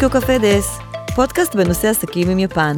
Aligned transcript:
טוקיו 0.00 0.20
קפה 0.20 0.38
דס, 0.38 0.78
פודקאסט 1.14 1.54
בנושא 1.54 1.88
עסקים 1.88 2.30
עם 2.30 2.38
יפן. 2.38 2.76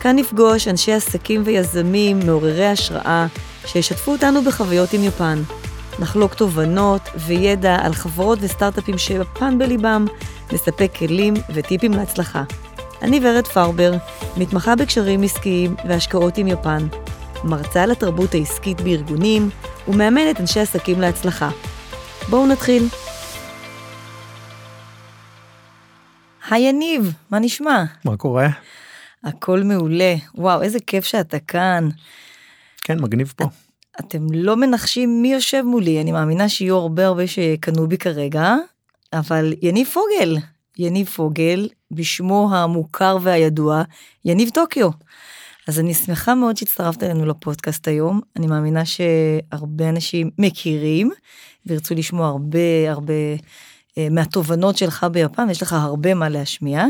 כאן 0.00 0.16
נפגוש 0.16 0.68
אנשי 0.68 0.92
עסקים 0.92 1.42
ויזמים 1.44 2.18
מעוררי 2.26 2.66
השראה 2.66 3.26
שישתפו 3.66 4.12
אותנו 4.12 4.42
בחוויות 4.42 4.92
עם 4.92 5.04
יפן. 5.04 5.42
נחלוק 5.98 6.34
תובנות 6.34 7.00
וידע 7.26 7.76
על 7.82 7.94
חברות 7.94 8.38
וסטארט-אפים 8.42 8.98
שיפן 8.98 9.58
בליבם, 9.58 10.04
נספק 10.52 10.90
כלים 10.98 11.34
וטיפים 11.54 11.92
להצלחה. 11.92 12.42
אני 13.02 13.20
ורד 13.22 13.46
פרבר, 13.46 13.92
מתמחה 14.36 14.76
בקשרים 14.76 15.22
עסקיים 15.22 15.74
והשקעות 15.88 16.38
עם 16.38 16.46
יפן. 16.46 16.86
מרצה 17.44 17.82
על 17.82 17.90
התרבות 17.90 18.34
העסקית 18.34 18.80
בארגונים 18.80 19.50
ומאמנת 19.88 20.40
אנשי 20.40 20.60
עסקים 20.60 21.00
להצלחה. 21.00 21.50
בואו 22.28 22.46
נתחיל. 22.46 22.88
היי 26.54 26.68
יניב, 26.68 27.12
מה 27.30 27.38
נשמע? 27.38 27.84
מה 28.04 28.16
קורה? 28.16 28.48
הכל 29.24 29.62
מעולה. 29.62 30.14
וואו, 30.34 30.62
איזה 30.62 30.78
כיף 30.86 31.04
שאתה 31.04 31.38
כאן. 31.38 31.88
כן, 32.82 33.00
מגניב 33.00 33.32
פה. 33.36 33.44
אתם 34.00 34.26
לא 34.32 34.56
מנחשים 34.56 35.22
מי 35.22 35.32
יושב 35.32 35.62
מולי, 35.66 36.00
אני 36.00 36.12
מאמינה 36.12 36.48
שיהיו 36.48 36.76
הרבה 36.76 37.06
הרבה 37.06 37.26
שקנו 37.26 37.88
בי 37.88 37.98
כרגע, 37.98 38.54
אבל 39.12 39.52
יניב 39.62 39.86
פוגל, 39.86 40.36
יניב 40.78 41.06
פוגל, 41.06 41.68
בשמו 41.90 42.48
המוכר 42.54 43.18
והידוע, 43.22 43.82
יניב 44.24 44.50
טוקיו. 44.50 44.90
אז 45.68 45.80
אני 45.80 45.94
שמחה 45.94 46.34
מאוד 46.34 46.56
שהצטרפת 46.56 47.02
אלינו 47.02 47.26
לפודקאסט 47.26 47.88
היום, 47.88 48.20
אני 48.36 48.46
מאמינה 48.46 48.82
שהרבה 48.84 49.88
אנשים 49.88 50.30
מכירים 50.38 51.10
וירצו 51.66 51.94
לשמוע 51.94 52.28
הרבה 52.28 52.90
הרבה 52.90 53.14
מהתובנות 54.10 54.76
שלך 54.76 55.06
ביפן, 55.12 55.50
יש 55.50 55.62
לך 55.62 55.72
הרבה 55.72 56.14
מה 56.14 56.28
להשמיע. 56.28 56.84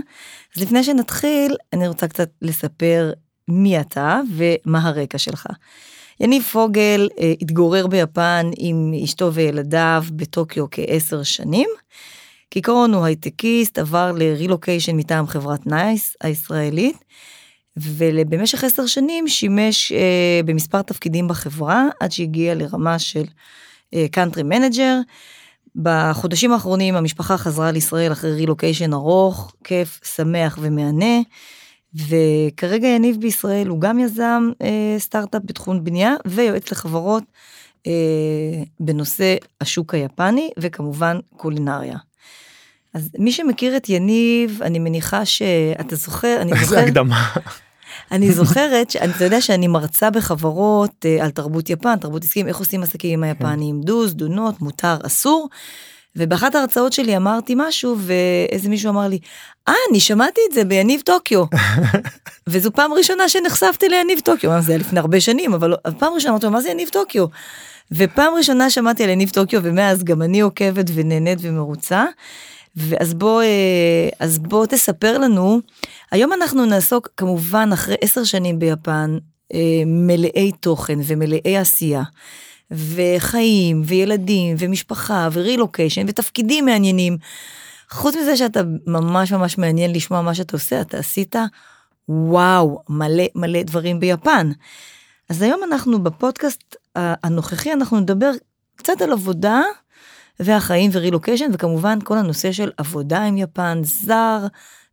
אז 0.56 0.62
לפני 0.62 0.84
שנתחיל, 0.84 1.56
אני 1.72 1.88
רוצה 1.88 2.08
קצת 2.08 2.28
לספר 2.42 3.12
מי 3.48 3.80
אתה 3.80 4.20
ומה 4.36 4.88
הרקע 4.88 5.18
שלך. 5.18 5.46
יניב 6.20 6.42
פוגל 6.42 7.08
אה, 7.20 7.32
התגורר 7.40 7.86
ביפן 7.86 8.50
עם 8.56 8.92
אשתו 9.04 9.34
וילדיו 9.34 10.04
בטוקיו 10.16 10.66
כעשר 10.70 11.22
שנים. 11.22 11.68
כעיקרון 12.50 12.94
הוא 12.94 13.04
הייטקיסט, 13.04 13.78
עבר 13.78 14.12
לרילוקיישן 14.12 14.96
מטעם 14.96 15.26
חברת 15.26 15.66
נייס 15.66 16.16
הישראלית, 16.20 16.96
ובמשך 17.76 18.64
עשר 18.64 18.86
שנים 18.86 19.28
שימש 19.28 19.92
אה, 19.92 20.40
במספר 20.44 20.82
תפקידים 20.82 21.28
בחברה, 21.28 21.88
עד 22.00 22.12
שהגיע 22.12 22.54
לרמה 22.54 22.98
של 22.98 23.24
קאנטרי 24.10 24.42
אה, 24.42 24.48
manager. 24.48 24.98
בחודשים 25.76 26.52
האחרונים 26.52 26.96
המשפחה 26.96 27.36
חזרה 27.36 27.72
לישראל 27.72 28.12
אחרי 28.12 28.32
רילוקיישן 28.32 28.92
ארוך, 28.92 29.52
כיף, 29.64 30.00
שמח 30.16 30.58
ומהנה. 30.60 31.20
וכרגע 31.94 32.86
יניב 32.88 33.20
בישראל 33.20 33.68
הוא 33.68 33.80
גם 33.80 33.98
יזם 33.98 34.50
אה, 34.62 34.96
סטארט-אפ 34.98 35.42
בתחום 35.44 35.84
בנייה 35.84 36.14
ויועץ 36.26 36.72
לחברות 36.72 37.22
אה, 37.86 37.92
בנושא 38.80 39.36
השוק 39.60 39.94
היפני 39.94 40.50
וכמובן 40.58 41.18
קולינריה. 41.36 41.96
אז 42.94 43.10
מי 43.18 43.32
שמכיר 43.32 43.76
את 43.76 43.88
יניב, 43.88 44.60
אני 44.62 44.78
מניחה 44.78 45.24
שאתה 45.24 45.96
זוכר, 45.96 46.38
אני 46.40 46.50
זוכר... 46.50 46.62
איזה 46.62 46.80
הקדמה. 46.80 47.30
אני 48.12 48.32
זוכרת, 48.32 48.96
אתה 48.96 49.24
יודע 49.24 49.40
שאני 49.40 49.68
מרצה 49.68 50.10
בחברות 50.10 51.06
אה, 51.06 51.24
על 51.24 51.30
תרבות 51.30 51.70
יפן, 51.70 51.96
תרבות 51.96 52.24
עסקים, 52.24 52.48
איך 52.48 52.56
עושים 52.56 52.82
עסקים 52.82 53.12
עם 53.12 53.24
היפנים, 53.24 53.80
dos, 53.80 54.14
don'ts, 54.14 54.60
מותר, 54.60 54.96
אסור. 55.06 55.48
ובאחת 56.16 56.54
ההרצאות 56.54 56.92
שלי 56.92 57.16
אמרתי 57.16 57.54
משהו 57.56 57.96
ואיזה 57.98 58.68
מישהו 58.68 58.90
אמר 58.90 59.08
לי, 59.08 59.18
אה, 59.68 59.74
אני 59.90 60.00
שמעתי 60.00 60.40
את 60.48 60.54
זה 60.54 60.64
ביניב 60.64 61.00
טוקיו. 61.00 61.44
וזו 62.48 62.72
פעם 62.72 62.92
ראשונה 62.92 63.28
שנחשפתי 63.28 63.88
ליניב 63.88 64.20
טוקיו, 64.20 64.62
זה 64.62 64.72
היה 64.72 64.78
לפני 64.78 65.00
הרבה 65.00 65.20
שנים, 65.20 65.54
אבל 65.54 65.74
פעם 65.98 66.12
ראשונה 66.12 66.30
אמרתי 66.30 66.46
לו, 66.46 66.52
מה 66.52 66.60
זה 66.60 66.70
יניב 66.70 66.88
טוקיו? 66.88 67.26
ופעם 67.92 68.34
ראשונה 68.34 68.70
שמעתי 68.70 69.04
על 69.04 69.10
יניב 69.10 69.30
טוקיו 69.30 69.60
ומאז 69.62 70.04
גם 70.04 70.22
אני 70.22 70.40
עוקבת 70.40 70.86
ונהנית 70.94 71.38
ומרוצה. 71.42 72.04
ואז 72.76 73.14
בוא, 73.14 73.42
אה, 73.42 74.08
אז 74.20 74.38
בוא 74.38 74.66
תספר 74.66 75.18
לנו, 75.18 75.60
היום 76.10 76.32
אנחנו 76.32 76.66
נעסוק 76.66 77.08
כמובן 77.16 77.70
אחרי 77.72 77.94
עשר 78.00 78.24
שנים 78.24 78.58
ביפן, 78.58 79.18
אה, 79.54 79.82
מלאי 79.86 80.52
תוכן 80.60 80.98
ומלאי 81.06 81.56
עשייה. 81.56 82.02
וחיים 82.70 83.82
וילדים 83.84 84.56
ומשפחה 84.58 85.28
ורילוקיישן 85.32 86.04
ותפקידים 86.08 86.64
מעניינים. 86.64 87.16
חוץ 87.90 88.14
מזה 88.16 88.36
שאתה 88.36 88.60
ממש 88.86 89.32
ממש 89.32 89.58
מעניין 89.58 89.92
לשמוע 89.92 90.22
מה 90.22 90.34
שאתה 90.34 90.56
עושה, 90.56 90.80
אתה 90.80 90.98
עשית 90.98 91.36
וואו 92.08 92.78
מלא 92.88 93.24
מלא 93.34 93.62
דברים 93.62 94.00
ביפן. 94.00 94.50
אז 95.30 95.42
היום 95.42 95.60
אנחנו 95.64 96.02
בפודקאסט 96.02 96.76
הנוכחי 96.96 97.72
אנחנו 97.72 98.00
נדבר 98.00 98.30
קצת 98.76 99.02
על 99.02 99.12
עבודה 99.12 99.62
והחיים 100.40 100.90
ורילוקיישן 100.94 101.50
וכמובן 101.52 101.98
כל 102.04 102.18
הנושא 102.18 102.52
של 102.52 102.70
עבודה 102.76 103.22
עם 103.24 103.36
יפן, 103.36 103.80
זר 103.82 104.46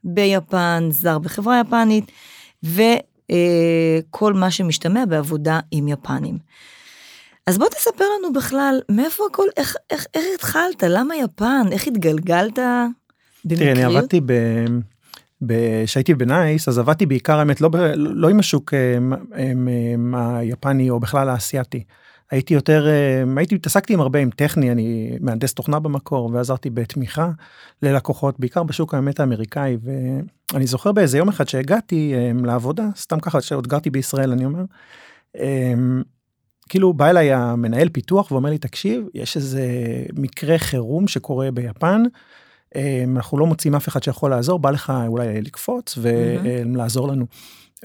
ביפן, 0.04 0.88
זר 0.92 1.20
בחברה 1.20 1.62
יפנית 1.62 2.12
וכל 2.64 4.34
מה 4.34 4.52
שמשתמע 4.52 5.06
בעבודה 5.06 5.60
עם 5.72 5.88
יפנים. 5.88 6.38
אז 7.48 7.58
בוא 7.58 7.68
תספר 7.70 8.06
לנו 8.20 8.34
בכלל 8.34 8.82
מאיפה 8.90 9.24
הכל, 9.32 9.48
איך, 9.58 9.76
איך, 9.90 10.06
איך 10.14 10.24
התחלת, 10.36 10.84
למה 10.84 11.16
יפן, 11.16 11.68
איך 11.72 11.88
התגלגלת 11.88 12.60
במקריות? 13.46 13.60
תראי, 13.60 13.72
אני 13.72 13.84
עבדתי 13.84 14.22
ב... 14.26 14.34
כשהייתי 15.86 16.14
בנייס 16.14 16.68
אז 16.68 16.80
עבדתי 16.80 17.06
בעיקר 17.06 17.40
האמת 17.40 17.62
לא, 17.62 17.70
ב, 17.70 17.76
לא 17.96 18.30
עם 18.30 18.40
השוק 18.40 18.74
היפני 20.14 20.90
או 20.90 21.00
בכלל 21.00 21.30
האסייתי. 21.30 21.84
הייתי 22.32 22.54
יותר 22.54 22.88
הייתי 23.38 23.56
התעסקתי 23.56 23.94
עם 23.94 24.02
הרבה 24.02 24.20
עם 24.20 24.30
טכני 24.30 24.72
אני 24.72 25.18
מהנדס 25.20 25.54
תוכנה 25.54 25.80
במקור 25.80 26.30
ועזרתי 26.34 26.70
בתמיכה 26.70 27.32
ללקוחות 27.82 28.40
בעיקר 28.40 28.64
בשוק 28.64 28.94
האמת 28.94 29.20
האמריקאי 29.20 29.78
ואני 30.54 30.68
זוכר 30.68 30.92
באיזה 30.92 31.18
יום 31.18 31.30
אחד 31.30 31.48
שהגעתי 31.48 32.14
לעבודה 32.44 32.84
סתם 32.98 33.20
ככה 33.20 33.42
שעוד 33.42 33.68
גרתי 33.68 33.90
בישראל 33.90 34.32
אני 34.32 34.46
אומר. 34.46 34.64
כאילו 36.70 36.94
בא 36.94 37.10
אליי 37.10 37.34
המנהל 37.34 37.90
פיתוח 37.90 38.32
ואומר 38.32 38.50
לי 38.50 38.58
תקשיב 38.58 39.08
יש 39.14 39.38
איזה 39.38 39.68
מקרה 40.14 40.58
חירום 40.58 41.08
שקורה 41.08 41.52
ביפן. 41.52 42.04
אנחנו 43.08 43.38
לא 43.38 43.46
מוצאים 43.46 43.76
אף 43.76 43.88
אחד 43.88 44.04
שיכול 44.04 44.32
לעזור 44.32 44.60
בא 44.60 44.72
לך 44.72 44.94
אולי 45.08 45.42
לקפוץ 45.42 45.98
ולעזור 46.02 47.08
לנו. 47.08 47.26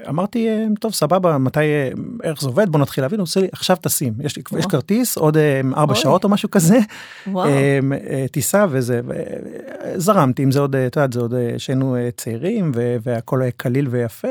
אמרתי 0.09 0.47
טוב 0.79 0.93
סבבה 0.93 1.37
מתי 1.37 1.59
איך 2.23 2.41
זה 2.41 2.47
עובד? 2.47 2.69
בוא 2.69 2.79
נתחיל 2.79 3.03
להבין. 3.03 3.19
הוא 3.19 3.23
עושה 3.23 3.39
לי 3.39 3.47
עכשיו 3.51 3.77
טסים 3.81 4.13
יש 4.19 4.37
לי 4.37 4.43
יש 4.59 4.65
כרטיס 4.65 5.17
עוד 5.17 5.37
ארבע 5.75 5.95
שעות 5.95 6.23
או 6.23 6.29
משהו 6.29 6.51
כזה. 6.51 6.79
טיסה 8.31 8.65
וזה 8.69 9.01
זרמתי 9.95 10.43
עם 10.43 10.51
זה 10.51 10.59
עוד 10.59 10.75
את 10.75 10.95
יודעת 10.95 11.13
זה 11.13 11.19
עוד 11.19 11.33
שהיינו 11.57 11.95
צעירים 12.17 12.71
והכל 13.03 13.41
קליל 13.57 13.87
ויפה. 13.87 14.27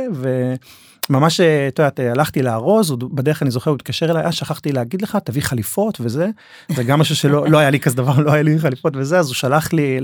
ממש 1.11 1.41
את 1.41 1.78
יודעת 1.78 2.00
הלכתי 2.00 2.43
לארוז 2.43 2.93
בדרך 2.93 3.43
אני 3.43 3.50
זוכר 3.50 3.71
הוא 3.71 3.77
התקשר 3.77 4.11
אליי 4.11 4.25
אה, 4.25 4.33
שכחתי 4.33 4.72
להגיד 4.72 5.03
לך 5.03 5.19
תביא 5.25 5.43
חליפות 5.43 5.99
וזה 6.00 6.31
זה 6.69 6.84
גם 6.84 7.00
משהו 7.00 7.17
שלא 7.17 7.49
לא 7.49 7.59
היה 7.59 7.71
לי 7.71 7.81
כזה 7.81 7.97
דבר 7.97 8.21
לא 8.21 8.33
היה 8.33 8.43
לי 8.43 8.59
חליפות 8.59 8.93
וזה 8.97 9.19
אז 9.19 9.27
הוא 9.27 9.34
שלח 9.34 9.72
לי 9.72 10.00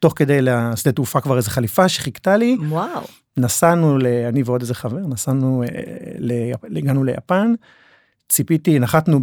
תוך 0.00 0.12
כדי 0.16 0.42
לשדה 0.42 0.92
תעופה 0.92 1.20
כבר 1.20 1.36
איזה 1.36 1.50
חליפה 1.50 1.88
שחיכתה 1.88 2.36
לי 2.36 2.56
וואו 2.68 3.00
נסענו 3.36 3.98
אני 4.28 4.42
ועוד 4.42 4.60
איזה 4.60 4.74
חבר 4.74 4.98
נסענו 4.98 5.64
הגענו 6.76 7.04
ליפן. 7.04 7.54
ציפיתי 8.28 8.78
נחתנו 8.78 9.20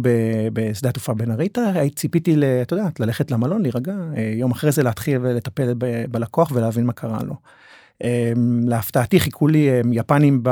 בשדה 0.52 0.88
התעופה 0.88 1.14
בנריטה 1.14 1.72
ציפיתי 1.94 2.36
אתה 2.62 2.74
יודע 2.74 2.88
ללכת 3.00 3.30
למלון 3.30 3.62
להירגע 3.62 3.94
יום 4.36 4.50
אחרי 4.50 4.72
זה 4.72 4.82
להתחיל 4.82 5.18
ולטפל 5.20 5.74
בלקוח 6.10 6.50
ולהבין 6.54 6.86
מה 6.86 6.92
קרה 6.92 7.18
לו. 7.22 7.34
להפתעתי 8.66 9.20
חיכו 9.20 9.48
לי 9.48 9.68
יפנים 9.92 10.42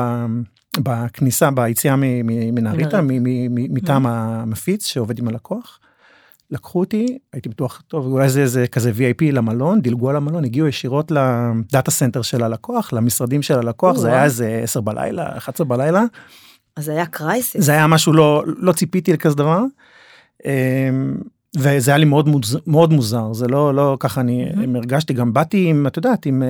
בכניסה 0.78 1.50
ביציאה 1.50 1.94
מנריטה 2.24 3.00
מטעם 3.50 4.06
המפיץ 4.06 4.86
שעובד 4.86 5.18
עם 5.18 5.28
הלקוח. 5.28 5.80
לקחו 6.50 6.80
אותי 6.80 7.18
הייתי 7.32 7.48
בטוח 7.48 7.82
טוב 7.88 8.06
אולי 8.06 8.28
זה 8.28 8.46
זה 8.46 8.66
כזה 8.66 8.90
VIP 8.90 9.24
למלון 9.32 9.80
דילגו 9.80 10.10
על 10.10 10.16
המלון 10.16 10.44
הגיעו 10.44 10.66
ישירות 10.66 11.10
ל 11.10 11.26
data 11.26 11.90
center 11.90 12.22
של 12.22 12.42
הלקוח 12.42 12.92
למשרדים 12.92 13.42
של 13.42 13.58
הלקוח 13.58 13.96
זה 13.96 14.08
היה 14.08 14.24
איזה 14.24 14.60
10 14.62 14.80
בלילה 14.80 15.36
11 15.36 15.66
בלילה. 15.66 16.04
אז 16.76 16.84
זה 16.84 16.92
היה 16.92 17.06
crisis. 17.06 17.64
זה 17.64 17.72
היה 17.72 17.86
משהו 17.86 18.12
לא 18.12 18.44
לא 18.46 18.72
ציפיתי 18.72 19.12
לכזה 19.12 19.34
דבר. 19.34 19.62
וזה 21.58 21.90
היה 21.90 21.98
לי 21.98 22.04
מאוד 22.04 22.28
מוזר, 22.28 22.58
מאוד 22.66 22.92
מוזר 22.92 23.32
זה 23.32 23.48
לא 23.48 23.74
לא 23.74 23.96
ככה 24.00 24.20
אני 24.20 24.46
mm-hmm. 24.50 24.76
הרגשתי 24.76 25.14
גם 25.14 25.32
באתי 25.32 25.66
עם 25.66 25.86
את 25.86 25.96
יודעת 25.96 26.26
עם 26.26 26.42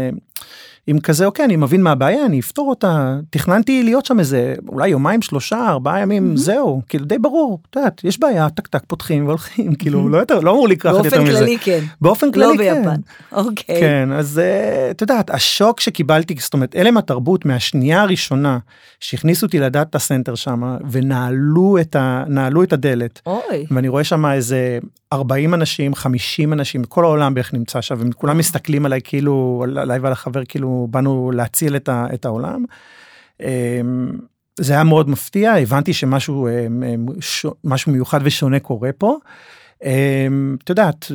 עם 0.87 1.01
כזה 1.01 1.27
אוקיי 1.27 1.45
אני 1.45 1.57
מבין 1.57 1.83
מה 1.83 1.93
הבעיה 1.93 2.27
אני 2.27 2.41
אפתור 2.41 2.71
אותה 2.71 3.19
תכננתי 3.31 3.83
להיות 3.83 4.07
שם 4.07 4.19
איזה 4.19 4.55
אולי 4.69 4.89
יומיים 4.89 5.23
שלושה 5.23 5.69
ארבעה 5.69 6.01
ימים 6.01 6.33
mm-hmm. 6.33 6.39
זהו 6.39 6.83
כאילו 6.89 7.05
די 7.05 7.19
ברור 7.19 7.61
את 7.71 7.77
יודעת 7.77 8.05
יש 8.05 8.21
בעיה 8.21 8.51
טק 8.51 8.67
טק 8.67 8.83
פותחים 8.87 9.27
והולכים 9.27 9.75
כאילו 9.79 10.09
לא 10.09 10.19
יותר 10.19 10.41
לא 10.41 10.51
אמור 10.51 10.69
לקראת 10.69 11.05
יותר 11.05 11.17
באופן 11.17 11.23
מזה. 11.23 11.39
כללי 11.39 11.59
כן. 11.59 11.85
באופן 12.01 12.33
כללי 12.33 12.57
לא 12.57 12.65
כן. 12.65 12.83
ביפן. 12.83 13.01
אוקיי. 13.33 13.81
כן 13.81 14.13
אז 14.13 14.39
אה, 14.39 14.91
את 14.91 15.01
יודעת 15.01 15.31
השוק 15.31 15.81
שקיבלתי 15.81 16.35
זאת 16.39 16.55
אומרת 16.55 16.75
הלם 16.79 16.97
התרבות 16.97 17.45
מהשנייה 17.45 18.03
הראשונה 18.03 18.59
שהכניסו 19.01 19.47
אותי 19.47 19.59
ל 19.59 19.67
data 19.67 19.99
center 19.99 20.35
שם 20.35 20.77
ונעלו 20.91 21.79
את 21.81 21.97
ה... 21.97 22.25
את 22.63 22.73
הדלת 22.73 23.21
אוי. 23.27 23.67
ואני 23.71 23.89
רואה 23.89 24.05
שם 24.05 24.27
איזה 24.27 24.79
40 25.13 25.55
אנשים 25.55 25.95
50 25.95 26.53
אנשים 26.53 26.85
כל 26.85 27.05
העולם 27.05 27.35
בערך 27.35 27.55
נמצא 27.55 27.81
שם 27.81 28.09
וכולם 28.11 28.39
מסתכלים 28.39 28.87
עליי 28.87 29.01
כאילו 29.05 29.65
עליי 29.77 29.99
ועל 29.99 30.13
החבר 30.13 30.45
כאילו 30.45 30.87
באנו 30.91 31.31
להציל 31.35 31.77
את, 31.77 31.89
ה, 31.89 32.07
את 32.15 32.25
העולם. 32.25 32.65
אמ, 33.41 33.47
זה 34.61 34.73
היה 34.73 34.85
מאוד 34.85 35.11
מפתיע 35.11 35.53
הבנתי 35.53 35.93
שמשהו 35.93 36.49
אמ, 36.49 36.83
אמ, 36.83 37.07
משהו 37.65 37.93
מיוחד 37.93 38.21
ושונה 38.23 38.59
קורה 38.61 38.91
פה. 38.99 39.17
את 40.65 40.69
יודעת 40.69 41.13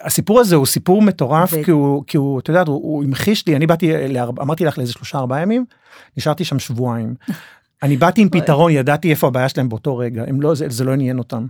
הסיפור 0.00 0.40
הזה 0.40 0.56
הוא 0.56 0.66
סיפור 0.66 1.02
מטורף 1.02 1.52
ו- 1.52 1.64
כי 1.64 1.70
הוא 1.70 2.04
כי 2.06 2.16
הוא 2.16 2.40
את 2.40 2.48
יודעת 2.48 2.68
הוא, 2.68 2.76
הוא 2.76 3.04
המחיש 3.04 3.46
לי 3.46 3.56
אני 3.56 3.66
באתי 3.66 4.08
לארבע- 4.08 4.42
אמרתי 4.42 4.64
לך 4.64 4.78
לאיזה 4.78 4.92
שלושה 4.92 5.18
ארבעה 5.18 5.42
ימים 5.42 5.64
נשארתי 6.16 6.44
שם 6.44 6.58
שבועיים. 6.58 7.14
אני 7.82 7.96
באתי 7.96 8.22
עם. 8.22 8.28
פתרון 8.40 8.72
ידעתי 8.72 9.10
איפה 9.10 9.26
הבעיה 9.26 9.48
שלהם 9.48 9.68
באותו 9.68 9.96
רגע 9.96 10.24
הם 10.26 10.40
לא 10.40 10.54
זה, 10.54 10.66
זה 10.68 10.84
לא 10.84 10.92
עניין 10.92 11.18
אותם. 11.18 11.46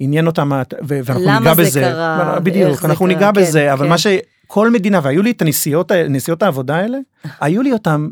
עניין 0.00 0.26
אותם 0.26 0.52
ה- 0.52 0.62
ו- 0.88 1.00
ואנחנו 1.04 1.24
למה 1.24 1.38
ניגע 1.38 1.54
זה 1.54 1.62
בזה 1.62 1.80
קרה, 1.80 2.40
בדיוק 2.40 2.80
זה 2.80 2.88
אנחנו 2.88 3.06
ניגע 3.06 3.30
כן, 3.34 3.40
בזה 3.40 3.72
אבל 3.72 3.84
כן. 3.84 3.90
מה 3.90 3.98
שכל 3.98 4.70
מדינה 4.70 5.00
והיו 5.02 5.22
לי 5.22 5.30
את 5.30 5.42
הנסיעות 5.90 6.42
העבודה 6.42 6.76
האלה 6.76 6.98
היו 7.40 7.62
לי 7.62 7.72
אותם 7.72 8.08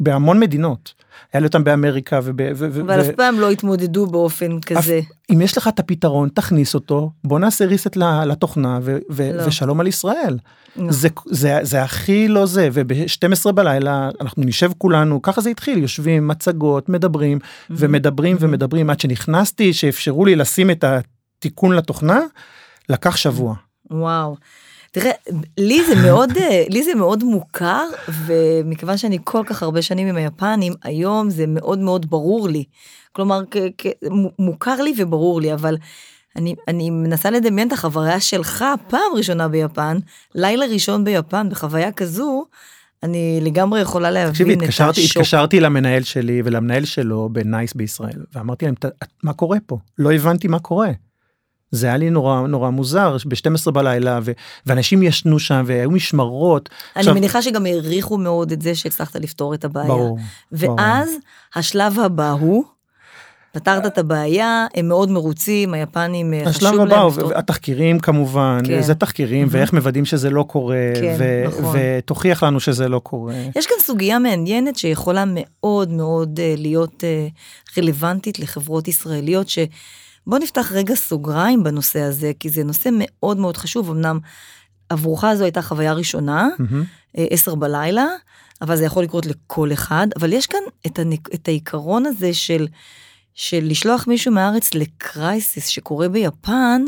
בהמון 0.00 0.40
מדינות. 0.40 1.03
היה 1.32 1.40
לי 1.40 1.46
אותם 1.46 1.64
באמריקה 1.64 2.20
וב... 2.22 2.40
ו- 2.56 2.66
אבל 2.66 3.00
ו- 3.00 3.00
אף 3.00 3.08
פעם 3.16 3.40
לא 3.40 3.50
התמודדו 3.50 4.06
באופן 4.06 4.60
כזה. 4.60 5.00
אם 5.32 5.40
יש 5.40 5.58
לך 5.58 5.68
את 5.68 5.78
הפתרון 5.78 6.28
תכניס 6.28 6.74
אותו 6.74 7.10
בוא 7.24 7.38
נעשה 7.38 7.64
ריסט 7.66 7.96
לתוכנה 8.26 8.78
ו- 8.82 8.98
ו- 9.10 9.30
לא. 9.34 9.42
ושלום 9.46 9.80
על 9.80 9.86
ישראל. 9.86 10.38
נכון. 10.76 10.92
זה, 10.92 11.08
זה, 11.26 11.58
זה 11.62 11.82
הכי 11.82 12.28
לא 12.28 12.46
זה 12.46 12.68
וב-12 12.72 13.52
בלילה 13.52 14.10
אנחנו 14.20 14.42
נשב 14.44 14.70
כולנו 14.78 15.22
ככה 15.22 15.40
זה 15.40 15.50
התחיל 15.50 15.78
יושבים 15.78 16.28
מצגות 16.28 16.88
מדברים 16.88 17.38
ומדברים 17.70 18.36
ומדברים 18.40 18.90
עד 18.90 19.00
שנכנסתי 19.00 19.72
שאפשרו 19.72 20.24
לי 20.24 20.36
לשים 20.36 20.70
את 20.70 20.84
התיקון 20.84 21.72
לתוכנה 21.72 22.20
לקח 22.88 23.16
שבוע. 23.16 23.54
וואו. 23.90 24.36
תראה, 24.94 25.10
לי 25.58 25.84
זה 25.88 25.94
מאוד, 26.02 26.30
אה, 26.36 26.64
לי 26.68 26.82
זה 26.82 26.94
מאוד 26.94 27.24
מוכר, 27.24 27.84
ומכיוון 28.26 28.96
שאני 28.96 29.18
כל 29.24 29.42
כך 29.46 29.62
הרבה 29.62 29.82
שנים 29.82 30.08
עם 30.08 30.16
היפנים, 30.16 30.72
היום 30.84 31.30
זה 31.30 31.44
מאוד 31.46 31.78
מאוד 31.78 32.10
ברור 32.10 32.48
לי. 32.48 32.64
כלומר, 33.12 33.42
כ- 33.50 33.56
כ- 33.78 33.86
מו- 34.10 34.30
מוכר 34.38 34.82
לי 34.82 34.94
וברור 34.98 35.40
לי, 35.40 35.54
אבל 35.54 35.76
אני, 36.36 36.54
אני 36.68 36.90
מנסה 36.90 37.30
לדמיין 37.30 37.68
את 37.68 37.72
החוויה 37.72 38.20
שלך, 38.20 38.64
פעם 38.88 39.00
ראשונה 39.16 39.48
ביפן, 39.48 39.98
לילה 40.34 40.66
ראשון 40.66 41.04
ביפן, 41.04 41.48
בחוויה 41.50 41.92
כזו, 41.92 42.44
אני 43.02 43.40
לגמרי 43.42 43.80
יכולה 43.80 44.28
תקשיבי 44.28 44.50
להבין 44.50 44.58
את 44.58 44.68
התקשרתי 44.68 45.00
השוק. 45.00 45.16
התקשרתי 45.16 45.60
למנהל 45.60 46.02
שלי 46.02 46.42
ולמנהל 46.44 46.84
שלו 46.84 47.28
בנייס 47.32 47.74
בישראל 47.74 48.22
ואמרתי 48.34 48.64
להם 48.64 48.74
"ת- 48.74 48.84
מה 49.22 49.32
קורה 49.32 49.58
פה 49.66 49.78
לא 49.98 50.12
הבנתי 50.12 50.48
מה 50.48 50.58
קורה. 50.58 50.90
זה 51.74 51.86
היה 51.86 51.96
לי 51.96 52.10
נורא 52.10 52.40
נורא 52.46 52.70
מוזר 52.70 53.16
ב-12 53.28 53.70
בלילה 53.70 54.20
ו- 54.22 54.32
ואנשים 54.66 55.02
ישנו 55.02 55.38
שם 55.38 55.62
והיו 55.66 55.90
משמרות. 55.90 56.68
אני 56.96 57.00
עכשיו- 57.00 57.14
מניחה 57.14 57.42
שגם 57.42 57.66
העריכו 57.66 58.18
מאוד 58.18 58.52
את 58.52 58.62
זה 58.62 58.74
שהצלחת 58.74 59.16
לפתור 59.16 59.54
את 59.54 59.64
הבעיה. 59.64 59.86
ברור. 59.88 60.18
ברור. 60.52 60.76
ואז 60.80 61.10
השלב 61.54 61.98
הבא 62.00 62.30
הוא, 62.30 62.64
פתרת 63.52 63.86
את 63.86 63.98
הבעיה, 63.98 64.66
הם 64.74 64.88
מאוד 64.88 65.10
מרוצים, 65.10 65.74
היפנים 65.74 66.34
אה, 66.34 66.40
חשוב 66.44 66.56
השלב 66.68 66.74
להם. 66.78 66.86
הבא 66.86 67.00
הוא 67.00 67.10
לפתור- 67.10 67.32
התחקירים 67.34 67.98
כמובן 67.98 68.60
כן. 68.66 68.72
איזה 68.72 68.94
תחקירים 68.94 69.46
ואיך 69.50 69.72
מוודאים 69.72 70.04
שזה 70.04 70.30
לא 70.30 70.42
קורה 70.42 70.76
כן, 71.00 71.16
ו- 71.18 71.44
נכון. 71.48 71.76
ותוכיח 71.98 72.42
לנו 72.42 72.60
שזה 72.60 72.88
לא 72.88 72.98
קורה. 72.98 73.34
יש 73.56 73.66
כאן 73.66 73.76
סוגיה 73.80 74.18
מעניינת 74.18 74.76
שיכולה 74.78 75.24
מאוד 75.26 75.90
מאוד 75.90 76.40
אה, 76.42 76.54
להיות 76.58 77.04
אה, 77.04 77.26
רלוונטית 77.78 78.38
לחברות 78.38 78.88
ישראליות, 78.88 79.48
שבוא 80.24 80.38
נפתח 80.38 80.72
רגע 80.72 80.94
סוגריים 80.94 81.62
בנושא 81.62 82.00
הזה, 82.00 82.32
כי 82.40 82.50
זה 82.50 82.64
נושא 82.64 82.88
מאוד 82.92 83.36
מאוד 83.36 83.56
חשוב, 83.56 83.90
אמנם 83.90 84.18
עבורך 84.88 85.24
זו 85.34 85.44
הייתה 85.44 85.62
חוויה 85.62 85.92
ראשונה. 85.92 86.48
אה, 87.18 87.26
עשר 87.30 87.54
בלילה, 87.54 88.06
אבל 88.62 88.76
זה 88.76 88.84
יכול 88.84 89.02
לקרות 89.02 89.26
לכל 89.26 89.72
אחד, 89.72 90.06
אבל 90.16 90.32
יש 90.32 90.46
כאן 90.46 90.60
את, 90.86 90.98
הנק... 90.98 91.34
את 91.34 91.48
העיקרון 91.48 92.06
הזה 92.06 92.34
של, 92.34 92.66
של 93.34 93.60
לשלוח 93.62 94.06
מישהו 94.06 94.32
מהארץ 94.32 94.74
לקרייסיס 94.74 95.66
שקורה 95.66 96.08
ביפן, 96.08 96.84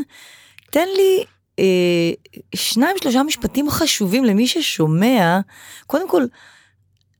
תן 0.71 0.87
לי 0.95 1.23
אה, 1.59 2.11
שניים 2.55 2.95
שלושה 3.01 3.23
משפטים 3.23 3.69
חשובים 3.69 4.25
למי 4.25 4.47
ששומע, 4.47 5.39
קודם 5.87 6.09
כל, 6.09 6.25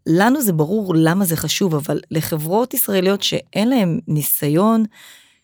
לנו 0.07 0.41
זה 0.41 0.53
ברור 0.53 0.93
למה 0.95 1.25
זה 1.25 1.35
חשוב, 1.35 1.75
אבל 1.75 1.99
לחברות 2.11 2.73
ישראליות 2.73 3.23
שאין 3.23 3.69
להן 3.69 3.99
ניסיון, 4.07 4.85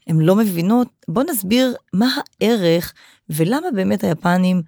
הן 0.08 0.20
לא 0.20 0.36
מבינות, 0.36 0.88
בוא 1.08 1.24
נסביר 1.30 1.74
מה 1.94 2.08
הערך 2.42 2.94
ולמה 3.30 3.68
באמת 3.76 4.04
היפנים 4.04 4.62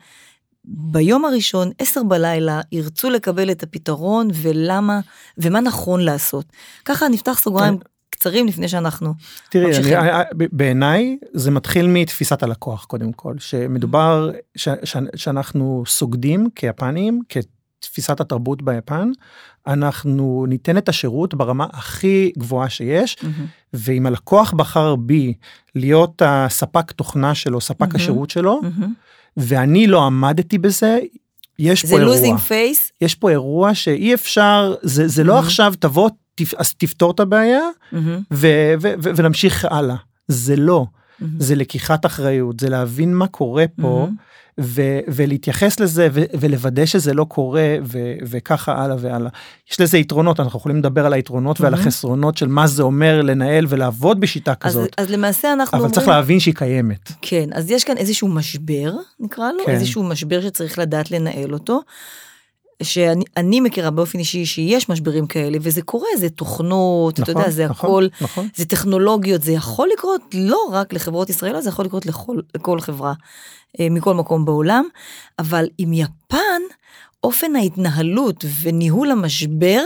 ביום 0.68 1.26
הראשון, 1.26 1.72
עשר 1.80 2.04
בלילה, 2.04 2.62
ירצו 2.72 3.10
לקבל 3.10 3.52
את 3.52 3.64
הפתרון 3.64 4.28
ולמה, 4.42 5.00
ומה 5.38 5.62
נכון 5.62 6.00
לעשות. 6.00 6.46
ככה 6.86 7.08
נפתח 7.08 7.40
סוגריים 7.40 7.78
קצרים 8.10 8.48
לפני 8.48 8.68
שאנחנו 8.68 9.14
תראי, 9.50 9.66
ממשיכים. 9.66 9.94
אני- 10.00 10.24
ב- 10.38 10.46
בעיניי 10.52 11.18
זה 11.34 11.52
מתחיל 11.52 11.88
מתפיסת 11.88 12.44
הלקוח 12.44 12.86
קודם 12.86 13.14
כל, 13.14 13.36
שמדובר 13.40 14.32
ש, 14.56 14.70
ש, 14.84 14.98
שאנחנו 15.16 15.84
סוגדים 15.88 16.50
כיפנים, 16.56 17.22
כתפיסת 17.30 18.20
התרבות 18.20 18.62
ביפן, 18.62 19.12
אנחנו 19.68 20.46
ניתן 20.50 20.78
את 20.78 20.90
השירות 20.90 21.34
ברמה 21.34 21.66
הכי 21.74 22.32
גבוהה 22.38 22.70
שיש, 22.70 23.18
מהמם. 23.24 23.46
ואם 23.74 24.06
הלקוח 24.06 24.54
בחר 24.54 24.96
בי 24.96 25.34
להיות 25.76 26.22
הספק 26.26 26.92
תוכנה 26.92 27.36
שלו, 27.36 27.62
ספק 27.62 27.82
מהמם. 27.82 27.96
השירות 27.96 28.30
שלו, 28.30 28.62
מהמם. 28.64 28.94
ואני 29.38 29.88
לא 29.88 30.06
עמדתי 30.06 30.58
בזה, 30.58 31.00
יש 31.60 31.82
פה 31.82 31.88
זה 31.88 31.96
אירוע. 31.96 32.16
losing 32.16 32.40
face, 32.40 32.92
יש 33.02 33.16
פה 33.16 33.30
אירוע 33.30 33.74
שאי 33.74 34.14
אפשר, 34.14 34.76
זה, 34.82 35.08
זה 35.08 35.24
לא 35.24 35.34
מהמם. 35.34 35.46
עכשיו 35.46 35.74
תבוא, 35.80 36.10
תפ, 36.36 36.54
אז 36.54 36.74
תפתור 36.74 37.12
את 37.12 37.20
הבעיה, 37.20 37.62
ו- 37.94 38.74
ו- 38.82 38.94
ו- 39.04 39.10
ונמשיך 39.16 39.66
הלאה. 39.70 39.96
זה 40.28 40.56
לא, 40.56 40.86
זה 41.40 41.56
לקיחת 41.56 42.06
אחריות, 42.06 42.60
זה 42.60 42.70
להבין 42.70 43.14
מה 43.14 43.28
קורה 43.28 43.66
פה, 43.82 44.08
ו- 44.60 45.00
ולהתייחס 45.08 45.80
לזה 45.80 46.08
ו- 46.14 46.24
ולוודא 46.40 46.86
שזה 46.86 47.14
לא 47.14 47.24
קורה 47.24 47.76
ו- 47.84 48.14
וככה 48.22 48.84
הלאה 48.84 48.96
והלאה. 49.00 49.30
יש 49.72 49.82
לזה 49.82 49.98
יתרונות, 49.98 50.40
אנחנו 50.40 50.60
יכולים 50.60 50.78
לדבר 50.78 51.06
על 51.06 51.14
היתרונות 51.14 51.62
ועל 51.62 51.72
מהמם. 51.72 51.84
החסרונות 51.84 52.38
של 52.38 52.48
מה 52.48 52.68
זה 52.68 52.84
אומר 52.84 53.22
לנהל 53.22 53.66
ולעבוד 53.70 54.20
בשיטה 54.20 54.52
אז, 54.52 54.58
כזאת, 54.60 54.90
אז 54.98 55.10
למעשה 55.10 55.54
אנחנו 55.54 55.78
אבל 55.78 55.84
אומרים, 55.84 55.94
צריך 55.94 56.08
להבין 56.08 56.40
שהיא 56.40 56.56
קיימת. 56.56 57.12
כן, 57.22 57.50
אז 57.54 57.72
יש 57.72 57.84
כאן 57.84 57.98
איזשהו 57.98 58.28
משבר, 58.28 58.94
נקרא 59.20 59.52
לו, 59.52 59.66
כן. 59.66 59.72
איזשהו 59.72 60.04
משבר 60.04 60.42
שצריך 60.42 60.80
לדעת 60.80 61.12
לנהל 61.12 61.54
אותו. 61.54 61.82
שאני 62.84 63.24
אני 63.38 63.62
מכירה 63.62 63.92
באופן 63.92 64.20
אישי 64.20 64.46
שיש 64.46 64.90
משברים 64.90 65.28
כאלה, 65.28 65.58
וזה 65.62 65.82
קורה, 65.82 66.08
זה 66.18 66.30
תוכנות, 66.30 67.20
אתה 67.20 67.32
יודע, 67.32 67.50
זה 67.50 67.68
נכון, 67.68 67.90
הכל, 67.90 68.08
נכון. 68.22 68.48
זה 68.56 68.66
טכנולוגיות, 68.66 69.44
זה 69.44 69.52
יכול 69.52 69.90
לקרות 69.94 70.22
לא 70.34 70.70
רק 70.72 70.94
לחברות 70.94 71.30
ישראליות, 71.30 71.64
זה 71.64 71.70
יכול 71.70 71.86
לקרות 71.86 72.06
לכל, 72.06 72.40
לכל 72.56 72.80
חברה 72.80 73.14
אה, 73.80 73.88
מכל 73.92 74.14
מקום 74.14 74.46
בעולם, 74.46 74.86
אבל 75.40 75.68
עם 75.78 75.94
יפן, 75.94 76.62
אופן 77.24 77.56
ההתנהלות 77.56 78.46
וניהול 78.62 79.12
המשבר 79.12 79.82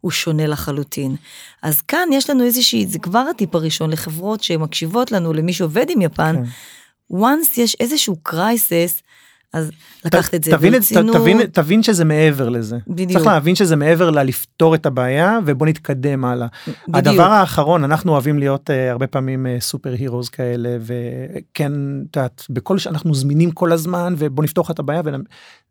הוא 0.00 0.10
שונה 0.10 0.46
לחלוטין. 0.46 1.16
אז 1.62 1.80
כאן 1.80 2.08
יש 2.12 2.30
לנו 2.30 2.44
איזושהי, 2.44 2.86
זה 2.86 2.98
כבר 2.98 3.24
הטיפ 3.30 3.54
הראשון 3.54 3.90
לחברות 3.90 4.42
שמקשיבות 4.42 5.12
לנו, 5.12 5.32
למי 5.32 5.52
שעובד 5.52 5.86
עם 5.90 6.02
יפן, 6.02 6.36
כן. 6.36 7.16
once 7.16 7.60
יש 7.60 7.76
איזשהו 7.80 8.16
קרייסס, 8.22 9.02
אז 9.52 9.70
לקחת 10.04 10.34
את 10.34 10.44
זה 10.44 10.50
תבין, 10.50 10.72
ברצינות. 10.72 11.16
תבין, 11.16 11.46
תבין 11.46 11.82
שזה 11.82 12.04
מעבר 12.04 12.48
לזה. 12.48 12.78
בדיוק. 12.88 13.12
צריך 13.12 13.26
להבין 13.26 13.54
שזה 13.54 13.76
מעבר 13.76 14.10
ללפתור 14.10 14.74
את 14.74 14.86
הבעיה 14.86 15.38
ובוא 15.46 15.66
נתקדם 15.66 16.24
הלאה. 16.24 16.46
בדיוק. 16.66 16.96
הדבר 16.96 17.22
האחרון 17.22 17.84
אנחנו 17.84 18.12
אוהבים 18.12 18.38
להיות 18.38 18.70
uh, 18.70 18.72
הרבה 18.90 19.06
פעמים 19.06 19.46
uh, 19.46 19.62
סופר 19.62 19.92
הירוז 19.92 20.28
כאלה 20.28 20.76
וכן 20.80 21.72
את 22.10 22.16
יודעת 22.16 22.44
בכל 22.50 22.78
שאנחנו 22.78 23.14
זמינים 23.14 23.50
כל 23.50 23.72
הזמן 23.72 24.14
ובוא 24.18 24.44
נפתור 24.44 24.64
את 24.70 24.78
הבעיה 24.78 25.02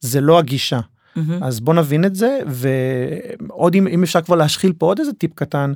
וזה 0.04 0.22
לא 0.22 0.40
הגישה 0.40 0.80
מהמם. 1.16 1.44
אז 1.44 1.60
בוא 1.60 1.74
נבין 1.74 2.06
את 2.06 2.16
זה 2.16 2.40
ועוד 2.48 3.76
אם, 3.76 3.88
אם 3.88 4.04
אפשר 4.04 4.22
כבר 4.22 4.36
להשחיל 4.36 4.74
פה 4.78 4.86
עוד 4.86 5.00
איזה 5.00 5.14
טיפ 5.14 5.32
קטן. 5.36 5.74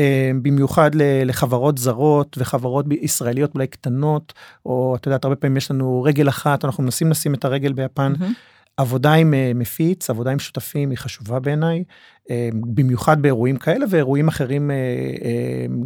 Uh, 0.00 0.36
במיוחד 0.42 0.90
לחברות 1.24 1.78
זרות 1.78 2.36
וחברות 2.40 2.86
ישראליות 3.00 3.54
אולי 3.54 3.66
קטנות 3.66 4.32
או 4.66 4.96
את 4.96 5.06
יודעת 5.06 5.24
הרבה 5.24 5.36
פעמים 5.36 5.56
יש 5.56 5.70
לנו 5.70 6.02
רגל 6.02 6.28
אחת 6.28 6.64
אנחנו 6.64 6.82
מנסים 6.82 7.10
לשים 7.10 7.34
את 7.34 7.44
הרגל 7.44 7.72
ביפן 7.72 8.12
מהמם. 8.18 8.32
עבודה 8.76 9.12
עם 9.12 9.34
אה, 9.34 9.52
מפיץ, 9.54 10.10
עבודה 10.10 10.30
עם 10.30 10.38
שותפים 10.38 10.90
היא 10.90 10.98
חשובה 10.98 11.38
בעיניי, 11.38 11.84
אה, 12.30 12.48
במיוחד 12.54 13.22
באירועים 13.22 13.56
כאלה 13.56 13.86
ואירועים 13.90 14.28
אחרים 14.28 14.70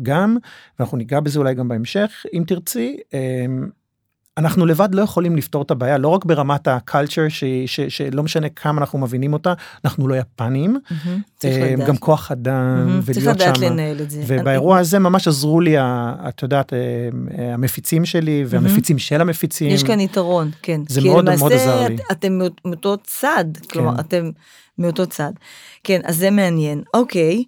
גם, 0.02 0.36
ואנחנו 0.78 0.96
ניגע 0.98 1.20
בזה 1.20 1.38
אולי 1.38 1.54
גם 1.54 1.68
בהמשך 1.68 2.26
אם 2.32 2.44
תרצי. 2.46 2.96
אנחנו 4.38 4.66
לבד 4.66 4.94
לא 4.94 5.02
יכולים 5.02 5.36
לפתור 5.36 5.62
את 5.62 5.70
הבעיה 5.70 5.98
לא 5.98 6.08
רק 6.08 6.24
ברמת 6.24 6.68
הקלצ'ר 6.68 7.22
שלא 7.88 8.22
משנה 8.22 8.48
כמה 8.48 8.80
אנחנו 8.80 8.98
מבינים 8.98 9.32
אותה 9.32 9.54
אנחנו 9.84 10.08
לא 10.08 10.14
יפנים. 10.14 10.78
Mm-hmm, 10.88 11.46
גם 11.86 11.96
כוח 11.96 12.32
אדם 12.32 13.00
mm-hmm, 13.00 13.12
ולהיות 13.14 13.40
שם 13.40 13.76
ובאירוע 14.26 14.78
הזה 14.78 14.98
ממש 14.98 15.28
עזרו 15.28 15.60
לי 15.60 15.76
את 15.78 16.42
יודעת 16.42 16.72
המפיצים 17.38 18.04
שלי 18.04 18.44
והמפיצים 18.46 18.96
mm-hmm. 18.96 19.00
של 19.00 19.20
המפיצים. 19.20 19.70
יש 19.70 19.82
כאן 19.82 20.00
יתרון 20.00 20.50
כן. 20.62 20.80
זה 20.88 21.00
מאוד 21.00 21.24
מאוד 21.38 21.52
עזר 21.52 21.88
לי. 21.88 21.96
אתם 22.12 22.38
מאותו 22.64 22.96
צד 23.04 23.44
כלומר 23.70 23.94
כן. 23.94 24.00
אתם 24.00 24.30
מאותו 24.78 25.06
צד. 25.06 25.32
כן 25.84 26.00
אז 26.04 26.16
זה 26.16 26.30
מעניין. 26.30 26.82
אוקיי. 26.94 27.44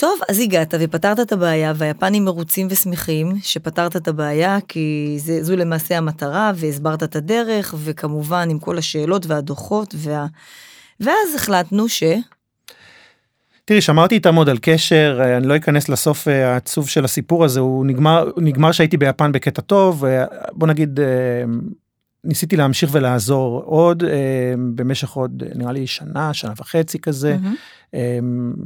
טוב, 0.00 0.20
אז 0.28 0.38
הגעת 0.38 0.74
ופתרת 0.80 1.20
את 1.20 1.32
הבעיה, 1.32 1.72
והיפנים 1.76 2.24
מרוצים 2.24 2.66
ושמחים 2.70 3.32
שפתרת 3.42 3.96
את 3.96 4.08
הבעיה, 4.08 4.58
כי 4.68 5.14
זה, 5.18 5.42
זו 5.42 5.56
למעשה 5.56 5.98
המטרה, 5.98 6.52
והסברת 6.54 7.02
את 7.02 7.16
הדרך, 7.16 7.74
וכמובן 7.84 8.48
עם 8.50 8.58
כל 8.58 8.78
השאלות 8.78 9.26
והדוחות, 9.26 9.94
וה... 9.98 10.26
ואז 11.00 11.34
החלטנו 11.34 11.88
ש... 11.88 12.02
תראי, 13.64 13.80
שמרתי 13.80 14.14
איתם 14.14 14.34
עוד 14.34 14.48
על 14.48 14.58
קשר, 14.60 15.20
אני 15.36 15.46
לא 15.46 15.56
אכנס 15.56 15.88
לסוף 15.88 16.28
אה, 16.28 16.52
העצוב 16.52 16.88
של 16.88 17.04
הסיפור 17.04 17.44
הזה, 17.44 17.60
הוא 17.60 17.86
נגמר, 17.86 18.30
נגמר 18.36 18.72
שהייתי 18.72 18.96
ביפן 18.96 19.32
בקטע 19.32 19.62
טוב, 19.62 20.04
בוא 20.52 20.68
נגיד, 20.68 21.00
אה, 21.00 21.06
ניסיתי 22.24 22.56
להמשיך 22.56 22.90
ולעזור 22.92 23.62
עוד 23.64 24.04
אה, 24.04 24.54
במשך 24.74 25.10
עוד 25.10 25.42
נראה 25.54 25.72
לי 25.72 25.86
שנה 25.86 26.34
שנה 26.34 26.52
וחצי 26.56 26.98
כזה. 26.98 27.36
Mm-hmm. 27.42 27.96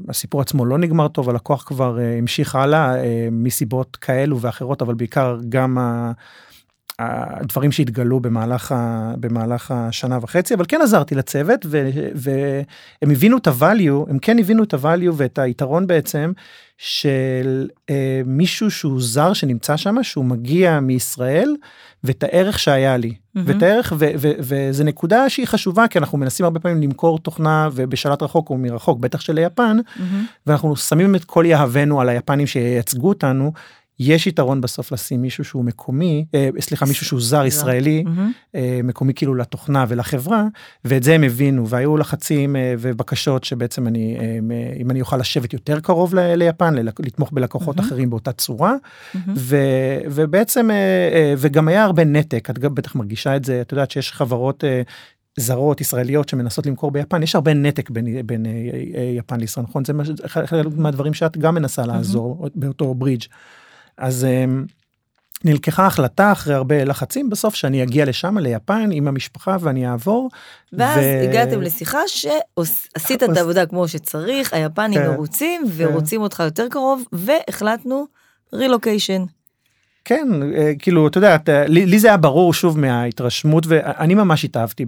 הסיפור 0.09 0.41
עצמו 0.41 0.65
לא 0.65 0.79
נגמר 0.79 1.09
טוב 1.09 1.31
הלקוח 1.31 1.63
כבר 1.63 1.99
אה, 1.99 2.19
המשיך 2.19 2.55
הלאה 2.55 2.97
אה, 2.97 3.29
מסיבות 3.33 3.97
כאלו 3.97 4.41
ואחרות 4.41 4.83
אבל 4.83 4.95
בעיקר 4.95 5.39
גם 5.49 5.79
ה, 5.79 6.13
הדברים 6.99 7.73
שהתגלו 7.73 8.21
במהלך, 8.21 8.73
ה, 8.73 9.13
במהלך 9.21 9.71
השנה 9.71 10.19
וחצי 10.23 10.55
אבל 10.55 10.65
כן 10.69 10.81
עזרתי 10.83 11.15
לצוות 11.15 11.67
ו, 11.67 11.89
והם 12.15 13.11
הבינו 13.11 13.37
את 13.37 13.49
הvalue 13.49 14.11
הם 14.11 14.19
כן 14.19 14.39
הבינו 14.39 14.63
את 14.63 14.75
הvalue 14.75 15.13
ואת 15.13 15.39
היתרון 15.39 15.87
בעצם 15.87 16.33
של 16.79 17.69
אה, 17.91 18.23
מישהו 18.27 18.71
שהוא 18.71 19.01
זר 19.03 19.33
שנמצא 19.33 19.77
שם 19.77 20.03
שהוא 20.03 20.25
מגיע 20.25 20.81
מישראל 20.81 21.57
ואת 22.05 22.23
הערך 22.23 22.59
שהיה 22.59 22.97
לי. 22.97 23.15
ואת 23.37 23.63
הערך 23.63 23.93
וזה 24.19 24.85
נקודה 24.85 25.29
שהיא 25.29 25.47
חשובה 25.47 25.89
כי 25.89 25.99
אנחנו 25.99 26.19
מנסים 26.19 26.45
הרבה 26.45 26.61
פעמים 26.61 26.83
למכור 26.83 27.19
תוכנה 27.19 27.69
ובשלט 27.75 28.23
רחוק 28.23 28.51
או 28.51 28.59
מרחוק 28.59 28.99
בטח 28.99 29.21
של 29.21 29.39
היפן 29.39 29.77
mm-hmm. 29.79 30.01
ואנחנו 30.47 30.77
שמים 30.77 31.15
את 31.15 31.25
כל 31.25 31.45
יהבנו 31.47 32.01
על 32.01 32.09
היפנים 32.09 32.47
שייצגו 32.47 33.09
אותנו 33.09 33.53
יש 33.99 34.27
יתרון 34.27 34.61
בסוף 34.61 34.93
לשים 34.93 35.23
מישהו 35.23 35.45
שהוא 35.45 35.65
מקומי, 35.65 36.25
אה, 36.35 36.49
סליחה, 36.61 36.87
מישהו 36.87 37.07
שהוא 37.07 37.21
זר 37.21 37.45
ישראלי, 37.45 38.05
mm-hmm. 38.07 38.55
אה, 38.55 38.81
מקומי 38.85 39.15
כאילו 39.15 39.35
לתוכנה 39.35 39.85
ולחברה, 39.89 40.45
ואת 40.85 41.03
זה 41.03 41.15
הם 41.15 41.23
הבינו, 41.23 41.69
והיו 41.69 41.97
לחצים 41.97 42.57
אה, 42.57 42.75
ובקשות 42.79 43.45
שבעצם 43.45 43.87
אני, 43.87 44.17
אה, 44.21 44.39
אם 44.81 44.91
אני 44.91 45.01
אוכל 45.01 45.17
לשבת 45.17 45.53
יותר 45.53 45.81
קרוב 45.81 46.15
ל, 46.15 46.35
ליפן, 46.35 46.75
ל, 46.75 46.89
לתמוך 46.99 47.33
בלקוחות 47.33 47.79
mm-hmm. 47.79 47.83
אחרים 47.83 48.11
באותה 48.11 48.33
צורה, 48.33 48.75
mm-hmm. 48.75 49.19
ו, 49.37 49.57
ובעצם, 50.11 50.71
אה, 50.71 50.77
אה, 51.13 51.35
וגם 51.39 51.69
היה 51.69 51.85
הרבה 51.85 52.05
נתק, 52.05 52.51
את 52.51 52.59
גם 52.59 52.75
בטח 52.75 52.95
מרגישה 52.95 53.37
את 53.37 53.45
זה, 53.45 53.61
את 53.61 53.73
יודעת 53.73 53.91
שיש 53.91 54.13
חברות 54.13 54.65
אה, 54.65 54.83
זרות 55.37 55.81
ישראליות 55.81 56.29
שמנסות 56.29 56.67
למכור 56.67 56.91
ביפן 56.91 57.23
יש 57.23 57.35
הרבה 57.35 57.55
נתק 57.55 57.91
בין, 57.91 58.27
בין 58.27 58.47
אה, 58.47 58.51
אה, 58.95 59.03
יפן 59.03 59.41
לישראל 59.41 59.67
נכון 59.69 59.85
זה 59.85 59.93
אחד 60.25 60.57
מהדברים 60.77 61.15
שאת 61.15 61.37
גם 61.37 61.55
מנסה 61.55 61.87
לעזור 61.87 62.47
mm-hmm. 62.47 62.51
באותו 62.55 62.95
ברידג'. 62.95 63.25
אז 63.99 64.25
אמ, 64.25 64.65
נלקחה 65.45 65.87
החלטה 65.87 66.33
אחרי 66.33 66.55
הרבה 66.55 66.85
לחצים 66.85 67.31
בסוף 67.31 67.55
שאני 67.55 67.83
אגיע 67.83 68.05
לשם 68.05 68.39
ליפן 68.39 68.89
עם 68.93 69.09
המשפחה 69.09 69.57
ואני 69.61 69.89
אעבור. 69.89 70.31
ואז 70.73 70.99
ו... 70.99 71.29
הגעתם 71.29 71.61
לשיחה 71.61 72.01
שעשית 72.07 73.23
את 73.23 73.37
העבודה 73.37 73.67
כמו 73.67 73.89
שצריך 73.89 74.53
היפנים 74.53 75.01
כן, 75.01 75.11
מרוצים 75.11 75.63
כן. 75.63 75.73
ורוצים 75.77 76.21
אותך 76.21 76.41
יותר 76.45 76.69
קרוב 76.69 77.05
והחלטנו 77.13 78.07
רילוקיישן. 78.53 79.25
כן 80.05 80.29
אה, 80.57 80.73
כאילו 80.79 81.09
אתה 81.09 81.19
יודע 81.19 81.37
לי, 81.69 81.87
לי 81.87 81.99
זה 81.99 82.09
היה 82.09 82.17
ברור 82.17 82.55
שוב 82.55 82.79
מההתרשמות 82.79 83.65
ואני 83.69 84.15
ממש 84.15 84.45
התאהבתי 84.45 84.85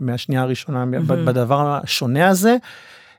מהשנייה 0.00 0.42
הראשונה 0.42 0.84
mm-hmm. 0.84 1.12
בדבר 1.12 1.78
השונה 1.82 2.28
הזה. 2.28 2.56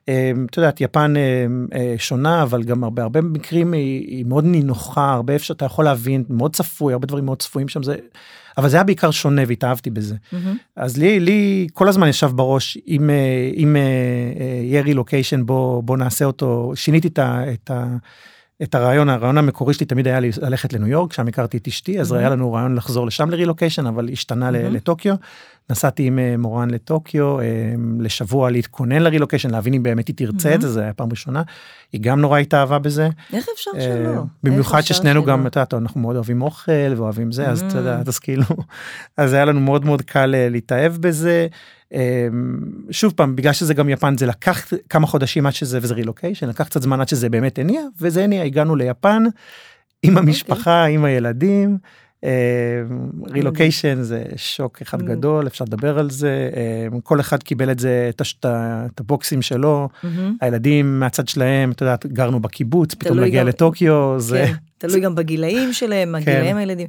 אמ, 0.08 0.46
את 0.50 0.56
יודעת 0.56 0.80
יפן 0.80 1.14
אמ, 1.16 1.66
אה, 1.74 1.94
שונה 1.98 2.42
אבל 2.42 2.62
גם 2.62 2.84
הרבה 2.84 3.02
הרבה 3.02 3.20
מקרים 3.20 3.72
היא, 3.72 4.08
היא 4.08 4.24
מאוד 4.24 4.44
נינוחה 4.44 5.12
הרבה 5.12 5.36
אפשר 5.36 5.54
אתה 5.54 5.64
יכול 5.64 5.84
להבין 5.84 6.24
מאוד 6.30 6.56
צפוי 6.56 6.92
הרבה 6.92 7.06
דברים 7.06 7.24
מאוד 7.24 7.42
צפויים 7.42 7.68
שם 7.68 7.82
זה 7.82 7.96
אבל 8.58 8.68
זה 8.68 8.76
היה 8.76 8.84
בעיקר 8.84 9.10
שונה 9.10 9.42
והתאהבתי 9.46 9.90
בזה 9.90 10.14
mm-hmm. 10.14 10.36
אז 10.76 10.96
לי 10.96 11.20
לי 11.20 11.66
כל 11.72 11.88
הזמן 11.88 12.08
ישב 12.08 12.30
בראש 12.34 12.78
אם 12.88 13.10
אה, 13.10 13.50
אם 13.56 13.76
אה, 13.76 13.82
יהיה 14.62 14.82
רילוקיישן 14.82 15.46
בוא 15.46 15.82
בוא 15.82 15.96
נעשה 15.96 16.24
אותו 16.24 16.72
שיניתי 16.74 17.08
את 17.08 17.18
ה... 17.18 17.52
את 17.52 17.70
ה 17.70 17.96
את 18.62 18.74
הרעיון 18.74 19.08
הרעיון 19.08 19.38
המקורי 19.38 19.74
שלי 19.74 19.86
תמיד 19.86 20.06
היה 20.06 20.20
ללכת 20.20 20.72
לניו 20.72 20.88
יורק 20.88 21.12
שם 21.12 21.28
הכרתי 21.28 21.56
את 21.56 21.68
אשתי 21.68 22.00
אז 22.00 22.12
mm-hmm. 22.12 22.16
היה 22.16 22.28
לנו 22.28 22.52
רעיון 22.52 22.74
לחזור 22.74 23.06
לשם 23.06 23.30
לרילוקיישן 23.30 23.86
אבל 23.86 24.08
השתנה 24.12 24.48
mm-hmm. 24.48 24.52
לטוקיו. 24.52 25.14
נסעתי 25.70 26.02
עם 26.02 26.18
אה, 26.18 26.36
מורן 26.36 26.70
לטוקיו 26.70 27.40
אה, 27.40 27.44
לשבוע 28.00 28.50
להתכונן 28.50 29.02
לרילוקיישן 29.02 29.50
להבין 29.50 29.74
אם 29.74 29.82
באמת 29.82 30.08
היא 30.08 30.16
תרצה 30.16 30.54
את 30.54 30.60
זה 30.60 30.68
זה 30.70 30.82
היה 30.82 30.92
פעם 30.92 31.10
ראשונה. 31.10 31.42
היא 31.92 32.00
גם 32.00 32.20
נורא 32.20 32.38
התאהבה 32.38 32.78
בזה. 32.78 33.08
איך 33.32 33.46
אפשר 33.54 33.70
אה, 33.74 33.80
שלא? 33.80 34.22
במיוחד 34.42 34.80
ששנינו 34.80 35.24
גם 35.24 35.46
את 35.46 35.56
יודעת 35.56 35.74
אנחנו 35.74 36.00
מאוד 36.00 36.16
אוהבים 36.16 36.42
אוכל 36.42 36.72
ואוהבים 36.96 37.32
זה 37.32 37.48
אז 37.48 37.62
אתה 37.62 37.78
יודע 37.78 38.02
אז 38.06 38.18
כאילו 38.18 38.44
אז 39.16 39.32
היה 39.32 39.44
לנו 39.44 39.60
מאוד 39.60 39.84
מאוד 39.84 40.02
קל 40.02 40.34
להתאהב 40.50 40.92
בזה. 40.92 41.46
שוב 42.90 43.12
פעם 43.16 43.36
בגלל 43.36 43.52
שזה 43.52 43.74
גם 43.74 43.88
יפן 43.88 44.16
זה 44.18 44.26
לקח 44.26 44.72
כמה 44.88 45.06
חודשים 45.06 45.46
עד 45.46 45.52
שזה 45.52 45.78
וזה 45.82 45.94
רילוקיישן 45.94 46.48
לקח 46.48 46.64
קצת 46.64 46.82
זמן 46.82 47.00
עד 47.00 47.08
שזה 47.08 47.28
באמת 47.28 47.58
הניע 47.58 47.82
וזה 48.00 48.24
הניע 48.24 48.42
הגענו 48.42 48.76
ליפן 48.76 49.22
עם 50.02 50.10
אוקיי. 50.16 50.28
המשפחה 50.28 50.84
עם 50.84 51.04
הילדים. 51.04 51.78
רילוקיישן 53.30 54.02
זה 54.02 54.24
שוק 54.36 54.82
אחד 54.82 55.00
mm. 55.00 55.04
גדול 55.04 55.46
אפשר 55.46 55.64
לדבר 55.64 55.98
על 55.98 56.10
זה 56.10 56.50
כל 57.02 57.20
אחד 57.20 57.42
קיבל 57.42 57.70
את 57.70 57.78
זה 57.78 58.10
את 58.46 59.00
הבוקסים 59.00 59.42
שלו 59.42 59.88
mm-hmm. 59.88 60.06
הילדים 60.40 61.00
מהצד 61.00 61.28
שלהם 61.28 61.70
את 61.70 61.80
יודעת 61.80 62.06
גרנו 62.06 62.40
בקיבוץ 62.40 62.94
פתאום 62.94 63.18
להגיע 63.18 63.44
לטוקיו 63.44 64.14
זה 64.20 64.44
כן, 64.46 64.52
תלוי 64.78 65.00
גם 65.00 65.14
בגילאים 65.14 65.72
שלהם 65.72 66.14
הגילאים 66.14 66.52
כן. 66.52 66.56
הילדים. 66.56 66.86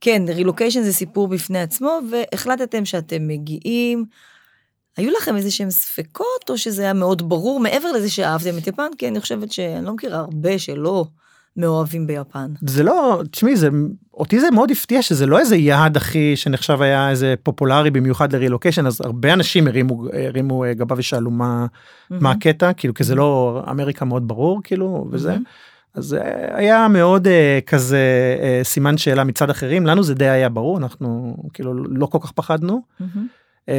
כן 0.00 0.22
רילוקיישן 0.28 0.82
זה 0.82 0.92
סיפור 0.92 1.28
בפני 1.28 1.58
עצמו 1.58 1.98
והחלטתם 2.10 2.84
שאתם 2.84 3.28
מגיעים. 3.28 4.04
היו 4.96 5.10
לכם 5.20 5.36
איזה 5.36 5.50
שהם 5.50 5.70
ספקות 5.70 6.50
או 6.50 6.58
שזה 6.58 6.82
היה 6.82 6.92
מאוד 6.92 7.28
ברור 7.28 7.60
מעבר 7.60 7.92
לזה 7.92 8.10
שאהבתם 8.10 8.58
את 8.58 8.66
יפן 8.66 8.88
כי 8.98 9.08
אני 9.08 9.20
חושבת 9.20 9.52
שאני 9.52 9.86
לא 9.86 9.92
מכירה 9.92 10.18
הרבה 10.18 10.58
שלא 10.58 11.06
מאוהבים 11.56 12.06
ביפן. 12.06 12.52
זה 12.60 12.82
לא, 12.82 13.22
תשמעי, 13.30 13.56
זה, 13.56 13.68
אותי 14.14 14.40
זה 14.40 14.50
מאוד 14.50 14.70
הפתיע 14.70 15.02
שזה 15.02 15.26
לא 15.26 15.38
איזה 15.38 15.56
יעד 15.56 15.96
הכי 15.96 16.36
שנחשב 16.36 16.82
היה 16.82 17.10
איזה 17.10 17.34
פופולרי 17.42 17.90
במיוחד 17.90 18.32
לרילוקיישן, 18.32 18.86
אז 18.86 19.00
הרבה 19.00 19.32
אנשים 19.32 19.68
הרימו, 19.68 20.06
הרימו 20.12 20.64
אה, 20.64 20.74
גבה 20.74 20.94
ושאלו 20.98 21.30
מה, 21.30 21.66
mm-hmm. 21.66 22.14
מה 22.20 22.30
הקטע, 22.30 22.72
כאילו, 22.72 22.94
כי 22.94 23.04
זה 23.04 23.14
לא 23.14 23.62
אמריקה 23.70 24.04
מאוד 24.04 24.28
ברור, 24.28 24.60
כאילו, 24.64 25.08
וזה. 25.10 25.34
Mm-hmm. 25.34 25.94
אז 25.94 26.14
אה, 26.14 26.56
היה 26.58 26.88
מאוד 26.88 27.26
uh, 27.26 27.30
כזה 27.66 28.36
uh, 28.38 28.64
סימן 28.64 28.98
שאלה 28.98 29.24
מצד 29.24 29.50
אחרים, 29.50 29.86
לנו 29.86 30.02
זה 30.02 30.14
די 30.14 30.28
היה 30.28 30.48
ברור, 30.48 30.78
אנחנו 30.78 31.36
כאילו 31.52 31.74
לא 31.74 32.06
כל 32.06 32.18
כך 32.22 32.32
פחדנו. 32.32 32.82
Mm-hmm. 33.00 33.04
Uh, 33.66 33.70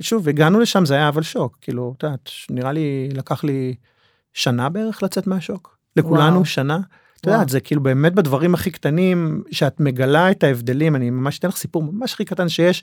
שוב, 0.00 0.28
הגענו 0.28 0.60
לשם, 0.60 0.84
זה 0.84 0.94
היה 0.94 1.08
אבל 1.08 1.22
שוק, 1.22 1.58
כאילו, 1.60 1.94
את 1.96 2.02
יודעת, 2.02 2.30
נראה 2.50 2.72
לי, 2.72 3.08
לקח 3.14 3.44
לי 3.44 3.74
שנה 4.32 4.68
בערך 4.68 5.02
לצאת 5.02 5.26
מהשוק. 5.26 5.76
לכולנו 5.96 6.34
וואו. 6.34 6.44
שנה. 6.44 6.80
את 7.20 7.26
יודעת 7.26 7.48
זה 7.48 7.60
כאילו 7.60 7.82
באמת 7.82 8.14
בדברים 8.14 8.54
הכי 8.54 8.70
קטנים 8.70 9.42
שאת 9.50 9.80
מגלה 9.80 10.30
את 10.30 10.44
ההבדלים 10.44 10.96
אני 10.96 11.10
ממש 11.10 11.38
אתן 11.38 11.48
לך 11.48 11.56
סיפור 11.56 11.82
ממש 11.82 12.12
הכי 12.14 12.24
קטן 12.24 12.48
שיש 12.48 12.82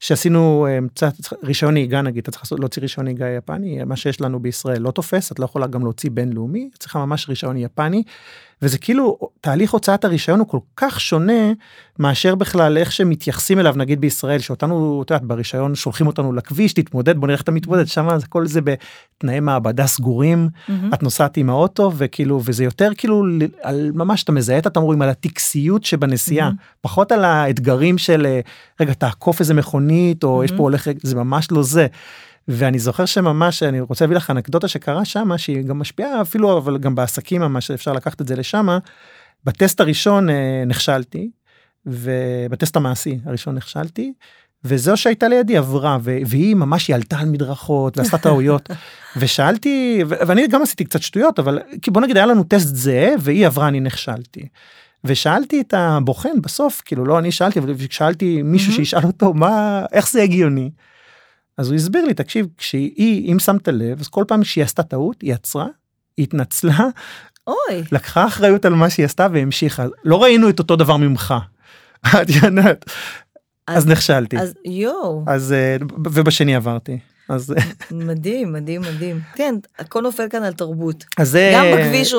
שעשינו 0.00 0.66
קצת 0.94 1.12
רישיון 1.42 1.74
נהיגה 1.74 2.02
נגיד 2.02 2.22
אתה 2.22 2.30
צריך 2.30 2.52
להוציא 2.52 2.82
רישיון 2.82 3.04
נהיגה 3.04 3.28
יפני 3.28 3.84
מה 3.84 3.96
שיש 3.96 4.20
לנו 4.20 4.40
בישראל 4.40 4.82
לא 4.82 4.90
תופס 4.90 5.32
את 5.32 5.38
לא 5.38 5.44
יכולה 5.44 5.66
גם 5.66 5.82
להוציא 5.82 6.10
בינלאומי 6.10 6.70
צריכה 6.78 7.06
ממש 7.06 7.28
רישיון 7.28 7.56
יפני 7.56 8.02
וזה 8.62 8.78
כאילו 8.78 9.18
תהליך 9.40 9.72
הוצאת 9.72 10.04
הרישיון 10.04 10.40
הוא 10.40 10.48
כל 10.48 10.58
כך 10.76 11.00
שונה 11.00 11.52
מאשר 11.98 12.34
בכלל 12.34 12.78
איך 12.78 12.92
שמתייחסים 12.92 13.58
אליו 13.58 13.74
נגיד 13.76 14.00
בישראל 14.00 14.38
שאותנו 14.38 15.02
את 15.06 15.10
יודעת 15.10 15.24
ברישיון 15.26 15.74
שולחים 15.74 16.06
אותנו 16.06 16.32
לכביש 16.32 16.72
תתמודד 16.72 17.16
בוא 17.18 17.26
נראה 17.26 17.34
איך 17.34 17.42
אתה 17.42 17.52
מתמודד 17.52 17.86
שם 17.86 18.18
זה 18.18 18.26
כל 18.26 18.46
זה 18.46 18.60
בתנאי 18.60 19.40
מעבדה 19.40 19.86
סגורים 19.86 20.48
Mm-hmm. 20.50 20.94
את 20.94 21.02
נוסעת 21.02 21.36
עם 21.36 21.50
האוטו 21.50 21.92
וכאילו 21.96 22.40
וזה 22.44 22.64
יותר 22.64 22.90
כאילו 22.96 23.24
על 23.62 23.90
ממש 23.94 24.22
אתה 24.22 24.32
מזהה 24.32 24.58
את 24.58 24.66
התמרורים 24.66 25.02
על 25.02 25.08
הטקסיות 25.08 25.84
שבנסיעה 25.84 26.48
Mm-hmm. 26.48 26.80
פחות 26.80 27.12
על 27.12 27.24
האתגרים 27.24 27.98
של 27.98 28.26
אה, 28.26 28.40
רגע 28.80 28.92
תעקוף 28.92 29.40
איזה 29.40 29.54
מכונית 29.54 30.24
או 30.24 30.44
יש 30.44 30.50
Mm-hmm. 30.50 30.56
פה 30.56 30.62
הולך 30.62 30.88
זה 31.02 31.16
ממש 31.16 31.48
לא 31.50 31.62
זה. 31.62 31.86
ואני 32.52 32.78
זוכר 32.78 33.04
שממש 33.06 33.62
אני 33.62 33.80
רוצה 33.80 34.04
להביא 34.04 34.16
לך 34.16 34.30
אנקדוטה 34.30 34.68
שקרה 34.68 35.04
שמה 35.04 35.38
שהיא 35.38 35.62
גם 35.62 35.78
משפיעה 35.78 36.20
אפילו 36.22 36.58
אבל 36.58 36.78
גם 36.78 36.94
בעסקים 36.94 37.40
ממש 37.40 37.70
אפשר 37.70 37.92
לקחת 37.92 38.20
את 38.20 38.28
זה 38.28 38.36
לשמה. 38.36 38.78
בטסט 39.44 39.80
הראשון 39.80 40.30
אה, 40.30 40.62
נכשלתי 40.66 41.30
ובטסט 41.86 42.76
המעשי 42.76 43.18
הראשון 43.26 43.54
נכשלתי 43.54 44.12
וזו 44.64 44.96
שהייתה 44.96 45.28
לידי 45.28 45.56
עברה 45.56 45.98
ו- 46.02 46.18
והיא 46.26 46.54
ממש 46.56 46.88
היא 46.88 46.94
עלתה 46.96 47.18
על 47.18 47.26
מדרכות 47.28 47.98
ועשתה 47.98 48.18
טעויות 48.28 48.68
ושאלתי 49.16 50.02
ו- 50.08 50.14
ואני 50.26 50.48
גם 50.48 50.62
עשיתי 50.62 50.84
קצת 50.84 51.02
שטויות 51.02 51.38
אבל 51.38 51.58
כי 51.82 51.90
בוא 51.90 52.00
נגיד 52.02 52.16
היה 52.16 52.26
לנו 52.26 52.44
טסט 52.44 52.74
זהה 52.74 53.10
והיא 53.20 53.46
עברה 53.46 53.68
אני 53.68 53.80
נכשלתי. 53.80 54.46
ושאלתי 55.04 55.60
את 55.60 55.74
הבוחן 55.74 56.40
בסוף 56.42 56.82
כאילו 56.84 57.04
לא 57.04 57.18
אני 57.18 57.32
שאלתי 57.32 57.58
אבל 57.58 57.74
שאלתי 57.90 58.42
מישהו 58.42 58.72
Mhm. 58.72 58.76
שישאל 58.76 59.04
אותו 59.04 59.34
מה 59.34 59.84
איך 59.92 60.10
זה 60.10 60.22
הגיוני. 60.22 60.70
אז 61.58 61.68
הוא 61.68 61.76
הסביר 61.76 62.04
לי 62.04 62.14
תקשיב 62.14 62.46
כשהיא 62.58 63.32
אם 63.32 63.38
שמת 63.38 63.68
לב 63.68 64.00
אז 64.00 64.08
כל 64.08 64.24
פעם 64.28 64.44
שהיא 64.44 64.64
עשתה 64.64 64.82
טעות 64.82 65.22
היא 65.22 65.34
עצרה 65.34 65.66
היא 66.16 66.24
התנצלה 66.24 66.88
אוי, 67.46 67.82
לקחה 67.92 68.26
אחריות 68.26 68.64
על 68.64 68.74
מה 68.74 68.90
שהיא 68.90 69.06
עשתה 69.06 69.26
והמשיכה. 69.32 69.86
לא 70.04 70.22
ראינו 70.22 70.48
את 70.48 70.58
אותו 70.58 70.76
דבר 70.76 70.96
ממך. 70.96 71.34
את 72.22 72.30
יודעת. 72.42 72.90
אז 73.66 73.86
נכשלתי. 73.86 74.38
אז 74.38 74.54
יואו, 74.64 75.24
אז 75.26 75.52
אה, 75.52 75.76
ובשני 76.06 76.54
עברתי 76.54 76.98
אז 77.30 77.54
מדהים, 77.90 78.52
מדהים, 78.52 78.80
מדהים. 78.80 79.20
כן, 79.34 79.54
הכל 79.78 80.00
נופל 80.00 80.28
כאן 80.30 80.42
על 80.42 80.52
תרבות. 80.52 81.04
אז 81.18 81.30
זה 81.30 81.52
גם 81.54 81.64
בכביש 81.74 82.14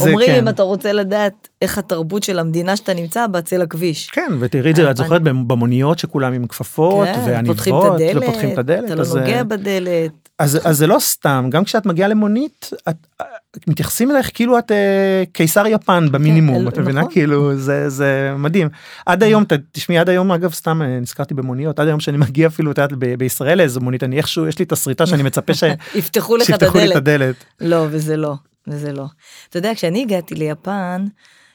אומרים 0.00 0.26
כן. 0.26 0.38
אם 0.38 0.48
אתה 0.48 0.62
רוצה 0.62 0.92
לדעת 0.92 1.48
איך 1.62 1.78
התרבות 1.78 2.22
של 2.22 2.38
המדינה 2.38 2.76
שאתה 2.76 2.94
נמצא 2.94 3.26
בה, 3.26 3.42
צא 3.42 3.56
לכביש. 3.56 4.10
כן 4.10 4.32
ותראי 4.40 4.70
את 4.70 4.76
זה 4.76 4.90
את 4.90 4.96
זוכרת 4.96 5.22
במוניות 5.22 5.98
שכולם 5.98 6.32
עם 6.32 6.46
כפפות 6.46 7.06
כן, 7.06 7.46
פותחים 7.46 7.74
ועניבות 7.74 7.96
את 7.96 8.00
הדלת, 8.00 8.22
ופותחים 8.22 8.52
את 8.52 8.58
הדלת 8.58 8.84
אתה 8.84 8.94
לא 8.94 9.00
אז, 9.00 9.16
אה, 9.16 9.20
נוגע 9.20 9.42
בדלת. 9.42 10.12
אז 10.38 10.58
אז 10.64 10.78
זה 10.78 10.86
לא 10.86 10.98
סתם 10.98 11.48
גם 11.50 11.64
כשאת 11.64 11.86
מגיעה 11.86 12.08
למונית 12.08 12.70
את 12.88 12.96
אה, 13.20 13.26
מתייחסים 13.66 14.10
אלייך 14.10 14.30
כאילו 14.34 14.58
את 14.58 14.72
אה, 14.72 15.22
קיסר 15.32 15.66
יפן 15.66 16.12
במינימום 16.12 16.62
אל- 16.62 16.68
את 16.68 16.78
מבינה 16.78 17.00
נכון. 17.00 17.12
כאילו 17.12 17.56
זה 17.56 17.88
זה 17.88 18.32
מדהים 18.38 18.68
עד 19.06 19.22
היום 19.22 19.44
תשמעי 19.72 19.98
עד 19.98 20.08
היום 20.08 20.32
אגב 20.32 20.52
סתם 20.52 20.82
אה, 20.82 21.00
נזכרתי 21.00 21.34
במוניות 21.34 21.78
עד 21.78 21.86
היום 21.86 22.00
שאני 22.00 22.16
מגיע 22.18 22.46
אפילו 22.46 22.72
את 22.72 22.78
יודעת 22.78 22.92
ב- 22.98 23.14
בישראל 23.14 23.58
לאיזה 23.58 23.80
מונית 23.80 24.02
אני 24.02 24.16
איכשהו 24.16 24.46
יש 24.46 24.58
לי 24.58 24.64
את 24.64 24.72
הסריטה 24.72 25.06
שאני 25.06 25.22
מצפה 25.22 25.54
ש- 25.54 25.64
יפתחו 25.94 26.36
לך 26.36 26.42
את 26.42 26.46
שיפתחו 26.46 26.78
הדלת. 26.96 27.36
לא, 27.60 27.86
וזה 27.90 28.16
לא, 28.16 28.34
וזה 28.68 28.92
לא. 28.92 29.04
אתה 29.48 29.58
יודע, 29.58 29.72
כשאני 29.74 30.02
הגעתי 30.02 30.34
ליפן, 30.34 31.04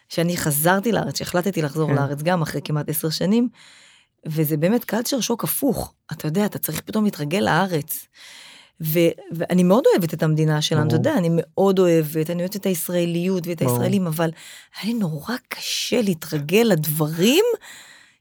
כשאני 0.09 0.37
חזרתי 0.37 0.91
לארץ, 0.91 1.17
שהחלטתי 1.17 1.61
לחזור 1.61 1.89
כן. 1.89 1.95
לארץ 1.95 2.21
גם 2.21 2.41
אחרי 2.41 2.61
כמעט 2.63 2.89
עשר 2.89 3.09
שנים, 3.09 3.47
וזה 4.25 4.57
באמת 4.57 4.83
קלצ'ר 4.83 5.19
שוק 5.19 5.43
הפוך. 5.43 5.93
אתה 6.11 6.27
יודע, 6.27 6.45
אתה 6.45 6.57
צריך 6.59 6.81
פתאום 6.85 7.03
להתרגל 7.05 7.39
לארץ. 7.39 8.07
ו- 8.81 8.99
ואני 9.35 9.63
מאוד 9.63 9.83
אוהבת 9.93 10.13
את 10.13 10.23
המדינה 10.23 10.61
שלנו, 10.61 10.87
אתה. 10.87 10.95
יודע, 10.95 11.13
אני 11.17 11.29
מאוד 11.31 11.79
אוהבת, 11.79 12.29
אני 12.29 12.39
אוהבת 12.39 12.55
את 12.55 12.65
הישראליות 12.65 13.47
ואת 13.47 13.61
ברור. 13.61 13.73
הישראלים, 13.73 14.07
אבל 14.07 14.29
היה 14.81 14.93
לי 14.93 14.99
נורא 14.99 15.35
קשה 15.47 16.01
להתרגל 16.01 16.67
לדברים 16.71 17.43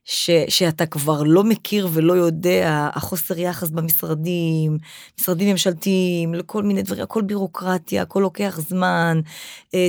ש, 0.05 0.29
שאתה 0.49 0.85
כבר 0.85 1.23
לא 1.23 1.43
מכיר 1.43 1.87
ולא 1.93 2.13
יודע, 2.13 2.89
החוסר 2.93 3.39
יחס 3.39 3.69
במשרדים, 3.69 4.77
משרדים 5.19 5.49
ממשלתיים, 5.51 6.33
לכל 6.33 6.63
מיני 6.63 6.81
דברים, 6.81 7.03
הכל 7.03 7.21
בירוקרטיה, 7.21 8.01
הכל 8.01 8.19
לוקח 8.19 8.59
זמן. 8.69 9.19
אה, 9.75 9.87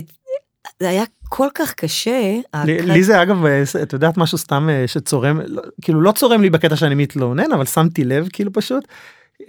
זה 0.81 0.89
היה 0.89 1.03
כל 1.29 1.49
כך 1.55 1.75
קשה. 1.75 2.21
לי- 2.65 2.79
הקראת- 2.79 2.85
לי 2.89 3.03
זה 3.05 3.23
אגב 3.23 3.45
אה, 3.45 3.63
את 3.83 3.93
יודעת 3.93 4.17
משהו 4.17 4.39
סתם 4.39 4.69
אה, 4.71 4.85
שצורם 4.89 5.41
לא- 5.47 5.63
כאילו 5.83 6.01
לא 6.01 6.13
צורם 6.13 6.43
לי 6.43 6.51
בקטע 6.51 6.77
שאני 6.77 6.95
מתלונן 6.95 7.53
אבל 7.53 7.65
שמתי 7.67 8.05
לב 8.05 8.29
כאילו 8.33 8.53
פשוט. 8.53 8.85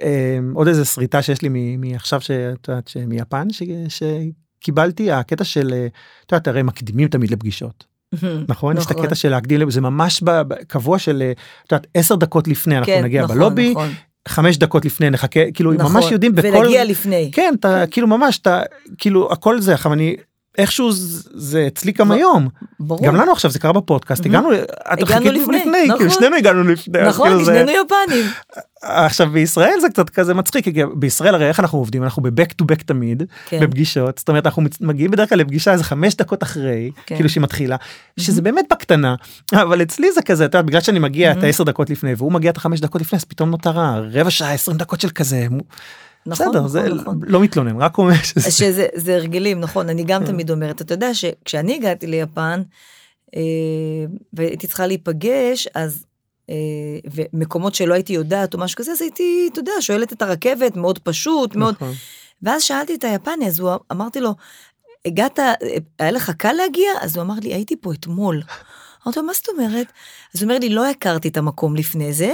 אה, 0.01 0.39
עוד 0.53 0.67
איזה 0.67 0.85
שריטה 0.85 1.21
שיש 1.21 1.41
לי 1.41 1.77
מעכשיו 1.77 2.21
שאת 2.21 2.67
יודעת 2.67 2.87
שמיפן 2.87 3.47
שקיבלתי 3.89 5.11
הקטע 5.11 5.43
של 5.43 5.73
אה, 5.73 5.87
את 6.25 6.31
יודעת 6.31 6.47
הרי 6.47 6.63
מקדימים 6.63 7.07
תמיד 7.07 7.31
לפגישות 7.31 7.85
נכון? 8.47 8.77
יש 8.77 8.85
את 8.85 8.91
הקטע 8.91 9.15
של 9.15 9.29
להקדים 9.29 9.71
זה 9.71 9.81
ממש 9.81 10.23
קבוע 10.67 10.99
של 10.99 11.21
אה, 11.21 11.31
את 11.31 11.71
יודעת 11.71 11.87
10 11.93 12.15
דקות 12.15 12.47
לפני 12.47 12.77
אנחנו 12.77 12.93
כן, 12.93 13.03
נגיע 13.03 13.23
נכון, 13.23 13.35
בלובי 13.35 13.71
נכון, 13.71 13.89
חמש 14.27 14.57
דקות 14.57 14.85
לפני 14.85 15.09
נחכה 15.09 15.39
כאילו 15.53 15.73
נכון, 15.73 15.93
ממש 15.93 16.11
יודעים 16.11 16.35
בכל 16.35 16.47
ולהגיע 16.47 16.85
לפני. 16.85 17.29
כן 17.33 17.53
אתה 17.59 17.83
כאילו 17.91 18.07
ממש 18.07 18.39
אתה 18.39 18.61
כאילו 18.97 19.31
הכל 19.31 19.61
זה 19.61 19.73
עכשיו 19.73 19.93
אני 19.93 20.15
איכשהו 20.59 20.89
זה- 20.91 21.67
אצלי 21.67 21.91
גם 21.91 22.11
היום 22.11 22.47
ברור. 22.79 23.05
גם 23.05 23.15
לנו 23.15 23.31
עכשיו 23.31 23.51
זה 23.51 23.59
קרה 23.59 23.73
בפודקאסט 23.73 24.25
מהמם. 24.25 24.35
הגענו 24.47 24.63
את 24.93 25.01
הגענו 25.01 25.31
לפני, 25.31 25.61
כאילו 25.63 25.95
נכון. 25.95 26.09
שנינו 26.09 26.35
הגענו 26.35 26.63
לפני 26.63 27.01
נכון, 27.07 27.27
כאילו 27.29 27.45
שנינו 27.45 27.71
יפנים. 27.71 28.25
עכשיו 28.81 29.29
בישראל 29.29 29.73
זה 29.81 29.89
קצת 29.89 30.09
כזה 30.09 30.33
מצחיק 30.33 30.63
כי 30.65 30.81
בישראל 30.93 31.35
הרי 31.35 31.47
איך 31.47 31.59
אנחנו 31.59 31.77
עובדים 31.79 32.03
אנחנו 32.03 32.23
בבק 32.23 32.51
טו 32.51 32.65
בק 32.65 32.81
תמיד 32.81 33.23
כן. 33.49 33.59
בפגישות 33.59 34.17
זאת 34.17 34.29
אומרת 34.29 34.45
אנחנו 34.45 34.63
מגיעים 34.81 35.11
בדרך 35.11 35.29
כלל 35.29 35.37
לפגישה 35.37 35.71
איזה 35.71 35.83
חמש 35.83 36.15
דקות 36.15 36.43
אחרי 36.43 36.91
כן. 37.05 37.15
כאילו 37.15 37.29
שהיא 37.29 37.43
מתחילה 37.43 37.75
שזה 38.19 38.41
באמת 38.41 38.65
בקטנה 38.71 39.15
אבל 39.53 39.81
אצלי 39.81 40.11
זה 40.11 40.21
כזה 40.21 40.45
את 40.45 40.53
יודעת 40.53 40.65
בגלל 40.65 40.81
שאני 40.81 40.99
מגיע 40.99 41.31
את 41.31 41.43
העשר 41.43 41.63
דקות 41.63 41.89
לפני 41.89 42.13
והוא 42.17 42.31
מגיע 42.31 42.51
את 42.51 42.57
החמש 42.57 42.79
דקות 42.79 43.01
לפני 43.01 43.17
אז 43.17 43.25
פתאום 43.25 43.49
נותרה 43.49 43.99
רבע 44.11 44.29
שעה 44.31 44.53
עשרים 44.53 44.77
דקות 44.77 45.01
של 45.01 45.09
כזה 45.09 45.47
נכון, 46.29 46.47
בסדר 46.47 46.59
נכון, 46.59 46.69
זה 46.69 46.89
נכון. 46.89 47.19
לא 47.23 47.41
מתלונן 47.41 47.81
רק 47.81 47.97
אומר 47.97 48.13
שזה 48.23 48.51
שזה 48.51 48.87
זה 48.95 49.15
הרגלים, 49.15 49.59
נכון, 49.59 49.89
אני 49.89 50.01
כן. 50.01 50.07
גם 50.07 50.25
תמיד 50.25 50.51
אומרת, 50.51 50.81
אתה 50.81 50.93
יודע 50.93 51.13
שכשאני 51.13 51.75
הגעתי 51.75 52.07
ליפן, 52.07 52.61
אה, 53.35 53.41
והייתי 54.33 54.67
צריכה 54.67 54.87
להיפגש, 54.87 55.67
אז, 55.75 56.05
אה, 56.49 56.55
ומקומות 57.13 57.75
שלא 57.75 57.93
הייתי 57.93 58.13
יודעת 58.13 58.53
או 58.53 58.59
משהו 58.59 58.77
כזה, 58.77 58.91
אז 58.91 59.01
הייתי, 59.01 59.49
אתה 59.51 59.59
יודע, 59.59 59.71
שואלת 59.79 60.13
את 60.13 60.21
הרכבת, 60.21 60.75
מאוד 60.75 60.99
פשוט, 60.99 61.55
מאוד, 61.55 61.73
נכון. 61.73 61.93
ואז 62.41 62.63
שאלתי 62.63 62.95
את 62.95 63.03
היפני, 63.03 63.47
אז 63.47 63.59
הוא, 63.59 63.71
אמרתי 63.91 64.19
לו, 64.19 64.33
הגעת, 65.05 65.39
היה 65.99 66.11
לך 66.11 66.29
קל 66.29 66.53
להגיע? 66.53 66.91
אז 67.01 67.15
הוא 67.15 67.23
אמר 67.23 67.35
לי, 67.43 67.53
הייתי 67.53 67.75
פה 67.81 67.93
אתמול. 67.93 68.41
אמרתי 69.05 69.19
לו, 69.19 69.25
מה 69.25 69.33
זאת 69.33 69.49
אומרת? 69.49 69.87
אז 70.35 70.41
הוא 70.41 70.49
אומר 70.49 70.59
לי, 70.59 70.69
לא 70.69 70.89
הכרתי 70.89 71.27
את 71.27 71.37
המקום 71.37 71.75
לפני 71.75 72.13
זה, 72.13 72.33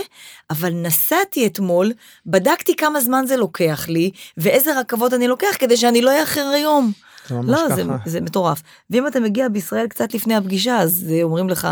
אבל 0.49 0.73
נסעתי 0.73 1.47
אתמול, 1.47 1.91
בדקתי 2.25 2.75
כמה 2.75 3.01
זמן 3.01 3.25
זה 3.27 3.37
לוקח 3.37 3.85
לי, 3.89 4.11
ואיזה 4.37 4.79
רכבות 4.79 5.13
אני 5.13 5.27
לוקח 5.27 5.55
כדי 5.59 5.77
שאני 5.77 6.01
לא 6.01 6.21
אאחר 6.21 6.45
היום. 6.53 6.91
זה 7.27 7.35
ממש 7.35 7.49
לא, 7.49 7.75
זה, 7.75 7.83
ככה. 7.83 8.09
זה 8.09 8.21
מטורף. 8.21 8.61
ואם 8.89 9.07
אתה 9.07 9.19
מגיע 9.19 9.49
בישראל 9.49 9.87
קצת 9.87 10.13
לפני 10.13 10.35
הפגישה, 10.35 10.79
אז 10.79 11.05
אה, 11.11 11.23
אומרים 11.23 11.49
לך, 11.49 11.67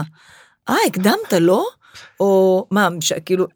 אה, 0.70 0.76
הקדמת, 0.88 1.34
לא? 1.40 1.66
או 2.20 2.66
מה, 2.72 2.90
ש, 3.00 3.14
כאילו, 3.14 3.48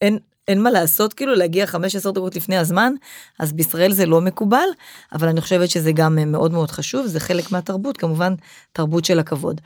אין, 0.00 0.18
אין 0.48 0.62
מה 0.62 0.70
לעשות, 0.70 1.12
כאילו, 1.12 1.34
להגיע 1.34 1.66
15 1.66 2.12
דקות 2.12 2.36
לפני 2.36 2.56
הזמן, 2.56 2.92
אז 3.38 3.52
בישראל 3.52 3.92
זה 3.92 4.06
לא 4.06 4.20
מקובל, 4.20 4.68
אבל 5.12 5.28
אני 5.28 5.40
חושבת 5.40 5.70
שזה 5.70 5.92
גם 5.92 6.18
אה, 6.18 6.24
מאוד 6.24 6.52
מאוד 6.52 6.70
חשוב, 6.70 7.06
זה 7.06 7.20
חלק 7.20 7.52
מהתרבות, 7.52 7.96
כמובן, 7.96 8.34
תרבות 8.72 9.04
של 9.04 9.18
הכבוד. 9.18 9.60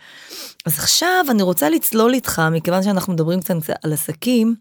אז 0.66 0.78
עכשיו 0.78 1.24
אני 1.30 1.42
רוצה 1.42 1.70
לצלול 1.70 2.14
איתך, 2.14 2.42
מכיוון 2.52 2.82
שאנחנו 2.82 3.12
מדברים 3.12 3.40
קצת 3.40 3.54
על 3.82 3.92
עסקים. 3.92 4.54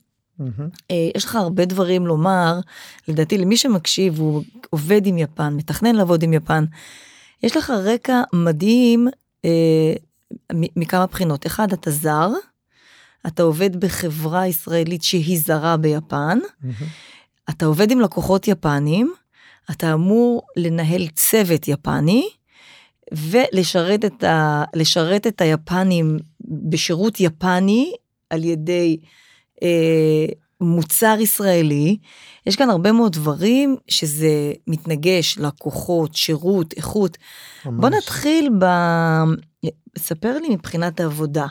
אה, 0.91 1.09
יש 1.15 1.25
לך 1.25 1.35
הרבה 1.35 1.65
דברים 1.65 2.07
לומר, 2.07 2.59
לדעתי 3.07 3.37
למי 3.37 3.57
שמקשיב, 3.57 4.19
הוא 4.19 4.43
עובד 4.69 5.05
עם 5.05 5.17
יפן, 5.17 5.53
מתכנן 5.53 5.95
לעבוד 5.95 6.23
עם 6.23 6.33
יפן, 6.33 6.65
יש 7.43 7.57
לך 7.57 7.69
רקע 7.69 8.21
מדהים 8.33 9.07
אה, 9.45 9.93
מכמה 10.53 11.05
בחינות. 11.05 11.45
אחד, 11.45 11.73
אתה 11.73 11.91
זר, 11.91 12.29
אתה 13.27 13.43
עובד 13.43 13.75
בחברה 13.75 14.47
ישראלית 14.47 15.03
שהיא 15.03 15.39
זרה 15.39 15.77
ביפן, 15.77 16.39
מהמם. 16.61 16.73
אתה 17.49 17.65
עובד 17.65 17.91
עם 17.91 17.99
לקוחות 17.99 18.47
יפנים, 18.47 19.13
אתה 19.71 19.93
אמור 19.93 20.41
לנהל 20.55 21.07
צוות 21.07 21.67
יפני, 21.67 22.29
ולשרת 23.11 24.05
את, 24.05 24.23
ה, 24.23 24.63
לשרת 24.75 25.27
את 25.27 25.41
היפנים 25.41 26.17
בשירות 26.69 27.19
יפני 27.19 27.93
על 28.29 28.43
ידי 28.43 28.97
אה, 29.63 30.25
מוצר 30.61 31.17
ישראלי. 31.19 31.97
יש 32.45 32.55
כאן 32.55 32.69
הרבה 32.69 32.91
מאוד 32.91 33.11
דברים 33.11 33.75
שזה 33.87 34.53
מתנגש, 34.67 35.37
לקוחות, 35.37 36.15
שירות, 36.15 36.73
איכות. 36.73 37.17
בוא 37.65 37.89
ממש. 37.89 37.93
נתחיל 37.97 38.49
ב... 38.59 38.65
ספר 39.97 40.37
לי 40.39 40.49
מבחינת 40.49 40.99
העבודה. 40.99 41.45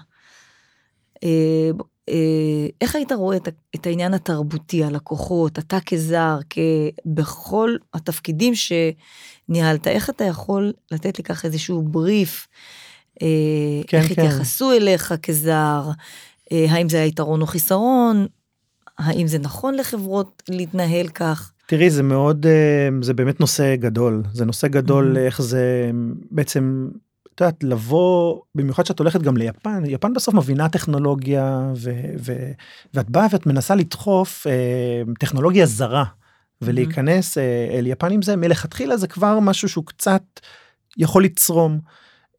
אה, 1.25 1.71
אה, 2.09 2.67
איך 2.81 2.97
היית 2.97 3.13
רואה 3.13 3.37
את, 3.37 3.49
את 3.75 3.87
העניין 3.87 4.15
התרבותי, 4.15 4.85
הלקוחות, 4.85 5.59
אתה 5.59 5.79
כזר. 5.81 6.39
בכל 7.07 7.77
התפקידים 7.95 8.53
שניהלת, 8.55 9.89
איך 9.89 10.11
אתה 10.11 10.25
יכול 10.25 10.73
לתת 10.91 11.21
ככה 11.21 11.49
איזשהו 11.49 11.83
בריף, 11.83 12.49
אה, 13.23 13.27
כן, 13.87 13.99
איך 13.99 14.07
כן. 14.07 14.13
התייחסו 14.13 14.73
אליך 14.73 15.15
כזר, 15.23 15.91
האם 16.51 16.89
זה 16.89 16.97
היה 16.97 17.07
יתרון 17.07 17.41
או 17.41 17.47
חיסרון, 17.47 18.27
האם 18.99 19.27
זה 19.27 19.39
נכון 19.39 19.75
לחברות 19.75 20.43
להתנהל 20.49 21.09
כך. 21.09 21.53
תראי 21.67 21.91
זה 21.91 22.03
מאוד 22.03 22.47
זה 23.03 23.15
באמת 23.15 23.41
נושא 23.41 23.77
גדול 23.77 24.23
זה 24.33 24.45
נושא 24.45 24.69
גדול 24.69 25.17
Mhm. 25.17 25.21
איך 25.21 25.43
זה 25.43 25.91
בעצם. 26.31 26.89
את 27.37 27.41
יודעת 27.41 27.65
לבוא 27.65 28.41
במיוחד 28.55 28.87
שאת 28.87 28.99
הולכת 28.99 29.23
גם 29.23 29.37
ליפן 29.37 29.83
יפן 29.87 30.15
בסוף 30.15 30.35
מבינה 30.35 30.69
טכנולוגיה 30.69 31.73
ו, 31.77 31.91
ו, 32.19 32.33
ואת 32.95 33.11
באה 33.11 33.27
ואת 33.33 33.47
מנסה 33.47 33.75
לדחוף 33.75 34.47
אה, 34.47 35.03
טכנולוגיה 35.19 35.67
זרה 35.67 36.05
ולהיכנס 36.63 37.39
אה, 37.39 37.69
אל 37.71 37.87
יפן 37.87 38.13
עם 38.13 38.23
זה 38.23 38.37
מלכתחילה 38.37 38.97
זה 38.97 39.07
כבר 39.07 39.41
משהו 39.41 39.69
שהוא 39.69 39.85
קצת 39.87 40.23
יכול 40.97 41.25
לצרום. 41.25 41.79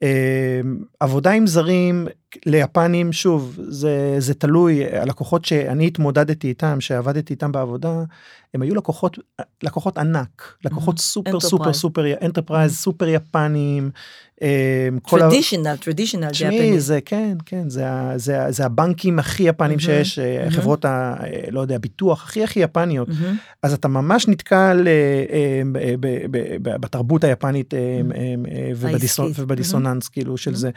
אה, 0.03 0.61
עבודה 0.99 1.31
עם 1.31 1.47
זרים 1.47 2.07
ליפנים 2.45 3.11
שוב 3.13 3.57
זה 3.69 4.15
זה 4.19 4.33
תלוי 4.33 4.85
הלקוחות 4.99 5.45
שאני 5.45 5.87
התמודדתי 5.87 6.47
איתם 6.47 6.81
שעבדתי 6.81 7.33
איתם 7.33 7.51
בעבודה 7.51 8.03
הם 8.53 8.61
היו 8.61 8.75
לקוחות 8.75 9.19
לקוחות 9.63 9.97
ענק 9.97 10.53
לקוחות 10.65 10.95
Mhm. 10.95 11.01
סופר 11.01 11.39
סופר 11.39 11.69
Enterprise. 11.69 11.73
סופר 11.73 12.03
enterprise 12.25 12.75
סופר 12.77 13.07
יפנים. 13.07 13.89
אה, 14.41 14.47
כל 15.01 15.19
ה- 15.21 15.29
טרדישיונל, 15.29 15.75
טרדישיונל 15.75 16.29
תשמעי 16.29 16.79
זה 16.79 16.99
כן 17.05 17.37
כן 17.45 17.69
זה 17.69 17.83
זה 18.15 18.37
זה 18.49 18.65
הבנקים 18.65 19.19
הכי 19.19 19.43
יפנים 19.43 19.77
Mhm. 19.77 19.81
שיש 19.81 20.19
אה, 20.19 20.47
Mhm. 20.47 20.51
חברות 20.51 20.85
ה... 20.85 21.15
אה, 21.23 21.41
לא 21.51 21.59
יודע 21.61 21.77
ביטוח 21.77 22.23
הכי 22.23 22.43
הכי 22.43 22.59
יפניות 22.59 23.07
אז 23.63 23.73
אתה 23.73 23.87
ממש 23.87 24.27
נתקל 24.27 24.87
אה, 24.87 25.61
בתרבות 26.63 27.23
היפנית 27.23 27.73
ובדיסוננ- 27.73 28.87
העסקית. 28.93 29.39
ובדיסוננס 29.39 30.07
כאילו 30.07 30.37
של 30.37 30.51
Mhm. 30.51 30.55
זה. 30.55 30.69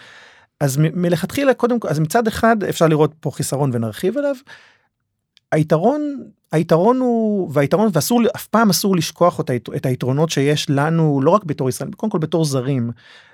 אז 0.60 0.76
מלכתחילה 0.76 1.54
קודם 1.54 1.80
כל 1.80 1.88
אז 1.88 1.98
מצד 1.98 2.26
אחד 2.26 2.64
אפשר 2.64 2.86
לראות 2.86 3.12
פה 3.20 3.30
חיסרון 3.30 3.70
ונרחיב 3.72 4.18
עליו. 4.18 4.34
היתרון 5.52 6.30
היתרון 6.52 6.98
הוא 6.98 7.50
והיתרון 7.52 7.90
ואסור 7.92 8.20
אף 8.36 8.46
פעם 8.46 8.70
אסור 8.70 8.96
לשכוח 8.96 9.40
את, 9.40 9.50
היתר, 9.50 9.76
את 9.76 9.86
היתרונות 9.86 10.30
שיש 10.30 10.70
לנו 10.70 11.20
לא 11.24 11.30
רק 11.30 11.44
בתור 11.44 11.68
ישראל 11.68 11.90
קודם 11.90 12.10
כל 12.10 12.18
בתור 12.18 12.44
זרים. 12.44 12.90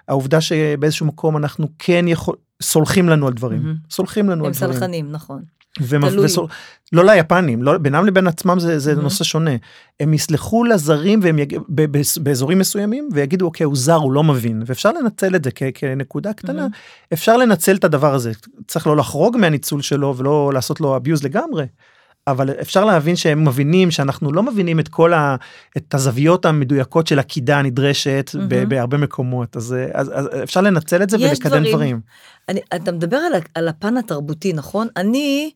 העובדה 0.09 0.41
שבאיזשהו 0.41 1.07
מקום 1.07 1.37
אנחנו 1.37 1.69
כן 1.79 2.09
יכול 2.09 2.37
סולחים 2.63 3.09
לנו 3.09 3.27
על 3.27 3.33
דברים 3.33 3.63
מהמם. 3.63 3.77
סולחים 3.91 4.31
לנו 4.31 4.45
הם 4.45 4.47
על 4.47 4.53
דברים. 4.53 4.73
סלחנים, 4.73 5.13
נכון. 5.13 5.43
תלוי. 6.11 6.25
לא 6.93 7.05
ליפנים 7.05 7.63
לא 7.63 7.79
בינם 7.79 8.07
לבין 8.07 8.27
עצמם 8.27 8.61
זה, 8.61 8.79
זה 8.79 8.93
Mhm. 8.93 8.97
נושא 8.97 9.25
שונה 9.25 9.51
הם 10.01 10.15
יסלחו 10.15 10.65
לזרים 10.65 11.21
והם 11.23 11.39
יג... 11.39 11.57
ב... 11.69 11.97
ב... 11.99 12.03
באזורים 12.23 12.59
מסוימים 12.59 13.09
ויגידו 13.13 13.47
אוקיי 13.47 13.65
הוא 13.65 13.77
זר 13.77 13.95
הוא 13.95 14.13
לא 14.13 14.25
מבין 14.25 14.63
ואפשר 14.67 14.93
לנצל 14.93 15.35
את 15.37 15.45
זה 15.45 15.51
כ... 15.55 15.63
כנקודה 15.75 16.33
קטנה 16.33 16.67
Mhm. 16.67 16.77
אפשר 17.13 17.37
לנצל 17.37 17.77
את 17.77 17.85
הדבר 17.85 18.15
הזה 18.15 18.33
צריך 18.67 18.87
לא 18.87 18.97
לחרוג 18.97 19.37
מהניצול 19.37 19.83
שלו 19.83 20.15
ולא 20.17 20.51
לעשות 20.55 20.81
לו 20.81 20.97
abuse 20.97 21.25
לגמרי. 21.25 21.65
אבל 22.27 22.51
אפשר 22.51 22.85
להבין 22.85 23.17
שהם 23.17 23.49
מבינים 23.49 23.91
שאנחנו 23.91 24.33
לא 24.33 24.43
מבינים 24.43 24.81
את 24.81 24.89
כל 24.89 25.13
ה... 25.13 25.37
את 25.77 25.95
הזוויות 25.95 26.45
המדויקות 26.45 27.07
של 27.07 27.19
הקידה 27.19 27.59
הנדרשת 27.59 28.31
ב... 28.49 28.63
Mhm. 28.63 28.67
בהרבה 28.67 28.97
מקומות 28.97 29.57
אז, 29.57 29.75
אז, 29.93 30.11
אז 30.15 30.29
אפשר 30.43 30.61
לנצל 30.61 31.03
את 31.03 31.11
זה 31.11 31.17
ולקדם 31.21 31.51
דברים. 31.51 31.73
דברים. 31.73 32.01
אני, 32.49 32.61
אתה 32.75 32.93
מדבר 32.93 33.17
על, 33.17 33.33
על 33.55 33.69
הפן 33.69 33.97
התרבותי, 33.97 34.53
נכון? 34.53 34.89
אני 34.97 35.51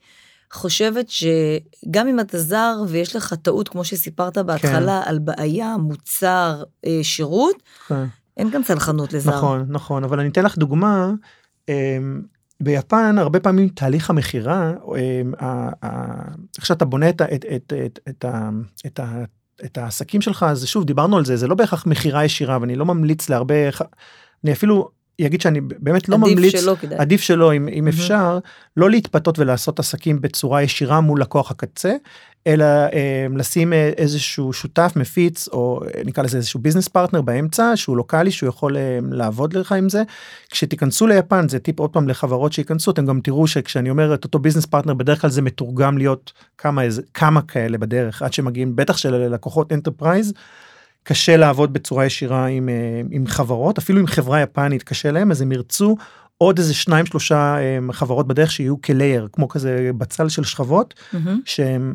חושבת 0.53 1.07
שגם 1.09 2.09
אם 2.09 2.21
אתה 2.21 2.39
זר 2.39 2.75
ויש 2.89 3.17
לך 3.17 3.35
טעות, 3.35 3.69
כמו 3.69 3.85
שסיפרת 3.85 4.39
בהתחלה, 4.39 5.03
על 5.05 5.19
בעיה, 5.19 5.77
מוצר, 5.77 6.63
אה, 6.87 6.99
שירות, 7.03 7.63
כן. 7.89 8.05
אין 8.37 8.51
גם 8.51 8.63
סלחנות 8.63 9.13
לזר. 9.13 9.37
נכון 9.37 9.67
נכון 9.69 10.05
אבל 10.05 10.21
אני 10.21 10.29
אתן 10.29 10.45
לך 10.45 10.59
דוגמה. 10.59 11.13
ביפן 12.61 13.19
הרבה 13.19 13.41
פעמים 13.41 13.69
תהליך 13.69 14.11
המכירה 14.11 14.73
אמ, 14.97 15.33
איך 16.59 16.67
שאתה 16.67 16.85
בונה 16.85 17.09
את, 17.09 17.23
העסקים 19.79 20.21
שלך 20.21 20.43
אז 20.43 20.67
שוב 20.67 20.85
דיברנו 20.85 21.17
על 21.17 21.25
זה 21.25 21.37
זה 21.37 21.47
לא 21.47 21.55
בהכרח 21.55 21.87
מכירה 21.87 22.25
ישירה 22.25 22.59
ואני 22.61 22.77
לא 22.77 22.85
ממליץ 22.85 23.29
להרבה 23.29 23.55
אני 24.45 24.53
אפילו 24.53 25.00
אגיד 25.27 25.41
שאני 25.41 25.61
באמת 25.61 26.09
לא 26.09 26.17
עדיף 26.17 26.29
ממליץ 26.29 26.61
שלא 26.61 26.77
כדאי. 26.81 26.99
עדיף 26.99 27.21
שלא 27.21 27.53
אם, 27.55 27.69
אם 27.69 27.75
מהמם. 27.75 27.89
אפשר 27.89 28.39
לא 28.77 28.91
להתפתות 28.91 29.39
ולעשות 29.39 29.79
עסקים 29.79 30.21
בצורה 30.21 30.63
ישירה 30.63 31.01
מול 31.01 31.21
לקוח 31.21 31.51
הקצה 31.51 31.97
אלא 32.47 32.65
אה, 32.65 33.27
לשים 33.37 33.73
אה, 33.73 33.91
איזשהו 33.97 34.53
שותף 34.53 34.93
מפיץ 34.97 35.49
או 35.49 35.81
אה, 35.85 36.03
נקרא 36.05 36.25
לזה 36.25 36.37
איזשהו 36.37 36.61
business 36.61 36.89
partner 36.89 37.23
באמצע 37.23 37.73
שהוא 37.75 37.97
לוקאלי 37.97 38.31
שהוא 38.31 38.49
יכול 38.49 38.77
אה, 38.77 38.99
לעבוד 39.11 39.53
לך 39.53 39.73
עם 39.73 39.89
זה. 39.89 40.03
כשתיכנסו 40.51 41.07
ליפן 41.07 41.49
זה 41.49 41.59
טיפ 41.59 41.79
עוד 41.79 41.91
פעם 41.91 42.09
לחברות 42.09 42.53
שייכנסו 42.53 42.91
אתם 42.91 43.07
גם 43.07 43.21
תראו 43.21 43.47
שכשאני 43.47 43.91
אומר 43.91 44.15
את 44.15 44.25
אותו 44.25 44.39
business 44.39 44.67
partner 44.67 44.95
בדרך 44.95 45.21
כלל 45.21 45.31
זה 45.31 45.43
מתורגם 45.43 45.99
להיות 45.99 46.33
כמה 46.59 46.83
כמה 47.15 47.43
כאלה 47.43 47.79
בדרך 47.79 48.23
עד 48.23 48.33
שמגיעים 48.33 48.77
בטח 48.77 48.97
של 48.97 49.15
לקוחות 49.15 49.73
enterprise. 49.73 50.33
קשה 51.03 51.37
לעבוד 51.37 51.73
בצורה 51.73 52.07
ישירה 52.07 52.47
עם, 52.47 52.69
אה, 52.69 53.03
עם 53.11 53.27
חברות 53.27 53.79
אפילו 53.79 54.01
עם 54.01 54.07
חברה 54.07 54.41
יפנית 54.41 54.83
קשה 54.83 55.11
להם 55.11 55.31
אז 55.31 55.43
הם 55.43 55.53
ירצו 55.53 55.97
עוד 56.39 56.59
איזה 56.59 56.75
שניים 56.75 57.07
שלושה 57.07 57.57
אה, 57.59 57.79
חברות 57.93 58.27
בדרך 58.27 58.53
שיהיו 58.53 58.83
כ 58.83 58.96
layer 58.96 59.29
כמו 59.33 59.49
כזה 59.49 59.91
בצל 59.99 60.29
של 60.29 60.45
שכבות 60.45 60.95
מהמם. 61.13 61.41
שהם 61.45 61.95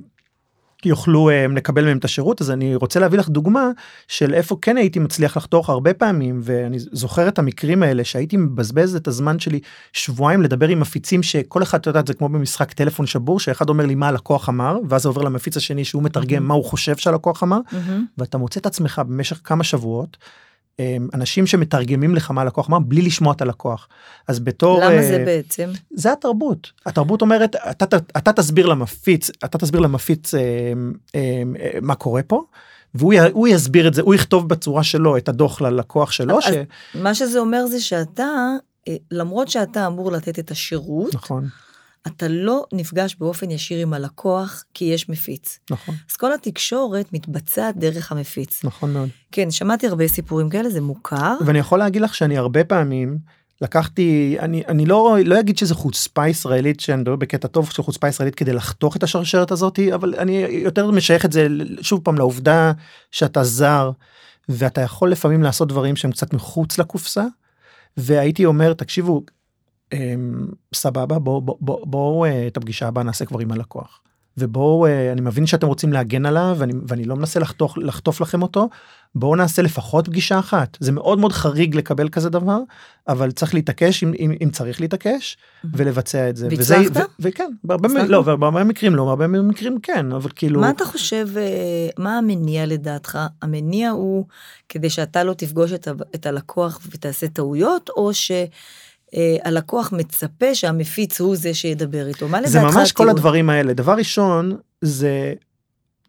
יוכלו 0.86 1.30
אה, 1.30 1.46
לקבל 1.56 1.86
מהם 1.86 1.98
את 1.98 2.06
השירות 2.06 2.42
אז 2.42 2.52
אני 2.52 2.76
רוצה 2.76 3.00
להביא 3.00 3.20
לך 3.20 3.30
דוגמה 3.30 3.70
של 4.08 4.34
איפה 4.34 4.58
כן 4.62 4.78
הייתי 4.78 5.00
מצליח 5.00 5.38
לחתוך 5.38 5.70
הרבה 5.70 5.94
פעמים 5.94 6.40
ואני 6.44 6.80
זוכר 6.80 7.28
את 7.28 7.40
המקרים 7.40 7.84
האלה 7.84 8.04
שהייתי 8.04 8.38
מבזבז 8.38 8.96
את 8.96 9.08
הזמן 9.08 9.40
שלי 9.40 9.60
שבועיים 9.94 10.42
לדבר 10.42 10.68
עם 10.68 10.80
מפיצים 10.80 11.24
שכל 11.24 11.64
אחד 11.64 11.80
את 11.80 11.88
יודעת 11.88 12.08
זה 12.08 12.14
כמו 12.14 12.30
במשחק 12.30 12.74
טלפון 12.74 13.06
שבור 13.06 13.40
שאחד 13.40 13.70
אומר 13.70 13.86
לי 13.86 13.96
מה 13.96 14.08
הלקוח 14.08 14.50
אמר 14.50 14.78
ואז 14.90 15.02
זה 15.02 15.10
עובר 15.10 15.22
למפיץ 15.22 15.58
השני 15.58 15.86
שהוא 15.86 16.04
מתרגם 16.04 16.36
מהמם. 16.36 16.48
מה 16.48 16.54
הוא 16.54 16.66
חושב 16.66 16.98
שהלקוח 16.98 17.44
אמר 17.44 17.60
מהמם. 17.72 18.06
ואתה 18.18 18.38
מוצא 18.38 18.60
את 18.60 18.66
עצמך 18.66 19.02
במשך 19.08 19.42
כמה 19.44 19.64
שבועות. 19.64 20.18
אה, 20.80 20.98
אנשים 21.14 21.48
שמתרגמים 21.48 22.16
לך 22.16 22.32
מה 22.32 22.42
הלקוח 22.42 22.70
אמר 22.70 22.80
בלי 22.80 23.02
לשמוע 23.02 23.34
את 23.34 23.42
הלקוח 23.42 23.88
אז 24.28 24.40
בתור 24.40 24.80
למה 24.80 24.94
אה, 24.94 25.04
זה 25.04 25.24
בעצם? 25.26 25.70
זה 25.92 26.12
התרבות 26.12 26.72
התרבות 26.86 27.22
אומרת 27.22 27.56
אתה, 27.56 27.86
אתה, 27.86 27.98
אתה 28.18 28.34
תסביר 28.34 28.66
למפיץ 28.66 29.30
אתה 29.46 29.58
תסביר 29.58 29.82
למפיץ 29.82 30.34
אה, 30.34 30.42
אה, 31.16 31.42
מה 31.82 31.96
קורה 31.96 32.24
פה. 32.24 32.44
והוא 32.98 33.48
יסביר 33.48 33.88
את 33.88 33.94
זה 33.94 34.02
הוא 34.02 34.16
יכתוב 34.16 34.50
בצורה 34.50 34.84
שלו 34.84 35.18
את 35.18 35.30
הדוח 35.30 35.62
ללקוח 35.62 36.12
שלו 36.12 36.42
ש... 36.42 36.48
מה 36.96 37.16
שזה 37.16 37.40
אומר 37.40 37.68
זה 37.68 37.80
שאתה, 37.80 38.28
למרות 39.12 39.48
שאתה 39.48 39.88
אמור 39.88 40.12
לתת 40.12 40.40
את 40.40 40.52
השירות, 40.52 41.16
נכון 41.16 41.48
אתה 42.08 42.28
לא 42.28 42.66
נפגש 42.74 43.16
באופן 43.20 43.52
ישיר 43.52 43.82
עם 43.82 43.94
הלקוח 43.94 44.64
כי 44.74 44.86
יש 44.86 45.10
מפיץ. 45.10 45.60
נכון 45.72 45.96
אז 46.10 46.16
כל 46.16 46.34
התקשורת 46.34 47.14
מתבצעת 47.14 47.78
דרך 47.78 48.12
המפיץ. 48.12 48.64
נכון 48.64 48.94
מאוד 48.94 49.10
כן, 49.32 49.52
שמעתי 49.52 49.88
הרבה 49.88 50.08
סיפורים 50.08 50.50
כאלה, 50.50 50.70
זה 50.70 50.82
מוכר. 50.82 51.36
ואני 51.46 51.60
יכול 51.60 51.80
להגיד 51.80 52.02
לך 52.02 52.16
שאני 52.16 52.38
הרבה 52.38 52.64
פעמים 52.64 53.18
לקחתי 53.62 54.38
אני 54.40 54.64
אני 54.68 54.86
לא 54.86 55.18
לא 55.26 55.40
אגיד 55.40 55.58
שזה 55.58 55.76
חוצפה 55.76 56.28
ישראלית 56.28 56.80
שאני 56.80 57.02
מדבר 57.02 57.16
בקטע 57.16 57.48
טוב 57.48 57.70
של 57.70 57.84
חוצפה 57.84 58.08
ישראלית 58.08 58.36
כדי 58.36 58.54
לחתוך 58.54 58.96
את 58.96 59.04
השרשרת 59.04 59.52
הזאתי 59.52 59.94
אבל 59.94 60.16
אני 60.18 60.34
יותר 60.50 60.92
משייך 60.92 61.26
את 61.26 61.32
זה 61.32 61.48
שוב 61.82 62.02
פעם 62.04 62.18
לעובדה 62.18 62.72
שאתה 63.12 63.44
זר 63.44 63.92
ואתה 64.50 64.82
יכול 64.82 65.12
לפעמים 65.12 65.44
לעשות 65.44 65.68
דברים 65.68 65.96
שהם 65.96 66.12
קצת 66.12 66.34
מחוץ 66.34 66.78
לקופסה 66.78 67.26
והייתי 67.98 68.46
אומר 68.46 68.74
תקשיבו 68.74 69.22
סבבה 70.74 71.20
בואו 71.20 71.42
בואו 71.42 71.58
בואו 71.62 71.86
בוא, 71.86 72.28
אה, 72.28 72.48
את 72.48 72.58
הפגישה 72.58 72.88
הבאה 72.88 73.04
נעשה 73.04 73.26
כבר 73.26 73.40
עם 73.40 73.52
הלקוח. 73.52 74.02
ובואו 74.38 74.86
אה, 74.86 75.12
אני 75.12 75.22
מבין 75.22 75.46
שאתם 75.46 75.68
רוצים 75.68 75.94
להגן 75.94 76.26
עליו 76.26 76.56
ואני, 76.60 76.74
ואני 76.88 77.06
לא 77.06 77.16
מנסה 77.16 77.40
לחתוך 77.40 77.78
לחטוף 77.78 78.22
לכם 78.22 78.42
אותו 78.42 78.70
בואו 79.16 79.36
נעשה 79.36 79.62
לפחות 79.62 80.06
פגישה 80.06 80.40
אחת 80.40 80.78
זה 80.80 80.92
מאוד 80.92 81.20
מאוד 81.20 81.32
חריג 81.32 81.76
לקבל 81.76 82.10
כזה 82.10 82.30
דבר 82.30 82.60
אבל 83.08 83.32
צריך 83.32 83.54
להתעקש 83.54 84.04
אם, 84.04 84.12
אם, 84.20 84.32
אם 84.44 84.50
צריך 84.50 84.82
להתעקש 84.82 85.38
ולבצע 85.74 86.30
את 86.30 86.36
זה. 86.38 86.48
והצלחת? 86.52 87.10
וכן 87.20 87.52
בהרבה? 87.64 87.90
מ- 87.90 88.10
לא, 88.10 88.22
בהרבה 88.22 88.64
מקרים 88.64 88.96
לא 88.96 89.06
בהרבה 89.06 89.28
מקרים 89.28 89.80
כן 89.80 90.12
אבל 90.12 90.30
כאילו 90.36 90.62
מה 90.62 90.70
אתה 90.70 90.86
חושב, 90.86 91.28
אה, 91.38 91.90
מה 91.98 92.18
המניע 92.18 92.66
לדעתך? 92.66 93.20
המניע 93.42 93.90
הוא 93.90 94.26
כדי 94.70 94.90
שאתה 94.90 95.24
לא 95.24 95.34
תפגוש 95.34 95.74
את, 95.74 95.88
ה- 95.88 95.92
את 96.16 96.26
הלקוח 96.26 96.80
ותעשה 96.92 97.28
טעויות, 97.28 97.90
או 97.90 98.14
שהלקוח 99.16 99.92
מצפה 99.92 100.56
שהמפיץ 100.56 101.22
הוא 101.22 101.36
זה 101.36 101.54
שידבר 101.54 102.08
איתו? 102.08 102.28
מה 102.28 102.38
לדעתך 102.42 102.52
זה 102.54 102.60
ממש 102.62 102.92
כל? 102.92 103.10
הדברים 103.10 103.50
האלה 103.50 103.74
דבר 103.74 103.94
ראשון 103.94 104.58
זה. 104.82 105.34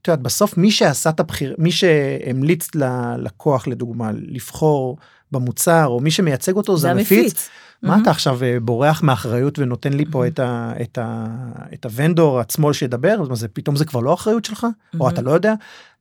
את 0.03 0.09
יודעת 0.09 0.23
בסוף 0.23 0.57
מי 0.57 0.71
שעשה 0.71 1.11
את 1.11 1.21
הבחיר 1.21 1.55
מי 1.59 1.73
שהמליץ 1.73 2.69
ללקוח 2.75 3.67
לדוגמה 3.67 4.11
לבחור 4.15 4.97
במוצר 5.33 5.87
או 5.87 6.01
מי 6.01 6.11
שמייצג 6.11 6.57
אותו 6.57 6.77
זה 6.77 6.91
המפיץ 6.91 7.49
מה 7.83 7.89
מהמם. 7.91 8.03
אתה 8.03 8.11
עכשיו 8.11 8.43
אה, 8.45 8.57
בורח 8.63 9.03
מאחריות 9.03 9.59
ונותן 9.59 9.93
לי 9.93 10.05
פה 10.11 10.19
מהמם. 10.19 10.31
את 10.33 10.39
ה- 10.39 10.73
את 10.83 10.99
ה- 10.99 11.27
את 11.75 11.85
הוונדור 11.85 12.41
עצמו 12.41 12.75
שידבר 12.75 13.17
אז 13.23 13.29
מה 13.29 13.35
זה 13.35 13.49
פתאום 13.49 13.77
זה 13.77 13.85
כבר 13.85 14.01
לא 14.01 14.15
אחריות 14.15 14.45
שלך 14.45 14.65
או 14.65 14.99
מהמם. 14.99 15.09
אתה 15.13 15.23
לא 15.23 15.31
יודע 15.31 15.55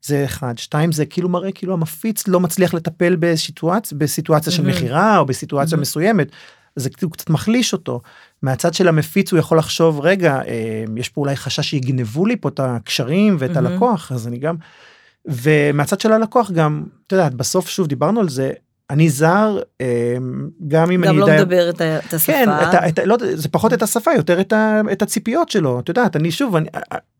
זה 0.05 0.25
אחד 0.25 0.53
שתיים 0.57 0.91
זה 0.91 1.05
כאילו 1.05 1.29
מראה 1.29 1.51
כאילו 1.51 1.73
המפיץ 1.73 2.27
לא 2.27 2.39
מצליח 2.39 2.73
לטפל 2.73 3.15
בסיטואציה 3.19 3.97
בסיטואציה 3.97 4.51
של 4.51 4.61
מהמם. 4.63 4.75
מכירה 4.75 5.17
או 5.17 5.25
בסיטואציה 5.25 5.75
מהמם. 5.75 5.81
מסוימת. 5.81 6.27
זה 6.75 6.89
קצת 6.89 7.29
מחליש 7.29 7.73
אותו. 7.73 8.01
מהצד 8.41 8.73
של 8.73 8.87
המפיץ 8.87 9.31
הוא 9.31 9.39
יכול 9.39 9.57
לחשוב 9.57 9.99
רגע 9.99 10.39
יש 10.97 11.09
פה 11.09 11.21
אולי 11.21 11.35
חשש 11.35 11.69
שיגנבו 11.69 12.25
לי 12.25 12.35
פה 12.35 12.49
את 12.49 12.59
הקשרים 12.59 13.35
ואת 13.39 13.51
mm-hmm. 13.51 13.57
הלקוח 13.57 14.11
אז 14.11 14.27
אני 14.27 14.37
גם. 14.37 14.55
ומהצד 15.25 15.99
של 15.99 16.11
הלקוח 16.11 16.51
גם 16.51 16.83
את 17.07 17.11
יודעת 17.11 17.33
בסוף 17.33 17.69
שוב 17.69 17.87
דיברנו 17.87 18.19
על 18.19 18.29
זה 18.29 18.51
אני 18.89 19.09
זר 19.09 19.59
גם 20.67 20.91
אם 20.91 21.01
גם 21.01 21.09
אני 21.09 21.17
לא 21.17 21.25
יודע... 21.25 21.41
מדבר 21.41 21.69
את, 21.69 21.81
את 21.81 22.13
השפה. 22.13 22.31
כן, 22.31 22.49
את, 22.49 22.99
את, 22.99 23.05
לא, 23.05 23.17
זה 23.33 23.49
פחות 23.49 23.73
את 23.73 23.81
השפה 23.81 24.11
יותר 24.13 24.41
את, 24.41 24.53
ה, 24.53 24.81
את 24.91 25.01
הציפיות 25.01 25.49
שלו 25.49 25.79
את 25.79 25.89
יודעת 25.89 26.15
אני 26.15 26.31
שוב 26.31 26.55
אני, 26.55 26.69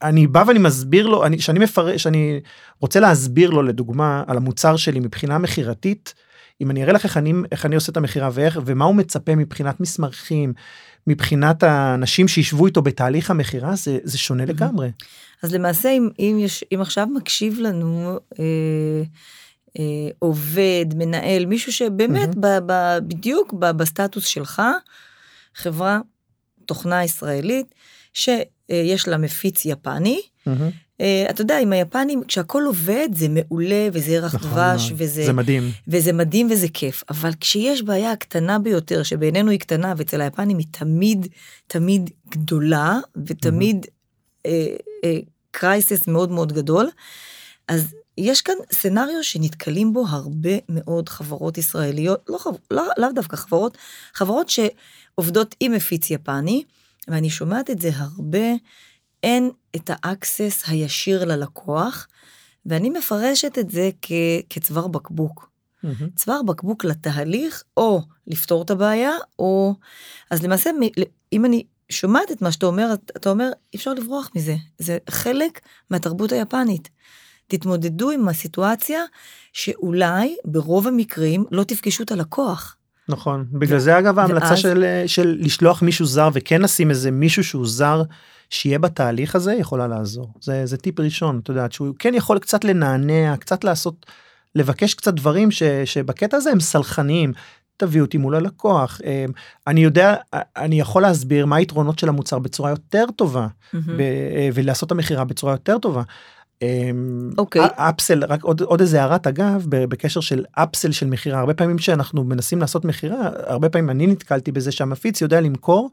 אני 0.01 0.27
בא 0.27 0.43
ואני 0.47 0.59
מסביר 0.59 1.07
לו 1.07 1.25
אני 1.25 1.39
שאני 1.39 1.59
מפרש 1.59 2.03
שאני 2.03 2.39
רוצה 2.79 2.99
להסביר 2.99 3.49
לו 3.49 3.63
לדוגמה 3.63 4.23
על 4.27 4.37
המוצר 4.37 4.75
שלי 4.75 4.99
מבחינה 4.99 5.37
מכירתית. 5.37 6.13
אם 6.61 6.71
אני 6.71 6.83
אראה 6.83 6.93
לך 6.93 7.03
איך 7.03 7.17
אני 7.17 7.33
איך 7.51 7.65
אני 7.65 7.75
עושה 7.75 7.91
את 7.91 7.97
המכירה 7.97 8.29
ואיך 8.33 8.59
ומה 8.65 8.85
הוא 8.85 8.95
מצפה 8.95 9.35
מבחינת 9.35 9.79
מסמכים 9.79 10.53
מבחינת 11.07 11.63
האנשים 11.63 12.27
שישבו 12.27 12.65
איתו 12.65 12.81
בתהליך 12.81 13.31
המכירה 13.31 13.75
זה 13.75 13.97
זה 14.03 14.17
שונה 14.17 14.45
לגמרי. 14.45 14.91
אז 15.43 15.53
למעשה 15.53 15.91
אם, 15.91 16.09
אם 16.19 16.37
יש 16.39 16.63
אם 16.73 16.81
עכשיו 16.81 17.07
מקשיב 17.07 17.59
לנו. 17.59 18.19
אה... 18.39 19.03
אה, 19.79 20.09
עובד, 20.19 20.85
מנהל, 20.95 21.45
מישהו 21.45 21.73
שבאמת 21.73 22.29
mm-hmm. 22.29 22.39
ב, 22.39 22.47
ב, 22.65 22.97
בדיוק 23.07 23.53
ב, 23.53 23.71
בסטטוס 23.71 24.25
שלך, 24.25 24.61
חברה, 25.55 25.99
תוכנה 26.65 27.03
ישראלית, 27.03 27.75
שיש 28.13 29.07
לה 29.07 29.17
מפיץ 29.17 29.65
יפני. 29.65 30.21
Mm-hmm. 30.47 30.51
Uh, 31.01 31.29
אתה 31.29 31.41
יודע, 31.41 31.59
עם 31.59 31.73
היפנים, 31.73 32.23
כשהכול 32.23 32.65
עובד 32.65 33.09
זה 33.13 33.29
מעולה 33.29 33.87
וזה 33.93 34.11
ירח 34.11 34.35
נכון, 34.35 34.51
דבש 34.51 34.91
וזה... 34.95 35.25
זה 35.25 35.33
מדהים. 35.33 35.71
וזה 35.87 36.13
מדהים 36.13 36.47
וזה 36.51 36.67
כיף, 36.73 37.03
אבל 37.09 37.31
כשיש 37.39 37.81
בעיה 37.81 38.11
הקטנה 38.11 38.59
ביותר, 38.59 39.03
שבעינינו 39.03 39.51
היא 39.51 39.59
קטנה 39.59 39.93
ואצל 39.97 40.21
היפנים 40.21 40.57
היא 40.57 40.67
תמיד, 40.71 41.27
תמיד 41.67 42.09
גדולה, 42.29 42.99
ותמיד 43.25 43.85
crisis 45.51 46.01
mm-hmm. 46.01 46.05
uh, 46.05 46.07
uh, 46.07 46.11
מאוד 46.11 46.31
מאוד 46.31 46.53
גדול, 46.53 46.89
אז 47.67 47.93
יש 48.17 48.41
כאן 48.41 48.55
scenario 48.73 49.23
שנתקלים 49.23 49.93
בו 49.93 50.05
הרבה 50.09 50.57
מאוד 50.69 51.09
חברות 51.09 51.57
ישראליות, 51.57 52.29
לא, 52.29 52.39
לא, 52.71 52.83
לאו 52.97 53.11
דווקא 53.15 53.35
חברות, 53.35 53.77
חברות 54.13 54.49
שעובדות 54.49 55.55
עם 55.59 55.71
מפיץ 55.71 56.11
יפני, 56.11 56.63
ואני 57.07 57.29
שומעת 57.29 57.69
את 57.69 57.81
זה 57.81 57.89
הרבה, 57.93 58.47
אין 59.25 59.49
את 59.75 59.89
ה 59.93 60.03
access 60.03 60.63
הישיר 60.67 61.25
ללקוח, 61.25 62.07
ואני 62.65 62.89
מפרשת 62.89 63.57
את 63.59 63.69
זה 63.69 63.89
כ, 64.01 64.11
כצוואר 64.49 64.87
בקבוק. 64.87 65.49
Mm-hmm. 65.85 66.03
צוואר 66.15 66.43
בקבוק 66.43 66.85
לתהליך, 66.85 67.63
או 67.77 68.01
לפתור 68.27 68.61
את 68.61 68.71
הבעיה, 68.71 69.11
או... 69.39 69.75
אז 70.31 70.43
למעשה, 70.43 70.69
אם 71.33 71.45
אני 71.45 71.63
שומעת 71.89 72.31
את 72.31 72.41
מה 72.41 72.51
שאתה 72.51 72.65
אומר, 72.65 72.93
אתה 73.17 73.29
אומר, 73.29 73.49
אי 73.73 73.77
אפשר 73.77 73.93
לברוח 73.93 74.29
מזה. 74.35 74.55
זה 74.79 74.97
חלק 75.09 75.59
מהתרבות 75.89 76.31
היפנית. 76.31 76.89
תתמודדו 77.47 78.11
עם 78.11 78.27
הסיטואציה 78.27 79.01
שאולי 79.53 80.35
ברוב 80.45 80.87
המקרים 80.87 81.45
לא 81.51 81.63
תפגשו 81.63 82.03
את 82.03 82.11
הלקוח. 82.11 82.77
נכון 83.09 83.45
בגלל 83.51 83.79
זה 83.79 83.99
אגב 83.99 84.19
ההמלצה 84.19 84.45
ואז... 84.45 84.59
של 84.59 85.03
של 85.07 85.37
לשלוח 85.39 85.81
מישהו 85.81 86.05
זר 86.05 86.29
וכן 86.33 86.61
לשים 86.61 86.89
איזה 86.89 87.11
מישהו 87.11 87.43
שהוא 87.43 87.67
זר 87.67 88.03
שיהיה 88.49 88.79
בתהליך 88.79 89.35
הזה 89.35 89.53
יכולה 89.53 89.87
לעזור 89.87 90.33
זה 90.41 90.65
זה 90.65 90.77
טיפ 90.77 90.99
ראשון 90.99 91.39
את 91.43 91.49
יודעת 91.49 91.71
שהוא 91.71 91.95
כן 91.99 92.13
יכול 92.13 92.39
קצת 92.39 92.63
לנענע 92.63 93.37
קצת 93.37 93.63
לעשות 93.63 94.05
לבקש 94.55 94.93
קצת 94.93 95.13
דברים 95.13 95.51
ש, 95.51 95.63
שבקטע 95.63 96.37
הזה 96.37 96.51
הם 96.51 96.59
סלחניים 96.59 97.33
תביאו 97.77 98.05
אותי 98.05 98.17
מול 98.17 98.35
הלקוח 98.35 99.01
אמ, 99.03 99.31
אני 99.67 99.83
יודע 99.83 100.15
אני 100.57 100.79
יכול 100.79 101.01
להסביר 101.01 101.45
מה 101.45 101.55
היתרונות 101.55 101.99
של 101.99 102.09
המוצר 102.09 102.39
בצורה 102.39 102.69
יותר 102.69 103.05
טובה 103.15 103.47
mm-hmm. 103.47 103.77
ולעשות 104.53 104.87
את 104.87 104.91
המכירה 104.91 105.23
בצורה 105.23 105.53
יותר 105.53 105.77
טובה 105.77 106.03
אוקיי. 107.37 107.61
upsell 107.75 108.23
רק 108.23 108.43
עוד 108.43 108.61
עוד 108.61 108.81
איזה 108.81 109.01
הערת 109.01 109.27
אגב 109.27 109.65
בקשר 109.69 110.19
של 110.19 110.45
upsell 110.51 110.91
של 110.91 111.07
מכירה 111.07 111.39
הרבה 111.39 111.53
פעמים 111.53 111.77
שאנחנו 111.77 112.23
מנסים 112.23 112.59
לעשות 112.59 112.85
מכירה 112.85 113.29
הרבה 113.47 113.69
פעמים 113.69 113.89
אני 113.89 114.07
נתקלתי 114.07 114.51
בזה 114.51 114.71
שהמפיץ 114.71 115.21
יודע 115.21 115.41
למכור 115.41 115.91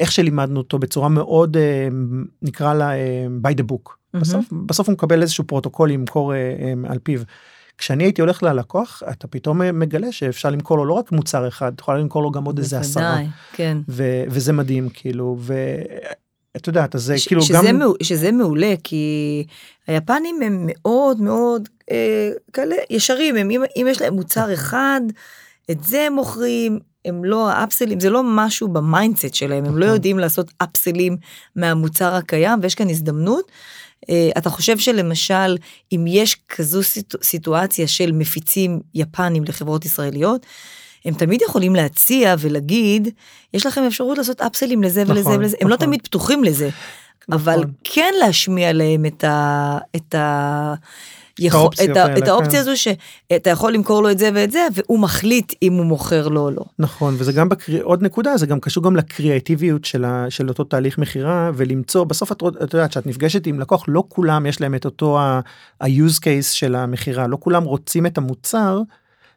איך 0.00 0.12
שלימדנו 0.12 0.58
אותו 0.58 0.78
בצורה 0.78 1.08
מאוד 1.08 1.56
אמ, 1.56 2.24
נקרא 2.42 2.74
לה 2.74 2.90
by 3.42 3.54
the 3.54 3.72
book 3.72 3.90
בסוף 4.20 4.52
בסוף 4.66 4.88
הוא 4.88 4.92
מקבל 4.92 5.22
איזשהו 5.22 5.44
פרוטוקול 5.44 5.90
למכור 5.92 6.32
על 6.88 6.98
פיו. 7.02 7.20
כשאני 7.78 8.04
הייתי 8.04 8.20
הולך 8.20 8.42
ללקוח 8.42 9.02
אתה 9.10 9.26
פתאום 9.26 9.78
מגלה 9.78 10.12
שאפשר 10.12 10.50
למכור 10.50 10.76
לו 10.76 10.84
לא 10.84 10.92
רק 10.92 11.12
מוצר 11.12 11.48
אחד 11.48 11.72
את 11.74 11.80
יכולה 11.80 11.98
למכור 11.98 12.22
לו 12.22 12.30
גם 12.30 12.44
עוד 12.44 12.58
איזה 12.58 12.80
עשרה 12.80 13.18
כן. 13.52 13.78
וזה 14.28 14.52
מדהים 14.52 14.88
כאילו 14.88 15.36
את 16.56 16.66
יודעת 16.66 16.94
אז 16.94 17.02
זה 17.02 17.14
כאילו 17.26 17.42
שזה 17.42 17.58
גם 17.66 17.78
מעולה, 17.78 17.98
שזה 18.02 18.32
מעולה 18.32 18.74
כי 18.84 19.44
היפנים 19.86 20.42
הם 20.42 20.64
מאוד 20.66 21.20
מאוד 21.20 21.68
אה, 21.90 22.30
כאלה 22.52 22.76
ישרים 22.90 23.36
הם 23.36 23.50
אם, 23.50 23.62
אם 23.76 23.86
יש 23.90 24.02
להם 24.02 24.14
מוצר 24.14 24.54
אחד 24.54 25.00
את 25.70 25.84
זה 25.84 26.02
הם 26.06 26.12
מוכרים 26.12 26.78
הם 27.04 27.24
לא 27.24 27.50
ה 27.50 27.56
upsellים 27.56 28.00
זה 28.00 28.10
לא 28.10 28.22
משהו 28.24 28.68
ב 28.68 28.76
mindset 28.76 29.34
שלהם 29.34 29.64
הם 29.64 29.78
לא 29.78 29.86
נכון. 29.86 29.94
יודעים 29.94 30.18
לעשות 30.18 30.50
upsellים 30.62 31.16
מהמוצר 31.56 32.14
הקיים 32.14 32.58
ויש 32.62 32.74
כאן 32.74 32.90
הזדמנות. 32.90 33.50
אה, 34.10 34.30
אתה 34.38 34.50
חושב 34.50 34.78
שלמשל 34.78 35.56
אם 35.92 36.04
יש 36.08 36.36
כזו 36.48 36.80
סיטואציה 37.22 37.88
של 37.88 38.12
מפיצים 38.12 38.80
יפנים 38.94 39.44
לחברות 39.44 39.84
ישראליות. 39.84 40.46
הם 41.04 41.14
תמיד 41.14 41.42
יכולים 41.42 41.74
להציע 41.74 42.34
ולהגיד, 42.38 43.08
יש 43.54 43.66
לכם 43.66 43.82
אפשרות 43.86 44.18
לעשות 44.18 44.40
אפסלים 44.40 44.82
לזה 44.82 45.04
נכון, 45.04 45.16
ולזה 45.16 45.30
ולזה, 45.30 45.56
נכון. 45.56 45.58
הם 45.60 45.68
לא 45.68 45.74
נכון. 45.74 45.86
תמיד 45.86 46.02
פתוחים 46.02 46.44
לזה, 46.44 46.70
נכון. 47.28 47.34
אבל 47.34 47.64
כן 47.84 48.14
להשמיע 48.20 48.72
להם 48.72 49.06
את 49.06 49.24
ה... 49.24 49.78
את 49.96 50.14
ה... 50.14 50.74
יכול, 51.40 51.68
את, 51.84 51.96
האלה, 51.96 52.18
את 52.18 52.28
האופציה 52.28 52.50
כן. 52.50 52.58
הזו 52.58 52.70
שאתה 52.76 53.50
יכול 53.50 53.72
למכור 53.72 54.02
לו 54.02 54.10
את 54.10 54.18
זה 54.18 54.30
ואת 54.34 54.50
זה 54.50 54.66
והוא 54.74 54.98
מחליט 54.98 55.52
אם 55.62 55.72
הוא 55.72 55.86
מוכר 55.86 56.28
לו 56.28 56.40
או 56.40 56.50
לא. 56.50 56.64
נכון 56.78 57.14
וזה 57.18 57.32
גם 57.32 57.48
בקר... 57.48 57.82
עוד 57.82 58.02
נקודה 58.02 58.36
זה 58.36 58.46
גם 58.46 58.60
קשור 58.60 58.84
גם 58.84 58.96
לקריאטיביות 58.96 59.84
של, 59.84 60.04
ה... 60.04 60.26
של 60.28 60.48
אותו 60.48 60.64
תהליך 60.64 60.98
מכירה 60.98 61.50
ולמצוא 61.54 62.04
בסוף 62.04 62.32
את, 62.32 62.42
את 62.64 62.74
יודעת 62.74 62.92
שאת 62.92 63.06
נפגשת 63.06 63.46
עם 63.46 63.60
לקוח 63.60 63.84
לא 63.88 64.04
כולם 64.08 64.46
יש 64.46 64.60
להם 64.60 64.74
את 64.74 64.84
אותו 64.84 65.18
ה-use 65.18 66.18
case 66.18 66.52
של 66.52 66.74
המכירה 66.74 67.26
לא 67.26 67.38
כולם 67.40 67.64
רוצים 67.64 68.06
את 68.06 68.18
המוצר 68.18 68.82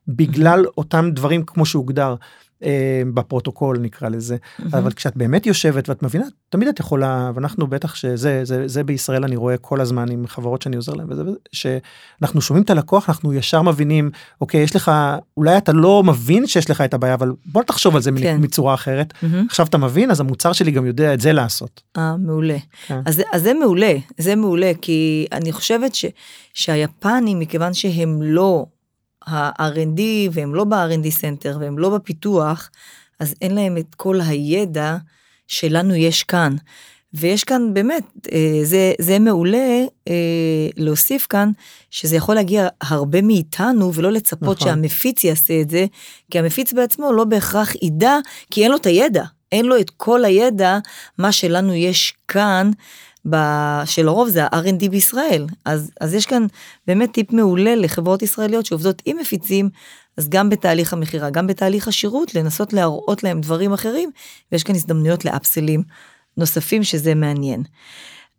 בגלל 0.08 0.66
אותם 0.78 1.10
דברים 1.12 1.44
כמו 1.46 1.66
שהוגדר 1.66 2.16
אה, 2.64 3.02
בפרוטוקול 3.14 3.80
נקרא 3.80 4.10
לזה 4.10 4.38
אבל 4.74 4.92
כשאת 4.92 5.18
באמת 5.18 5.46
יושבת 5.46 5.90
ואת 5.90 6.04
מבינה 6.04 6.26
תמיד 6.50 6.68
את 6.68 6.80
יכולה 6.80 7.32
ואנחנו 7.36 7.68
בטח 7.68 7.96
שזה 7.96 8.40
זה 8.44 8.68
זה 8.68 8.84
בישראל 8.84 9.24
אני 9.24 9.36
רואה 9.36 9.58
כל 9.58 9.82
הזמן 9.82 10.12
עם 10.12 10.28
חברות 10.28 10.62
שאני 10.62 10.76
עוזר 10.76 10.94
להם 10.94 11.08
וזה 11.10 11.24
שאנחנו 11.52 12.42
שומעים 12.42 12.64
את 12.64 12.70
הלקוח 12.70 13.10
אנחנו 13.10 13.34
ישר 13.34 13.62
מבינים 13.62 14.12
אוקיי 14.42 14.62
יש 14.62 14.76
לך 14.76 14.92
אולי 15.38 15.58
אתה 15.58 15.72
לא 15.72 16.04
מבין 16.04 16.48
שיש 16.48 16.70
לך 16.70 16.82
את 16.82 16.94
הבעיה 16.94 17.14
אבל 17.14 17.32
בוא 17.46 17.64
תחשוב 17.64 17.96
על 17.96 18.02
זה 18.02 18.12
כן. 18.20 18.38
מצורה 18.42 18.74
אחרת 18.74 19.14
עכשיו 19.50 19.66
אתה 19.66 19.78
מבין 19.78 20.12
אז 20.12 20.20
המוצר 20.20 20.54
שלי 20.54 20.72
גם 20.72 20.86
יודע 20.86 21.14
את 21.14 21.22
זה 21.22 21.34
לעשות. 21.34 21.82
אה, 21.98 22.18
מעולה 22.18 22.58
כן. 22.88 23.00
אז, 23.06 23.22
אז 23.34 23.42
זה 23.42 23.54
מעולה 23.54 23.94
זה 24.18 24.36
מעולה 24.36 24.72
כי 24.82 25.28
אני 25.32 25.52
חושבת 25.52 25.96
ש, 25.96 26.06
שהיפנים 26.54 27.40
מכיוון 27.40 27.74
שהם 27.74 28.22
לא 28.22 28.66
ה-R&D 29.26 30.02
והם 30.32 30.56
לא 30.56 30.64
ב- 30.64 30.82
R&D 30.82 31.10
center 31.10 31.58
והם 31.60 31.80
לא 31.80 31.90
בפיתוח, 31.90 32.70
אז 33.20 33.36
אין 33.42 33.56
להם 33.56 33.78
את 33.78 33.96
כל 33.96 34.22
הידע 34.22 34.98
שלנו 35.48 35.96
יש 35.96 36.24
כאן. 36.24 36.56
ויש 37.14 37.44
כאן 37.44 37.74
באמת, 37.74 38.04
אה, 38.32 38.60
זה, 38.64 38.94
זה 39.02 39.20
מעולה 39.20 39.86
אה, 40.08 40.14
להוסיף 40.78 41.28
כאן 41.28 41.52
שזה 41.92 42.16
יכול 42.16 42.36
להגיע 42.36 42.68
הרבה 42.82 43.22
מאיתנו 43.22 43.94
ולא 43.94 44.12
לצפות 44.12 44.58
נכון. 44.58 44.68
שהמפיץ 44.68 45.24
יעשה 45.24 45.62
את 45.62 45.70
זה, 45.70 45.86
כי 46.32 46.40
המפיץ 46.40 46.74
בעצמו 46.74 47.12
לא 47.12 47.24
בהכרח 47.24 47.74
ידע, 47.82 48.18
כי 48.52 48.64
אין 48.64 48.72
לו 48.72 48.78
את 48.78 48.86
הידע, 48.86 49.24
אין 49.52 49.66
לו 49.66 49.80
את 49.80 49.90
כל 49.90 50.26
הידע, 50.26 50.80
מה 51.18 51.32
שלנו 51.32 51.74
יש 51.74 52.14
כאן. 52.28 52.72
שלרוב 53.86 54.30
זה 54.30 54.44
ה-R&D 54.44 54.90
בישראל. 54.90 55.46
אז, 55.66 55.92
אז 56.02 56.14
יש 56.14 56.26
כאן 56.26 56.46
באמת 56.88 57.12
טיפ 57.12 57.32
מעולה 57.32 57.76
לחברות 57.76 58.22
ישראליות 58.22 58.66
שעובדות 58.66 59.02
עם 59.06 59.18
מפיצים, 59.18 59.70
אז 60.18 60.30
גם 60.30 60.50
בתהליך 60.50 60.94
המכירה, 60.94 61.30
גם 61.30 61.48
בתהליך 61.48 61.88
השירות, 61.88 62.36
לנסות 62.36 62.74
להראות 62.74 63.24
להם 63.24 63.42
דברים 63.42 63.74
אחרים, 63.74 64.12
ויש 64.52 64.64
כאן 64.64 64.76
הזדמנויות 64.76 65.26
לאפסלים 65.26 65.84
נוספים 66.38 66.84
שזה 66.84 67.16
מעניין. 67.16 67.64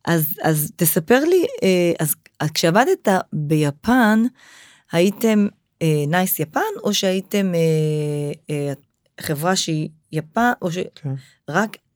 אז, 0.05 0.27
אז 0.43 0.73
תספר 0.77 1.25
לי, 1.25 1.47
אה, 1.63 1.93
אז 1.99 2.15
כשעבדת 2.55 3.09
ביפן, 3.33 4.25
הייתם 4.93 5.47
נייס 6.09 6.39
uh, 6.39 6.43
יפן, 6.43 6.61
או 6.83 6.95
שהייתם 6.95 7.53
uh, 7.53 8.37
uh, 8.51 9.25
חברה 9.25 9.57
שהיא 9.57 9.89
יפן, 10.13 10.51
או 10.63 10.73
שרק 10.73 10.87
כן. 10.95 11.15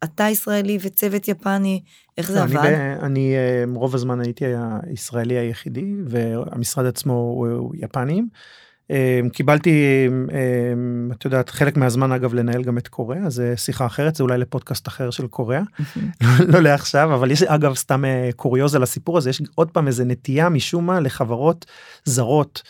אתה 0.04 0.24
ישראלי 0.24 0.78
וצוות 0.80 1.28
יפני, 1.28 1.80
איך 2.18 2.30
זה 2.30 2.42
עבד? 2.42 2.72
אני 3.02 3.34
רוב 3.74 3.94
הזמן 3.94 4.20
הייתי 4.20 4.44
הישראלי 4.82 5.38
היחידי 5.38 5.94
והמשרד 6.04 6.86
עצמו 6.86 7.12
הוא 7.12 7.74
יפנים. 7.74 8.28
אה, 8.90 9.20
קיבלתי, 9.32 10.06
אה, 10.32 10.42
את 11.12 11.24
יודעת, 11.24 11.50
חלק 11.50 11.76
מהזמן 11.76 12.12
אגב 12.12 12.34
לנהל 12.34 12.62
גם 12.62 12.78
את 12.78 12.88
קוריאה, 12.88 13.30
זה 13.30 13.56
שיחה 13.56 13.86
אחרת, 13.86 14.14
זה 14.14 14.22
אולי 14.22 14.38
לפודקאסט 14.38 14.88
אחר 14.88 15.10
של 15.10 15.26
קוריאה, 15.26 15.62
לא 16.52 16.60
לעכשיו, 16.60 17.14
אבל 17.14 17.30
יש 17.30 17.42
אגב 17.42 17.74
סתם 17.74 18.04
אה, 18.04 18.30
קוריוז 18.36 18.74
על 18.74 18.82
הסיפור 18.82 19.18
הזה, 19.18 19.30
יש 19.30 19.42
עוד 19.54 19.70
פעם 19.70 19.86
איזה 19.86 20.04
נטייה 20.04 20.48
משום 20.48 20.86
מה 20.86 21.00
לחברות 21.00 21.66
זרות. 22.04 22.62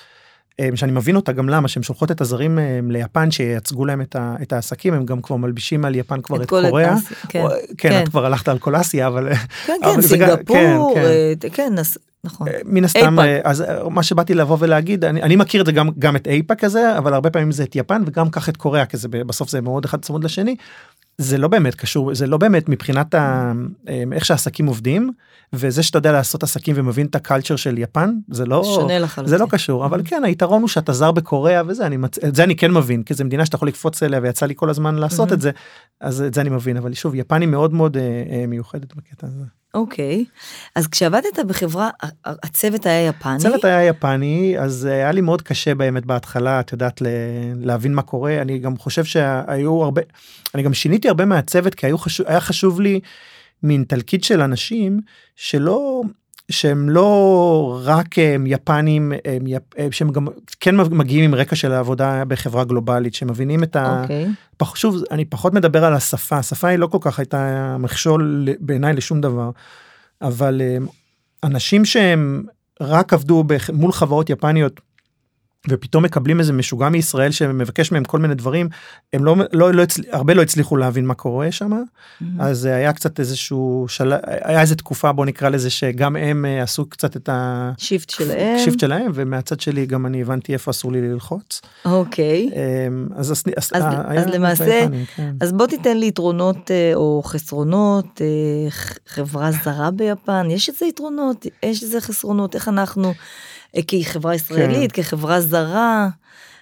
שאני 0.74 0.92
מבין 0.92 1.16
אותה 1.16 1.32
גם 1.32 1.48
למה 1.48 1.68
שהן 1.68 1.82
שולחות 1.82 2.10
את 2.10 2.20
הזרים 2.20 2.58
ליפן 2.88 3.30
שייצגו 3.30 3.84
להם 3.84 4.00
את, 4.00 4.16
ה, 4.16 4.34
את 4.42 4.52
העסקים 4.52 4.94
הם 4.94 5.06
גם 5.06 5.22
כבר 5.22 5.36
מלבישים 5.36 5.84
על 5.84 5.94
יפן 5.94 6.20
כבר 6.20 6.36
את, 6.36 6.42
את 6.42 6.48
קוריאה. 6.48 6.94
את 6.94 7.02
כן, 7.28 7.40
או, 7.40 7.48
כן, 7.78 7.88
כן, 7.90 8.02
את 8.02 8.08
כבר 8.08 8.26
הלכת 8.26 8.48
על 8.48 8.58
כל 8.58 8.76
אסיה 8.76 9.06
אבל 9.06 9.34
כן 9.66 9.72
כן 9.84 10.00
סינגפור 10.00 10.94
כן, 10.94 11.38
כן. 11.40 11.48
כן 11.52 11.72
נכון. 12.24 12.48
אה, 12.48 12.58
מן 12.64 12.84
הסתם 12.84 13.18
אה, 13.18 13.40
אז 13.44 13.62
אה, 13.62 13.88
מה 13.88 14.02
שבאתי 14.02 14.34
לבוא 14.34 14.56
ולהגיד 14.60 15.04
אני, 15.04 15.22
אני 15.22 15.36
מכיר 15.36 15.60
את 15.60 15.66
זה 15.66 15.72
גם 15.72 15.90
גם 15.98 16.16
את 16.16 16.26
אייפאק 16.26 16.64
הזה 16.64 16.98
אבל 16.98 17.14
הרבה 17.14 17.30
פעמים 17.30 17.52
זה 17.52 17.62
את 17.62 17.76
יפן 17.76 18.02
וגם 18.06 18.30
קח 18.30 18.48
את 18.48 18.56
קוריאה 18.56 18.86
כי 18.86 18.96
זה 18.96 19.08
בסוף 19.08 19.50
זה 19.50 19.60
מאוד 19.60 19.84
אחד 19.84 20.00
צמוד 20.00 20.24
לשני. 20.24 20.56
זה 21.18 21.38
לא 21.38 21.48
באמת 21.48 21.74
קשור 21.74 22.14
זה 22.14 22.26
לא 22.26 22.36
באמת 22.36 22.68
מבחינת 22.68 23.14
ה, 23.14 23.52
איך 24.12 24.24
שהעסקים 24.24 24.66
עובדים 24.66 25.10
וזה 25.52 25.82
שאתה 25.82 25.98
יודע 25.98 26.12
לעשות 26.12 26.42
עסקים 26.42 26.74
ומבין 26.78 27.06
את 27.06 27.14
הקלצ'ר 27.14 27.56
של 27.56 27.78
יפן 27.78 28.14
זה 28.30 28.46
לא 28.46 28.62
זה 29.26 29.38
לא 29.38 29.46
קשור 29.50 29.86
אבל 29.86 30.02
כן 30.04 30.24
היתרון 30.24 30.60
הוא 30.60 30.68
שאתה 30.68 30.92
זר 30.92 31.12
בקוריאה 31.12 31.62
וזה 31.66 31.86
אני 31.86 31.96
מצ... 31.96 32.18
את 32.18 32.34
זה 32.34 32.44
אני 32.44 32.56
כן 32.56 32.70
מבין 32.70 33.02
כי 33.02 33.14
זה 33.14 33.24
מדינה 33.24 33.46
שאתה 33.46 33.56
יכול 33.56 33.68
לקפוץ 33.68 34.02
אליה 34.02 34.20
ויצא 34.22 34.46
לי 34.46 34.54
כל 34.56 34.70
הזמן 34.70 34.94
לעשות 34.94 35.32
את 35.32 35.40
זה 35.40 35.50
אז 36.00 36.22
את 36.22 36.34
זה 36.34 36.40
אני 36.40 36.50
מבין 36.50 36.76
אבל 36.76 36.94
שוב 36.94 37.14
יפן 37.14 37.40
היא 37.40 37.48
מאוד 37.48 37.74
מאוד 37.74 37.96
מיוחדת 38.48 38.94
בקטע 38.94 39.26
הזה. 39.26 39.57
אוקיי, 39.74 40.24
אז 40.74 40.86
כשעבדת 40.86 41.38
בחברה, 41.46 41.90
הצוות 42.24 42.86
היה 42.86 43.06
יפני? 43.06 43.34
הצוות 43.34 43.64
היה 43.64 43.84
יפני, 43.84 44.56
אז 44.58 44.84
היה 44.84 45.12
לי 45.12 45.20
מאוד 45.20 45.42
קשה 45.42 45.74
באמת 45.74 46.06
בהתחלה, 46.06 46.60
את 46.60 46.72
יודעת, 46.72 47.02
להבין 47.60 47.94
מה 47.94 48.02
קורה. 48.02 48.42
אני 48.42 48.58
גם 48.58 48.76
חושב 48.76 49.04
שהיו 49.04 49.82
הרבה, 49.82 50.02
אני 50.54 50.62
גם 50.62 50.74
שיניתי 50.74 51.08
הרבה 51.08 51.24
מהצוות, 51.24 51.74
כי 51.74 51.86
חשוב, 51.96 52.26
היה 52.26 52.40
חשוב 52.40 52.80
לי 52.80 53.00
מין 53.62 53.84
תלכיד 53.88 54.24
של 54.24 54.40
אנשים 54.40 55.00
שלא, 55.36 56.02
שהם 56.50 56.90
לא 56.90 57.80
רק 57.84 58.18
הם 58.18 58.46
יפנים 58.46 59.12
הם 59.24 59.46
יפ... 59.46 59.62
שהם 59.90 60.10
גם 60.10 60.26
כן 60.60 60.76
מגיעים 60.76 61.24
עם 61.24 61.34
רקע 61.34 61.56
של 61.56 61.72
העבודה 61.72 62.24
בחברה 62.24 62.64
גלובלית 62.64 63.14
שמבינים 63.14 63.62
את 63.62 63.76
ה... 63.76 64.02
Okay. 64.02 64.02
אוקיי. 64.60 64.74
שוב 64.74 65.02
אני 65.10 65.24
פחות 65.24 65.54
מדבר 65.54 65.84
על 65.84 65.94
השפה 65.94 66.36
השפה 66.36 66.68
היא 66.68 66.78
לא 66.78 66.86
כל 66.86 66.98
כך 67.00 67.18
הייתה 67.18 67.76
מכשול 67.78 68.48
בעיניי 68.60 68.92
לשום 68.92 69.20
דבר 69.20 69.50
אבל 70.22 70.60
אנשים 71.44 71.84
שהם 71.84 72.44
רק 72.80 73.12
עבדו 73.12 73.44
מול 73.72 73.92
חברות 73.92 74.30
יפניות 74.30 74.80
ופתאום 75.68 76.04
מקבלים 76.04 76.40
איזה 76.40 76.52
משוגע 76.52 76.88
מישראל 76.88 77.30
שמבקש 77.30 77.92
מהם 77.92 78.04
כל 78.04 78.18
מיני 78.18 78.34
דברים 78.34 78.68
הם 79.12 79.24
לא 79.24 79.36
לא 79.52 79.74
לא 79.74 79.82
הצל... 79.82 80.02
הרבה 80.12 80.34
לא 80.34 80.42
הצליחו 80.42 80.76
להבין 80.76 81.06
מה 81.06 81.14
קורה 81.14 81.52
שם 81.52 81.72
mm-hmm. 81.72 82.24
אז 82.38 82.64
היה 82.64 82.92
קצת 82.92 83.20
איזשהו 83.20 83.86
של... 83.88 84.12
היה 84.24 84.60
איזה 84.60 84.76
תקופה 84.76 85.12
בוא 85.12 85.26
נקרא 85.26 85.48
לזה 85.48 85.70
שגם 85.70 86.16
הם 86.16 86.44
אה, 86.44 86.62
עשו 86.62 86.86
קצת 86.86 87.16
את 87.16 87.28
ה 87.32 87.45
shift 87.45 88.10
שלהם 88.10 88.58
shift 88.58 88.80
שלהם 88.80 89.10
ומהצד 89.14 89.60
שלי 89.60 89.86
גם 89.86 90.06
אני 90.06 90.22
הבנתי 90.22 90.52
איפה 90.52 90.70
אסור 90.70 90.92
לי 90.92 91.00
ללחוץ. 91.00 91.60
אוקיי. 91.84 92.50
אמ, 92.52 93.08
אז, 93.16 93.32
אז, 93.32 93.42
אז, 93.56 93.70
אז, 93.72 93.84
אז 94.18 94.26
למעשה 94.26 94.86
פנים, 94.86 95.04
כן. 95.16 95.34
אז 95.40 95.52
בוא 95.52 95.66
תיתן 95.66 95.96
לי 95.96 96.06
יתרונות 96.06 96.70
אה, 96.70 96.92
או 96.94 97.22
חסרונות 97.24 98.20
אה, 98.20 98.70
חברה 99.06 99.50
זרה 99.52 99.90
ביפן 99.90 100.46
יש 100.50 100.68
איזה 100.68 100.86
יתרונות 100.86 101.46
יש 101.62 101.82
איזה 101.82 102.00
חסרונות 102.00 102.54
איך 102.54 102.68
אנחנו. 102.68 103.12
אה, 103.76 103.80
כחברה 103.86 104.34
ישראלית, 104.34 104.92
כן. 104.92 105.02
כחברה 105.02 105.40
זרה. 105.40 106.08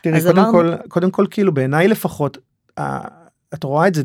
תראי, 0.03 0.23
קודם, 0.23 0.39
אמרנו... 0.39 0.53
כל, 0.53 0.75
קודם 0.89 1.11
כל 1.11 1.27
כאילו 1.31 1.55
בעיניי 1.55 1.89
לפחות, 1.89 2.39
את 3.55 3.65
רואה 3.65 3.89
את 3.89 3.95
זה, 3.95 4.03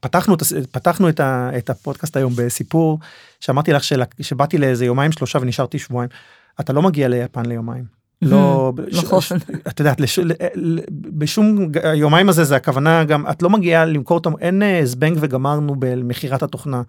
פתחנו, 0.00 0.36
פתחנו 0.70 1.08
את, 1.08 1.20
ה, 1.20 1.50
את 1.58 1.70
הפודקאסט 1.70 2.16
היום 2.16 2.32
בסיפור 2.36 2.98
שאמרתי 3.40 3.72
לך 3.72 3.84
של, 3.84 4.02
שבאתי 4.20 4.58
לאיזה 4.58 4.84
יומיים 4.84 5.12
שלושה 5.12 5.38
ונשארתי 5.42 5.78
שבועיים. 5.78 6.10
אתה 6.60 6.72
לא 6.72 6.82
מגיע 6.82 7.08
ליפן 7.08 7.46
ליומיים. 7.46 7.97
לא 8.22 8.72
נכון 9.02 9.20
את 9.68 9.80
יודעת 9.80 10.00
בשום 10.92 11.68
יומיים 11.94 12.28
הזה 12.28 12.44
זה 12.44 12.56
הכוונה 12.56 13.04
גם 13.04 13.30
את 13.30 13.42
לא 13.42 13.50
מגיעה 13.50 13.84
למכור 13.84 14.16
אותם 14.16 14.32
אין 14.40 14.62
אה, 14.62 14.80
זבנג 14.84 15.18
וגמרנו 15.20 15.74
במכירת 15.78 16.42
התוכנה. 16.42 16.82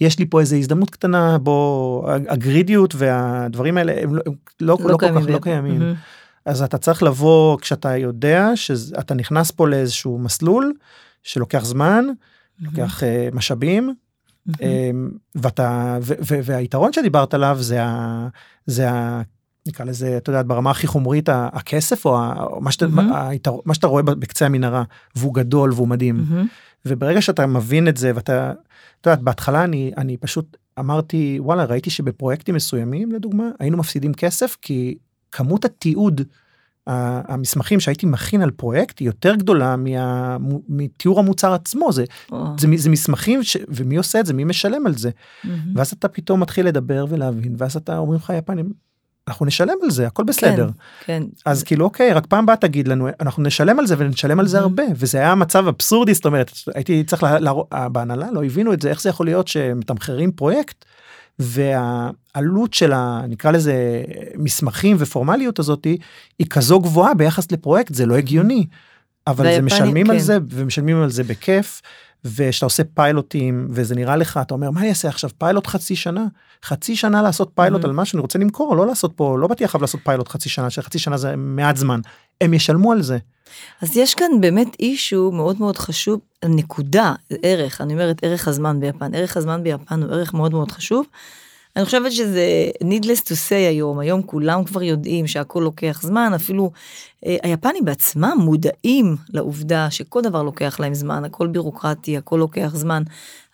יש 0.00 0.18
לי 0.18 0.26
פה 0.26 0.40
איזה 0.40 0.56
הזדמנות 0.56 0.90
קטנה 0.90 1.38
בו 1.38 2.06
הגרידיות 2.28 2.94
והדברים 2.94 3.78
האלה 3.78 3.92
הם 4.02 4.14
לא, 4.14 4.22
לא, 4.26 4.32
לא, 4.80 4.90
לא 4.90 4.96
כל 4.96 5.20
כך 5.20 5.26
לא 5.28 5.38
קיימים. 5.38 5.94
אז 6.44 6.62
אתה 6.62 6.78
צריך 6.78 7.02
לבוא 7.02 7.58
כשאתה 7.58 7.96
יודע 7.96 8.48
שאתה 8.54 9.14
נכנס 9.14 9.50
פה 9.50 9.68
לאיזשהו 9.68 10.18
מסלול 10.18 10.72
שלוקח 11.22 11.64
זמן 11.64 12.04
לוקח 12.60 13.02
אה, 13.02 13.28
משאבים 13.32 13.94
אמ, 14.60 15.10
ואתה 15.34 15.98
והיתרון 16.44 16.92
שדיברת 16.92 17.34
עליו 17.34 17.58
זה 18.66 18.90
ה... 18.90 19.22
נקרא 19.66 19.86
לזה 19.86 20.16
את 20.16 20.28
יודעת 20.28 20.46
ברמה 20.46 20.70
הכי 20.70 20.86
חומרית 20.86 21.28
הכסף 21.32 22.06
או 22.06 22.18
מה 22.60 22.72
שאתה, 22.72 22.86
mm-hmm. 22.86 23.50
מה 23.64 23.74
שאתה 23.74 23.86
רואה 23.86 24.02
בקצה 24.02 24.46
המנהרה 24.46 24.82
והוא 25.16 25.34
גדול 25.34 25.72
והוא 25.72 25.88
מדהים 25.88 26.16
mm-hmm. 26.20 26.46
וברגע 26.86 27.22
שאתה 27.22 27.46
מבין 27.46 27.88
את 27.88 27.96
זה 27.96 28.12
ואתה 28.14 28.52
את 29.00 29.06
יודעת 29.06 29.22
בהתחלה 29.22 29.64
אני 29.64 29.92
אני 29.96 30.16
פשוט 30.16 30.56
אמרתי 30.78 31.38
וואלה 31.40 31.64
ראיתי 31.64 31.90
שבפרויקטים 31.90 32.54
מסוימים 32.54 33.12
לדוגמה 33.12 33.44
היינו 33.60 33.76
מפסידים 33.76 34.14
כסף 34.14 34.56
כי 34.62 34.98
כמות 35.32 35.64
התיעוד 35.64 36.20
המסמכים 36.86 37.80
שהייתי 37.80 38.06
מכין 38.06 38.42
על 38.42 38.50
פרויקט 38.50 38.98
היא 38.98 39.06
יותר 39.06 39.34
גדולה 39.34 39.76
מה, 39.76 40.36
מתיאור 40.68 41.18
המוצר 41.18 41.52
עצמו 41.52 41.92
זה, 41.92 42.04
oh. 42.32 42.34
זה, 42.58 42.68
זה 42.76 42.90
מסמכים 42.90 43.42
ש, 43.42 43.56
ומי 43.68 43.96
עושה 43.96 44.20
את 44.20 44.26
זה 44.26 44.34
מי 44.34 44.44
משלם 44.44 44.86
על 44.86 44.94
זה 44.94 45.10
mm-hmm. 45.10 45.48
ואז 45.74 45.92
אתה 45.92 46.08
פתאום 46.08 46.40
מתחיל 46.40 46.66
לדבר 46.66 47.04
ולהבין 47.08 47.54
ואז 47.58 47.76
אתה 47.76 47.98
אומרים 47.98 48.18
לך 48.18 48.32
יפנים 48.38 48.72
אנחנו 49.28 49.46
נשלם 49.46 49.74
על 49.82 49.90
זה 49.90 50.06
הכל 50.06 50.24
בסדר 50.24 50.66
כן, 50.66 50.72
כן. 51.06 51.22
אז 51.46 51.62
כאילו 51.62 51.84
אוקיי 51.84 52.12
רק 52.12 52.26
פעם 52.26 52.46
באה 52.46 52.56
תגיד 52.56 52.88
לנו 52.88 53.08
אנחנו 53.20 53.42
נשלם 53.42 53.78
על 53.78 53.86
זה 53.86 53.94
ונשלם 53.98 54.40
על 54.40 54.46
זה 54.46 54.58
mm-hmm. 54.58 54.62
הרבה 54.62 54.82
וזה 54.96 55.18
היה 55.18 55.34
מצב 55.34 55.68
אבסורדי 55.68 56.14
זאת 56.14 56.26
אומרת 56.26 56.52
הייתי 56.74 57.04
צריך 57.04 57.22
להראות 57.22 57.66
בהנהלה 57.92 58.30
לא 58.30 58.44
הבינו 58.44 58.72
את 58.72 58.82
זה 58.82 58.90
איך 58.90 59.00
זה 59.00 59.08
יכול 59.08 59.26
להיות 59.26 59.48
שמתמחרים 59.48 60.32
פרויקט 60.32 60.84
והעלות 61.38 62.74
של 62.74 62.92
ה... 62.92 63.22
נקרא 63.28 63.50
לזה 63.50 64.02
מסמכים 64.36 64.96
ופורמליות 64.98 65.58
הזאתי 65.58 65.98
היא 66.38 66.46
כזו 66.50 66.80
גבוהה 66.80 67.14
ביחס 67.14 67.52
לפרויקט 67.52 67.94
זה 67.94 68.06
לא 68.06 68.16
הגיוני. 68.16 68.66
אבל 69.26 69.44
זה 69.44 69.62
משלמים 69.62 70.06
כן. 70.06 70.12
על 70.12 70.18
זה 70.18 70.38
ומשלמים 70.50 71.02
על 71.02 71.10
זה 71.10 71.24
בכיף 71.24 71.82
ושאתה 72.24 72.66
עושה 72.66 72.82
פיילוטים 72.94 73.68
וזה 73.70 73.94
נראה 73.94 74.16
לך 74.16 74.40
אתה 74.42 74.54
אומר 74.54 74.70
מה 74.70 74.80
אני 74.80 74.88
אעשה 74.88 75.08
עכשיו 75.08 75.30
פיילוט 75.38 75.66
חצי 75.66 75.96
שנה 75.96 76.26
חצי 76.64 76.96
שנה 76.96 77.22
לעשות 77.22 77.50
פיילוט 77.54 77.82
mm-hmm. 77.82 77.86
על 77.86 77.92
מה 77.92 78.04
שאני 78.04 78.20
רוצה 78.20 78.38
למכור 78.38 78.76
לא 78.76 78.86
לעשות 78.86 79.12
פה 79.16 79.38
לא 79.38 79.46
באתי 79.46 79.64
עכשיו 79.64 79.80
לעשות 79.80 80.00
פיילוט 80.04 80.28
חצי 80.28 80.48
שנה 80.48 80.70
שחצי 80.70 80.98
שנה 80.98 81.16
זה 81.16 81.36
מעט 81.36 81.76
זמן 81.76 82.00
הם 82.40 82.54
ישלמו 82.54 82.92
על 82.92 83.02
זה. 83.02 83.18
אז 83.82 83.96
יש 83.96 84.14
כאן 84.14 84.40
באמת 84.40 84.76
אישו 84.80 85.30
מאוד 85.32 85.56
מאוד 85.58 85.76
חשוב 85.76 86.20
נקודה 86.44 87.14
ערך 87.42 87.80
אני 87.80 87.92
אומרת 87.92 88.24
ערך 88.24 88.48
הזמן 88.48 88.80
ביפן 88.80 89.14
ערך 89.14 89.36
הזמן 89.36 89.62
ביפן 89.62 90.02
הוא 90.02 90.12
ערך 90.12 90.34
מאוד 90.34 90.52
מאוד 90.52 90.72
חשוב. 90.72 91.06
אני 91.76 91.84
חושבת 91.84 92.12
שזה 92.12 92.70
needless 92.82 93.20
to 93.20 93.32
say 93.48 93.54
היום, 93.54 93.98
היום 93.98 94.22
כולם 94.22 94.64
כבר 94.64 94.82
יודעים 94.82 95.26
שהכל 95.26 95.60
לוקח 95.60 96.02
זמן, 96.02 96.32
אפילו 96.34 96.70
אה, 97.26 97.36
היפנים 97.42 97.84
בעצמם 97.84 98.38
מודעים 98.40 99.16
לעובדה 99.30 99.90
שכל 99.90 100.22
דבר 100.22 100.42
לוקח 100.42 100.80
להם 100.80 100.94
זמן, 100.94 101.24
הכל 101.24 101.46
בירוקרטי, 101.46 102.16
הכל 102.16 102.36
לוקח 102.36 102.70
זמן. 102.74 103.02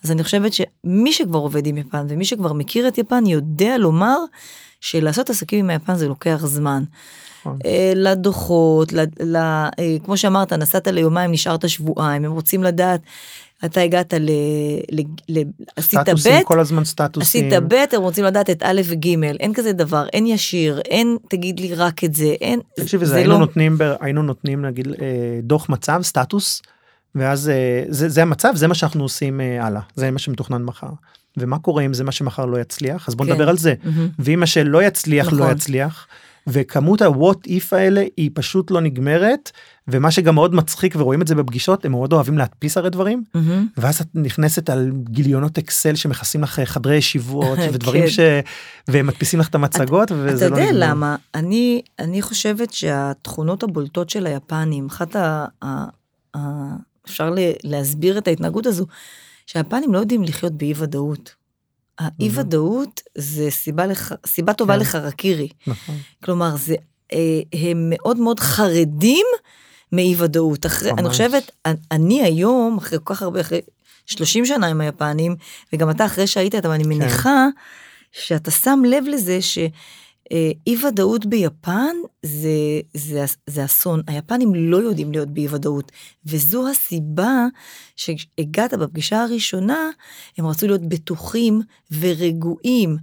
אז 0.04 0.10
אני 0.10 0.24
חושבת 0.24 0.52
שמי 0.52 1.12
שכבר 1.12 1.38
עובד 1.38 1.66
עם 1.66 1.76
יפן 1.76 2.06
ומי 2.08 2.24
שכבר 2.24 2.52
מכיר 2.52 2.88
את 2.88 2.98
יפן 2.98 3.26
יודע 3.26 3.78
לומר 3.78 4.18
שלעשות 4.80 5.30
עסקים 5.30 5.64
עם 5.64 5.70
היפן 5.70 5.94
זה 5.94 6.08
לוקח 6.08 6.40
זמן. 6.44 6.84
נכון. 7.40 7.58
אה, 7.64 7.92
לדוחות, 7.96 8.92
ל, 8.92 9.00
ל, 9.20 9.36
אה, 9.36 9.70
כמו 10.04 10.16
שאמרת, 10.16 10.52
נסעת 10.52 10.86
ליומיים, 10.86 11.32
נשארת 11.32 11.68
שבועיים, 11.68 12.24
הם 12.24 12.32
רוצים 12.32 12.62
לדעת 12.62 13.00
אתה 13.64 13.80
הגעת 13.80 14.14
ל... 14.14 14.30
ל, 14.90 15.00
ל 15.28 15.42
עשית 15.76 16.00
ב', 16.00 16.42
כל 16.44 16.60
הזמן 16.60 16.84
סטטוסים. 16.84 17.46
עשית 17.48 17.62
ב', 17.68 17.74
הם 17.92 18.02
רוצים 18.02 18.24
לדעת 18.24 18.50
את 18.50 18.62
א' 18.62 18.80
וג', 18.84 19.06
אין 19.40 19.54
כזה 19.54 19.72
דבר, 19.72 20.06
אין 20.12 20.26
ישיר, 20.26 20.80
אין 20.80 21.16
תגיד 21.28 21.60
לי 21.60 21.74
רק 21.74 22.04
את 22.04 22.14
זה, 22.14 22.34
אין, 22.40 22.60
תקשיבי, 22.76 23.06
זה, 23.06 23.10
זה 23.12 23.16
היינו 23.16 23.32
לא... 23.32 23.38
נותנים, 23.38 23.78
ב, 23.78 23.94
היינו 24.00 24.22
נותנים 24.22 24.64
נגיד 24.64 24.88
אה, 24.88 24.94
דוח 25.42 25.68
מצב, 25.68 26.00
סטטוס, 26.02 26.62
ואז 27.14 27.48
אה, 27.48 27.84
זה, 27.88 28.08
זה 28.08 28.22
המצב, 28.22 28.52
זה 28.56 28.68
מה 28.68 28.74
שאנחנו 28.74 29.02
עושים 29.02 29.40
אה, 29.40 29.66
הלאה, 29.66 29.80
זה 29.94 30.10
מה 30.10 30.18
שמתוכנן 30.18 30.62
מחר. 30.62 30.90
ומה 31.36 31.58
קורה 31.58 31.82
אם 31.82 31.94
זה 31.94 32.04
מה 32.04 32.12
שמחר 32.12 32.44
לא 32.44 32.60
יצליח, 32.60 33.08
אז 33.08 33.14
בוא 33.14 33.26
כן. 33.26 33.32
נדבר 33.32 33.48
על 33.48 33.56
זה. 33.56 33.74
Mm-hmm. 33.84 33.88
ואם 34.18 34.40
מה 34.40 34.46
שלא 34.46 34.82
יצליח 34.82 35.26
לא 35.26 35.32
נכון. 35.32 35.46
לא 35.46 35.52
יצליח. 35.52 36.06
וכמות 36.48 37.02
ה-what 37.02 37.48
if 37.48 37.64
האלה 37.72 38.04
היא 38.16 38.30
פשוט 38.34 38.70
לא 38.70 38.80
נגמרת, 38.80 39.50
ומה 39.88 40.10
שגם 40.10 40.34
מאוד 40.34 40.54
מצחיק 40.54 40.94
ורואים 40.96 41.22
את 41.22 41.26
זה 41.26 41.34
בפגישות, 41.34 41.84
הם 41.84 41.90
מאוד 41.90 42.12
אוהבים 42.12 42.38
להדפיס 42.38 42.76
הרי 42.76 42.90
דברים, 42.90 43.24
מהמם. 43.34 43.66
ואז 43.76 44.00
את 44.00 44.06
נכנסת 44.14 44.70
על 44.70 44.90
גיליונות 45.10 45.58
אקסל 45.58 45.94
שמכסים 45.94 46.42
לך 46.42 46.60
חדרי 46.60 46.96
ישיבות 46.96 47.58
ודברים 47.72 48.02
כן. 48.02 48.10
ש... 48.10 48.20
והם 48.88 49.06
מדפיסים 49.06 49.40
לך 49.40 49.48
את 49.48 49.54
המצגות 49.54 50.12
וזה 50.12 50.46
אתה 50.46 50.54
לא 50.54 50.60
יודע 50.60 50.72
נגמר. 50.72 50.90
למה? 50.90 51.16
אני, 51.34 51.82
אני 51.98 52.22
חושבת 52.22 52.72
שהתכונות 52.72 53.62
הבולטות 53.62 54.10
של 54.10 54.26
היפנים, 54.26 54.86
אחת 54.86 55.16
ה... 55.16 55.44
ה, 55.62 55.84
ה 56.36 56.40
אפשר 57.06 57.34
להסביר 57.64 58.18
את 58.18 58.28
ההתנהגות 58.28 58.66
הזו, 58.66 58.86
שהיפנים 59.46 59.94
לא 59.94 59.98
יודעים 59.98 60.22
לחיות 60.22 60.52
באי 60.52 60.72
ודאות. 60.76 61.37
האי 61.98 62.30
ודאות 62.32 63.02
זה 63.14 63.50
סיבה, 63.50 63.86
לח... 63.86 64.12
סיבה 64.26 64.52
טובה 64.52 64.74
כן. 64.74 64.80
לחרקירי. 64.80 65.48
נכון. 65.66 65.94
כלומר, 66.24 66.56
זה, 66.56 66.74
אה, 67.12 67.40
הם 67.52 67.90
מאוד 67.90 68.16
מאוד 68.16 68.40
חרדים 68.40 69.26
מאי 69.92 70.14
ודאות. 70.18 70.66
אחרי, 70.66 70.90
אני. 70.90 71.08
חושבת, 71.08 71.50
אני 71.90 72.22
היום, 72.22 72.78
אחרי 72.78 72.98
כל 73.04 73.14
כך 73.14 73.22
הרבה, 73.22 73.40
אחרי 73.40 73.60
30 74.06 74.46
שנה 74.46 74.66
עם 74.66 74.80
היפנים, 74.80 75.36
וגם 75.72 75.90
אתה 75.90 76.06
אחרי 76.06 76.26
שהיית, 76.26 76.54
אבל 76.54 76.70
אני 76.70 76.84
מניחה 76.86 77.46
שאתה 78.12 78.50
שם 78.50 78.82
לב 78.86 79.04
לזה 79.06 79.38
שאי 80.32 80.86
ודאות 80.86 81.26
ביפן 81.26 81.96
זה, 82.22 82.80
זה, 82.94 83.24
זה 83.46 83.64
אסון. 83.64 84.02
היפנים 84.06 84.54
לא 84.54 84.76
יודעים 84.76 85.12
להיות 85.12 85.28
באי 85.28 85.48
ודאות, 85.48 85.92
וזו 86.26 86.68
הסיבה 86.68 87.46
שהגעת 87.96 88.74
בפגישה 88.74 89.22
הראשונה, 89.22 89.90
הם 90.38 90.46
רצו 90.46 90.66
להיות 90.66 90.88
בטוחים 90.88 91.60
ורגועים. 92.00 92.96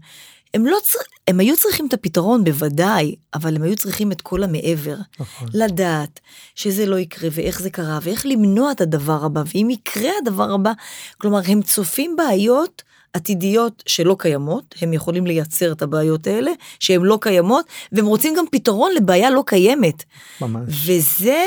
הם 0.54 0.66
לא 0.66 0.78
צר... 0.84 1.00
הם 1.28 1.40
היו 1.40 1.58
צריכים 1.58 1.88
את 1.88 1.94
הפתרון 1.94 2.44
בוודאי, 2.44 3.16
אבל 3.34 3.56
הם 3.56 3.62
היו 3.62 3.76
צריכים 3.76 4.12
את 4.12 4.22
כל 4.22 4.44
המעבר. 4.44 4.96
נכון. 5.20 5.48
לדעת 5.54 6.20
שזה 6.56 6.86
לא 6.86 7.00
יקרה 7.00 7.30
ואיך 7.34 7.62
זה 7.62 7.70
קרה 7.70 8.00
ואיך 8.02 8.26
למנוע 8.26 8.72
את 8.72 8.82
הדבר 8.82 9.26
הבא, 9.26 9.44
ואם 9.54 9.70
יקרה 9.70 10.12
הדבר 10.22 10.54
הבא, 10.54 10.72
כלומר 11.18 11.40
הם 11.48 11.62
צופים 11.62 12.16
בעיות 12.16 12.84
עתידיות 13.16 13.84
שלא 13.86 14.16
קיימות, 14.20 14.76
הם 14.82 14.94
יכולים 14.94 15.26
לייצר 15.28 15.72
את 15.72 15.82
הבעיות 15.82 16.28
האלה 16.28 16.52
שהן 16.80 17.02
לא 17.02 17.18
קיימות, 17.22 17.66
והם 17.92 18.06
רוצים 18.06 18.34
גם 18.38 18.46
פתרון 18.52 18.92
לבעיה 18.96 19.30
לא 19.30 19.44
קיימת. 19.46 20.04
ממש. 20.42 20.70
וזה 20.86 21.46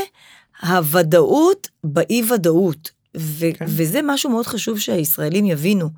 הוודאות 0.62 1.68
באי 1.84 2.22
ודאות. 2.32 2.90
ו- 3.16 3.54
כן. 3.54 3.64
וזה 3.68 4.00
משהו 4.04 4.30
מאוד 4.30 4.46
חשוב 4.46 4.78
שהישראלים 4.78 5.46
יבינו. 5.46 5.90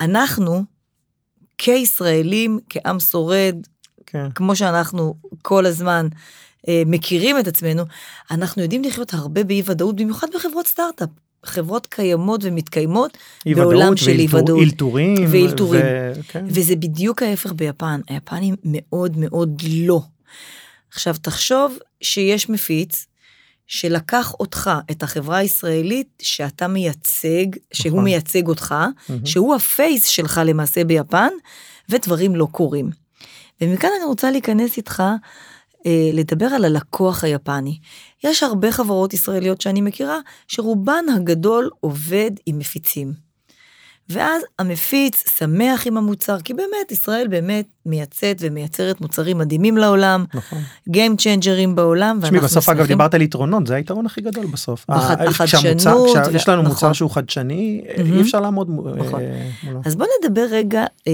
אנחנו, 0.00 0.64
כישראלים, 1.58 2.60
כעם 2.68 3.00
שורד, 3.00 3.56
כן. 4.06 4.30
כמו 4.34 4.56
שאנחנו 4.56 5.14
כל 5.42 5.66
הזמן 5.66 6.08
אה, 6.68 6.82
מכירים 6.86 7.38
את 7.38 7.46
עצמנו, 7.46 7.82
אנחנו 8.30 8.62
יודעים 8.62 8.82
לחיות 8.84 9.14
הרבה 9.14 9.44
באי 9.44 9.62
ודאות, 9.64 9.96
במיוחד 9.96 10.26
בחברות 10.34 10.66
סטארט-אפ. 10.66 11.08
חברות 11.44 11.86
קיימות 11.86 12.40
ומתקיימות 12.44 13.18
בעולם 13.46 13.96
של 13.96 14.08
אי 14.10 14.16
ואילתור- 14.16 14.40
ודאות. 14.42 14.60
אילתורים. 14.60 15.14
ואילתורים. 15.30 15.82
ו- 15.84 16.12
כן. 16.28 16.44
וזה 16.48 16.76
בדיוק 16.76 17.22
ההפך 17.22 17.52
ביפן, 17.52 18.00
היפנים 18.08 18.54
מאוד 18.64 19.16
מאוד 19.16 19.62
לא. 19.70 20.00
עכשיו 20.94 21.14
תחשוב 21.22 21.78
שיש 22.00 22.48
מפיץ 22.48 23.06
שלקח 23.66 24.34
אותך, 24.40 24.70
את 24.90 25.02
החברה 25.02 25.36
הישראלית 25.36 26.08
שאתה 26.22 26.68
מייצג, 26.68 27.46
שהוא 27.72 27.92
נכון. 27.92 28.04
מייצג 28.04 28.46
אותך, 28.48 28.74
מהמם. 29.08 29.26
שהוא 29.26 29.54
הפייס 29.54 30.04
שלך 30.04 30.40
למעשה 30.44 30.84
ביפן, 30.84 31.28
ודברים 31.88 32.36
לא 32.36 32.48
קורים. 32.52 32.90
ומכאן 33.60 33.90
אני 33.96 34.04
רוצה 34.04 34.30
להיכנס 34.30 34.76
איתך 34.76 35.02
אה, 35.86 36.10
לדבר 36.12 36.46
על 36.46 36.64
הלקוח 36.64 37.24
היפני. 37.24 37.78
יש 38.24 38.42
הרבה 38.42 38.72
חברות 38.72 39.14
ישראליות 39.14 39.60
שאני 39.60 39.80
מכירה, 39.80 40.18
שרובן 40.48 41.04
הגדול 41.16 41.70
עובד 41.80 42.30
עם 42.46 42.58
מפיצים. 42.58 43.28
ואז 44.10 44.42
המפיץ 44.58 45.38
שמח 45.38 45.86
עם 45.86 45.96
המוצר, 45.96 46.40
כי 46.40 46.54
באמת, 46.54 46.92
ישראל 46.92 47.28
באמת 47.28 47.66
מייצאת 47.86 48.36
ומייצרת 48.40 49.00
מוצרים 49.00 49.38
מדהימים 49.38 49.76
לעולם, 49.76 50.24
נכון. 50.34 50.58
Game 50.90 51.16
צ'יינג'רים 51.18 51.74
בעולם, 51.74 52.18
תשמעי 52.22 52.30
ואנחנו 52.40 52.48
בסוף 52.60 52.68
אגב 52.68 52.86
דיברת 52.86 53.14
על 53.14 53.22
יתרונות 53.22 53.66
זה 53.66 53.74
היתרון 53.74 54.06
הכי 54.06 54.20
גדול 54.20 54.46
בסוף. 54.46 54.84
בח- 54.88 55.10
החדשנות 55.10 55.76
כשיש 56.26 56.48
לנו 56.48 56.62
מוצר 56.62 56.74
נכון. 56.76 56.94
שהוא 56.94 57.10
חדשני 57.10 57.84
אי 57.96 58.02
מהמם. 58.02 58.20
אפשר 58.20 58.40
לעמוד 58.40 58.70
מו- 58.70 58.90
נכון. 58.96 59.20
אה, 59.20 59.50
מולו. 59.62 59.80
אז 59.84 59.96
בוא 59.96 60.06
נדבר 60.24 60.46
רגע 60.50 60.84
אה, 61.08 61.12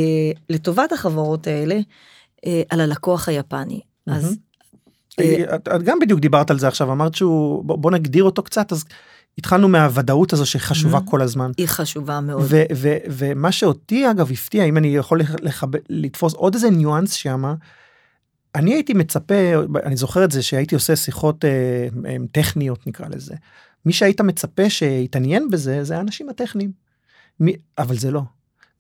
לטובת 0.50 0.92
החברות 0.92 1.46
האלה 1.46 1.78
אה, 2.46 2.62
על 2.68 2.80
הלקוח 2.80 3.28
היפני. 3.28 3.80
אז 4.06 4.24
אה, 4.24 4.30
את 5.54 5.68
את 5.68 5.82
גם 5.82 5.98
בדיוק 6.00 6.20
דיברת 6.20 6.50
על 6.50 6.58
זה 6.58 6.68
עכשיו 6.68 6.92
אמרת 6.92 7.14
שהוא 7.14 7.64
בוא 7.64 7.76
בוא 7.78 7.90
נגדיר 7.90 8.24
אותו 8.24 8.42
קצת 8.42 8.72
אז 8.72 8.84
התחלנו 9.38 9.68
מהוודאות 9.68 10.32
הזו 10.32 10.46
שחשובה 10.46 10.92
מהמם. 10.94 11.06
כל 11.06 11.22
הזמן. 11.22 11.50
היא 11.56 11.66
חשובה 11.66 12.20
מאוד. 12.20 12.42
ומה 13.10 13.52
שאותי 13.52 14.10
אגב 14.10 14.30
הפתיע 14.32 14.64
אם 14.64 14.76
אני 14.76 14.88
יכול 14.96 15.20
לח- 15.20 15.34
לחב- 15.42 15.78
לתפוס 15.88 16.34
עוד 16.34 16.54
איזה 16.54 16.70
ניואנס 16.70 17.12
שמה. 17.12 17.54
אני 18.54 18.74
הייתי 18.74 18.94
מצפה 18.94 19.34
אני 19.84 19.96
זוכר 19.96 20.24
את 20.24 20.30
זה 20.30 20.42
שהייתי 20.42 20.74
עושה 20.74 20.96
שיחות 20.96 21.44
אה, 21.44 21.50
אה, 22.06 22.16
טכניות 22.32 22.86
נקרא 22.86 23.06
לזה. 23.10 23.34
מי 23.86 23.92
שהיית 23.92 24.20
מצפה 24.20 24.70
שיתעניין 24.70 25.50
בזה 25.50 25.84
זה 25.84 25.96
האנשים 25.96 26.28
הטכניים. 26.28 26.70
מי, 27.40 27.52
אבל 27.78 27.96
זה 27.98 28.10
לא. 28.10 28.22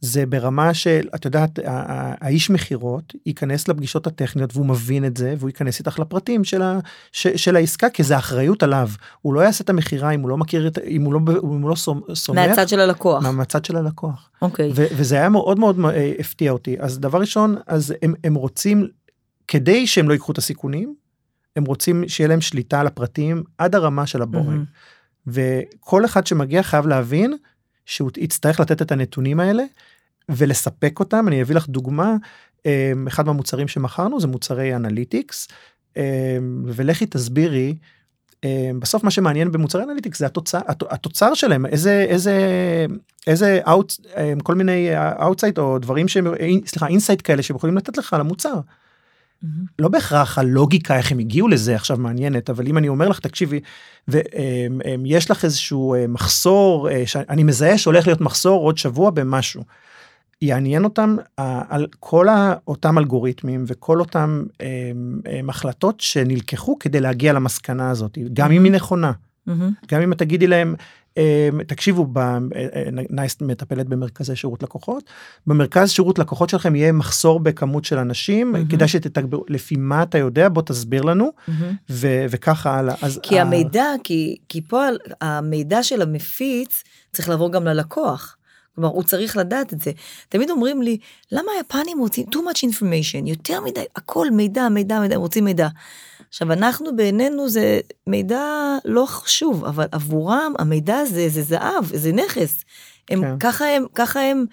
זה 0.04 0.26
ברמה 0.26 0.74
של 0.74 1.08
את 1.14 1.24
יודעת 1.24 1.58
האיש 1.64 2.50
מכירות 2.50 3.12
ייכנס 3.26 3.68
לפגישות 3.68 4.06
הטכניות 4.06 4.50
והוא 4.56 4.66
מבין 4.66 5.04
את 5.04 5.16
זה 5.16 5.34
והוא 5.38 5.48
ייכנס 5.48 5.78
איתך 5.78 5.98
לפרטים 5.98 6.44
של, 6.44 6.62
ה, 6.62 6.78
ש, 7.12 7.26
של 7.26 7.56
העסקה 7.56 7.88
כי 7.90 8.02
זה 8.02 8.18
אחריות 8.18 8.62
עליו 8.62 8.88
הוא 9.22 9.34
לא 9.34 9.40
יעשה 9.40 9.64
את 9.64 9.70
המכירה 9.70 10.10
אם 10.10 10.20
הוא 10.20 10.28
לא 10.28 10.36
מכיר 10.36 10.66
את 10.66 10.78
אם 10.78 11.02
הוא 11.04 11.12
לא 11.14 11.20
אם 11.42 11.62
הוא 11.62 11.70
לא 11.70 11.74
סומ- 11.74 12.14
סומך 12.14 12.38
מהצד 12.38 12.68
של 12.68 12.80
הלקוח. 12.80 13.22
מה- 13.22 13.32
מהצד 13.32 13.64
של 13.64 13.76
הלקוח 13.76 14.30
אוקיי. 14.42 14.70
ו- 14.74 14.86
וזה 14.96 15.14
היה 15.16 15.28
מאוד 15.28 15.58
מאוד 15.58 15.76
אה, 15.84 16.12
הפתיע 16.18 16.50
אותי 16.52 16.76
אז 16.80 16.98
דבר 17.00 17.20
ראשון 17.20 17.56
אז 17.66 17.94
הם, 18.02 18.14
הם 18.24 18.34
רוצים 18.34 18.88
כדי 19.48 19.86
שהם 19.86 20.08
לא 20.08 20.12
ייקחו 20.12 20.32
את 20.32 20.38
הסיכונים 20.38 20.94
הם 21.56 21.64
רוצים 21.64 22.04
שיהיה 22.08 22.28
להם 22.28 22.40
שליטה 22.40 22.80
על 22.80 22.86
הפרטים 22.86 23.42
עד 23.58 23.74
הרמה 23.74 24.06
של 24.06 24.22
הבורג 24.22 24.46
mm-hmm. 24.46 24.64
וכל 25.26 26.04
אחד 26.04 26.26
שמגיע 26.26 26.62
חייב 26.62 26.86
להבין 26.86 27.36
שהוא 27.86 28.10
יצטרך 28.16 28.60
לתת 28.60 28.82
את 28.82 28.92
הנתונים 28.92 29.40
האלה 29.40 29.62
ולספק 30.28 31.00
אותם 31.00 31.28
אני 31.28 31.42
אביא 31.42 31.56
לך 31.56 31.68
דוגמה 31.68 32.16
אה, 32.66 32.92
אחד 33.08 33.26
מהמוצרים 33.26 33.68
שמכרנו 33.68 34.20
זה 34.20 34.26
מוצרי 34.26 34.76
analytics 34.76 35.48
אה, 35.96 36.38
ולכי 36.66 37.06
תסבירי 37.06 37.76
אה, 38.44 38.70
בסוף 38.78 39.04
מה 39.04 39.10
שמעניין 39.10 39.52
במוצרי 39.52 39.82
analytics 39.82 40.18
זה 40.18 40.26
התוצר 40.26 40.60
התוצר 40.68 41.34
שלהם 41.34 41.66
איזה 41.66 42.06
איזה 42.08 42.36
איזה 43.26 43.60
out 43.68 43.92
כל 44.42 44.54
מיני 44.54 44.88
outside 45.22 45.58
או 45.58 45.78
דברים 45.78 46.08
שהם 46.08 46.26
סליחה 46.66 46.86
insight 46.86 47.20
כאלה 47.24 47.42
שהם 47.42 47.56
יכולים 47.56 47.76
לתת 47.76 47.96
לך 47.96 48.12
על 48.12 48.20
המוצר. 48.20 48.54
mm-hmm. 49.44 49.64
לא 49.78 49.88
בהכרח 49.88 50.38
הלוגיקה 50.38 50.96
איך 50.96 51.12
הם 51.12 51.18
הגיעו 51.18 51.48
לזה 51.48 51.74
עכשיו 51.74 51.96
מעניינת 51.96 52.50
אבל 52.50 52.66
אם 52.66 52.78
אני 52.78 52.88
אומר 52.88 53.08
לך 53.08 53.20
תקשיבי 53.20 53.60
ויש 54.08 55.30
לך 55.30 55.44
איזשהו 55.44 55.94
אה, 55.94 56.06
מחסור 56.06 56.90
אה, 56.90 57.02
שאני 57.06 57.42
מזהה 57.42 57.78
שהולך 57.78 58.06
להיות 58.06 58.20
מחסור 58.20 58.62
עוד 58.62 58.78
שבוע 58.78 59.10
במשהו. 59.10 59.64
יעניין 60.42 60.84
אותם 60.84 61.16
על 61.68 61.86
כל 62.00 62.26
אותם 62.68 62.98
אלגוריתמים 62.98 63.64
וכל 63.66 64.00
אותם 64.00 64.44
אה, 64.60 64.66
אה, 65.26 65.40
החלטות 65.48 66.00
שנלקחו 66.00 66.78
כדי 66.78 67.00
להגיע 67.00 67.32
למסקנה 67.32 67.90
הזאת 67.90 68.18
גם 68.32 68.52
אם 68.52 68.64
היא 68.64 68.72
נכונה 68.72 69.12
mm-hmm. 69.46 69.72
גם 69.88 70.00
אם 70.00 70.14
תגידי 70.14 70.46
להם 70.46 70.74
אה, 71.18 71.48
תקשיבו 71.66 72.06
אה, 72.16 72.38
אה, 72.56 72.84
נייס 73.10 73.36
מטפלת 73.40 73.88
במרכזי 73.88 74.36
שירות 74.36 74.62
לקוחות 74.62 75.04
במרכז 75.46 75.90
שירות 75.90 76.18
לקוחות 76.18 76.48
שלכם 76.48 76.74
יהיה 76.74 76.92
מחסור 76.92 77.40
בכמות 77.40 77.84
של 77.84 77.98
אנשים 77.98 78.52
מהמם. 78.52 78.68
כדאי 78.68 78.88
שתתגברו 78.88 79.44
לפי 79.48 79.76
מה 79.76 80.02
אתה 80.02 80.18
יודע 80.18 80.48
בוא 80.48 80.62
תסביר 80.62 81.02
לנו. 81.02 81.30
ו- 81.90 82.24
וככה 82.30 82.78
הלאה 82.78 82.94
אז 83.02 83.20
כי 83.22 83.38
ה- 83.38 83.42
המידע, 83.42 83.86
כי, 84.04 84.36
כי 84.48 84.60
פה 84.60 84.82
המידע 85.20 85.82
של 85.82 86.02
המפיץ 86.02 86.82
צריך 87.12 87.28
לעבור 87.28 87.52
גם 87.52 87.64
ללקוח. 87.64 88.36
כלומר, 88.74 88.90
הוא 88.90 89.02
צריך 89.02 89.36
לדעת 89.36 89.72
את 89.72 89.80
זה. 89.80 89.90
תמיד 90.28 90.50
אומרים 90.50 90.82
לי, 90.82 90.98
למה 91.32 91.52
היפנים 91.56 91.98
רוצים 91.98 92.26
too 92.26 92.38
much 92.38 92.58
information, 92.58 93.28
יותר 93.28 93.60
מדי, 93.60 93.84
הכל 93.96 94.30
מידע, 94.30 94.68
מידע, 94.68 95.00
מידע, 95.00 95.14
הם 95.14 95.20
רוצים 95.20 95.44
מידע. 95.44 95.68
עכשיו, 96.28 96.52
אנחנו 96.52 96.96
בעינינו 96.96 97.48
זה 97.48 97.80
מידע 98.06 98.44
לא 98.84 99.04
חשוב, 99.06 99.64
אבל 99.64 99.86
עבורם 99.92 100.52
המידע 100.58 100.96
הזה 100.96 101.28
זה 101.28 101.42
זהב, 101.42 101.84
זה 101.84 102.12
נכס. 102.12 102.64
הם, 103.10 103.20
כן. 103.20 103.38
ככה 103.40 103.64
הם, 103.64 103.86
ככה 103.94 104.20
הם 104.20 104.44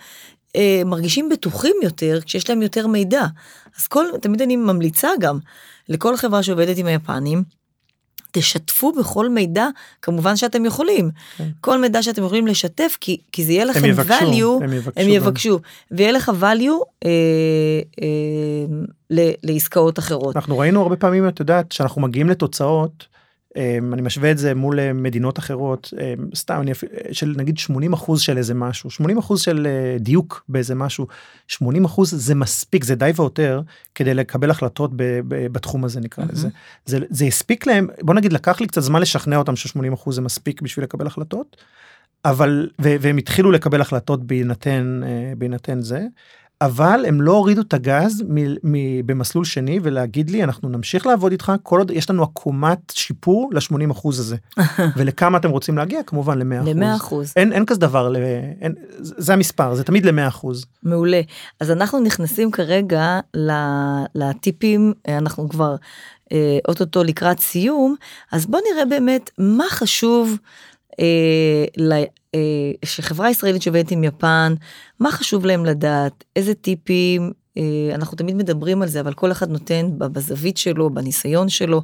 אה, 0.56 0.82
מרגישים 0.86 1.30
בטוחים 1.30 1.76
יותר 1.84 2.20
כשיש 2.26 2.50
להם 2.50 2.62
יותר 2.62 2.88
מידע. 2.88 3.26
אז 3.80 3.88
כל, 3.88 4.06
תמיד 4.22 4.42
אני 4.42 4.56
ממליצה 4.56 5.10
גם 5.20 5.40
לכל 5.90 6.18
חברה 6.18 6.44
שעובדת 6.44 6.78
עם 6.78 6.86
היפנים, 6.86 7.44
תשתפו 8.32 8.92
בכל 8.92 9.30
מידע, 9.30 9.68
כמובן 10.02 10.36
שאתם 10.36 10.66
יכולים. 10.66 11.12
כן. 11.38 11.48
כל 11.62 11.82
מידע 11.82 12.04
שאתם 12.04 12.24
יכולים 12.24 12.48
לשתף, 12.48 12.98
כי, 13.02 13.18
כי 13.32 13.46
זה 13.46 13.52
יהיה 13.52 13.66
לכם 13.66 13.84
הם 13.84 13.90
יבקשו, 13.90 14.60
value, 14.60 14.64
הם 14.64 14.74
יבקשו. 14.74 14.92
הם. 15.02 15.10
יבקשו, 15.10 15.60
ויהיה 15.92 16.12
לך 16.12 16.32
value 16.42 16.86
אה, 17.06 17.10
אה, 18.02 18.06
ל- 19.10 19.32
לעסקאות 19.44 20.00
אחרות. 20.00 20.36
אנחנו 20.36 20.58
ראינו 20.58 20.82
הרבה 20.82 20.96
פעמים 20.96 21.28
את 21.28 21.40
יודעת 21.40 21.72
שאנחנו 21.72 22.02
מגיעים 22.02 22.30
לתוצאות 22.30 23.11
אני 23.94 24.02
משווה 24.02 24.32
את 24.32 24.38
זה 24.38 24.56
מול 24.56 24.80
אה, 24.80 24.94
מדינות 24.94 25.40
אחרות 25.40 25.94
אמ, 26.00 26.26
סתם 26.36 26.62
אני 26.62 26.72
אפ- 26.72 26.84
של 27.12 27.34
נגיד 27.38 27.58
80 27.58 27.94
אחוז 27.94 28.22
של 28.22 28.38
איזה 28.38 28.54
משהו 28.54 28.90
80 28.90 29.18
אחוז 29.18 29.42
של 29.42 29.68
אה, 29.68 29.98
דיוק 30.00 30.44
באיזה 30.50 30.76
משהו 30.76 31.08
80 31.48 31.86
אחוז 31.86 32.14
זה 32.18 32.36
מספיק 32.36 32.84
זה 32.84 32.96
די 32.96 33.12
ויותר 33.16 33.62
כדי 33.96 34.14
לקבל 34.14 34.50
החלטות 34.52 34.92
ב, 34.96 35.04
ב, 35.28 35.48
בתחום 35.48 35.86
הזה 35.86 36.00
נקרא 36.00 36.24
מהמם. 36.24 36.36
לזה 36.36 36.50
זה 36.86 37.00
זה 37.10 37.26
הספיק 37.26 37.68
להם 37.68 37.88
בוא 38.02 38.14
נגיד 38.14 38.34
לקח 38.34 38.62
לי 38.62 38.68
קצת 38.68 38.82
זמן 38.82 39.02
לשכנע 39.02 39.38
אותם 39.38 39.56
ש-80 39.56 39.94
אחוז 39.94 40.16
זה 40.16 40.22
מספיק 40.22 40.62
בשביל 40.62 40.84
לקבל 40.84 41.08
החלטות. 41.08 41.58
אבל 42.26 42.70
והם 42.80 43.18
התחילו 43.18 43.52
לקבל 43.52 43.82
החלטות 43.82 44.24
בהינתן 44.28 45.02
אה, 45.04 45.34
בהינתן 45.38 45.82
זה 45.82 46.06
אבל 46.62 47.06
הם 47.08 47.22
לא 47.22 47.32
הורידו 47.32 47.62
את 47.62 47.74
הגז 47.74 48.24
מ- 48.30 48.54
מ- 48.64 49.06
במסלול 49.08 49.46
שני 49.46 49.80
ולהגיד 49.84 50.30
לי 50.30 50.44
אנחנו 50.44 50.70
נמשיך 50.70 51.06
לעבוד 51.06 51.32
איתך 51.32 51.52
כל 51.64 51.80
עוד 51.80 51.92
יש 51.92 52.10
לנו 52.10 52.24
עקומת 52.24 52.80
שיפור 52.92 53.50
ל-80 53.54 53.92
אחוז 53.92 54.20
הזה 54.20 54.36
ולכמה 54.98 55.38
אתם 55.38 55.50
רוצים 55.50 55.78
להגיע 55.78 56.04
כמובן 56.04 56.40
ל-100 56.40 56.46
ל-100 56.66 56.96
אחוז. 56.96 57.02
אחוז. 57.02 57.34
אין, 57.36 57.54
אין 57.54 57.66
כזה 57.66 57.80
דבר, 57.80 58.10
ל- 58.10 58.18
אין, 58.62 58.74
זה 59.00 59.34
המספר, 59.34 59.76
זה 59.76 59.84
תמיד 59.84 60.06
ל-100 60.06 60.28
אחוז. 60.28 60.66
מעולה. 60.84 61.22
אז 61.60 61.72
אנחנו 61.72 62.00
נכנסים 62.00 62.52
כרגע 62.52 63.20
לטיפים, 64.16 64.94
אנחנו 65.08 65.50
כבר 65.50 65.76
אה, 66.32 66.58
אוטוטו 66.68 67.04
לקראת 67.04 67.40
סיום, 67.40 67.96
אז 68.32 68.46
בוא 68.46 68.60
נראה 68.74 68.86
באמת 68.86 69.30
מה 69.38 69.66
חשוב 69.70 70.38
שחברה 72.86 73.30
ישראלית 73.30 73.62
שעובדת 73.62 73.92
עם 73.92 74.04
יפן, 74.04 74.54
מה 75.00 75.12
חשוב 75.12 75.46
להם 75.46 75.66
לדעת, 75.66 76.24
איזה 76.36 76.54
טיפים, 76.54 77.32
אה, 77.58 77.64
אנחנו 77.96 78.18
תמיד 78.18 78.36
מדברים 78.36 78.82
על 78.82 78.88
זה, 78.88 79.00
אבל 79.00 79.14
כל 79.14 79.32
אחד 79.32 79.50
נותן 79.50 79.90
בזווית 79.98 80.58
שלו, 80.58 80.90
בניסיון 80.90 81.50
שלו. 81.50 81.82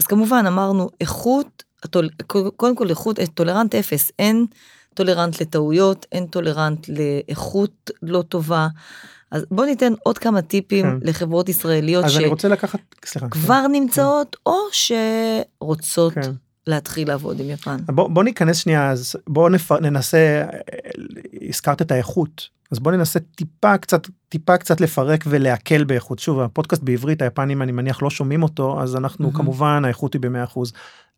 אז 0.00 0.06
כמובן 0.06 0.44
אמרנו 0.46 0.88
איכות, 1.00 1.62
הטול- 1.82 2.10
קודם 2.56 2.76
כל 2.76 2.90
איכות, 2.90 3.18
אה, 3.18 3.26
tolerance 3.26 3.74
אפס, 3.74 4.12
אין 4.18 4.46
tolerance 4.94 5.40
לטעויות, 5.40 6.06
אין 6.12 6.26
tolerance 6.26 6.86
לאיכות 6.88 7.90
לא 8.02 8.22
טובה. 8.22 8.68
אז 9.30 9.44
בוא 9.50 9.64
ניתן 9.66 9.92
עוד 10.02 10.18
כמה 10.18 10.42
טיפים 10.42 10.84
כן. 10.86 11.06
לחברות 11.08 11.48
ישראליות. 11.48 12.04
שכבר 13.06 13.66
נמצאות 13.72 14.36
או 14.46 14.56
שרוצות 14.72 16.12
כן. 16.14 16.30
להתחיל 16.66 17.08
לעבוד 17.08 17.40
עם 17.40 17.50
יפן. 17.50 17.76
בוא, 17.86 18.08
בוא 18.08 18.24
ניכנס 18.24 18.56
שנייה, 18.56 18.90
אז 18.90 19.16
בוא 19.28 19.50
נפ... 19.50 19.72
ננסה, 19.72 20.44
הזכרת 21.48 21.82
את 21.82 21.90
האיכות, 21.90 22.48
אז 22.72 22.78
בוא 22.78 22.92
ננסה 22.92 23.20
טיפה 23.20 23.78
קצת, 23.78 24.06
טיפה 24.28 24.56
קצת 24.56 24.80
לפרק 24.80 25.24
ולהקל 25.26 25.84
באיכות. 25.84 26.18
שוב, 26.18 26.40
הפודקאסט 26.40 26.82
בעברית, 26.82 27.22
היפנים 27.22 27.62
אני 27.62 27.72
מניח 27.72 28.02
לא 28.02 28.10
שומעים 28.10 28.42
אותו, 28.42 28.82
אז 28.82 28.96
אנחנו 28.96 29.24
מהמם. 29.24 29.36
כמובן, 29.36 29.84
האיכות 29.84 30.14
היא 30.14 30.20
ב-100%. 30.20 30.58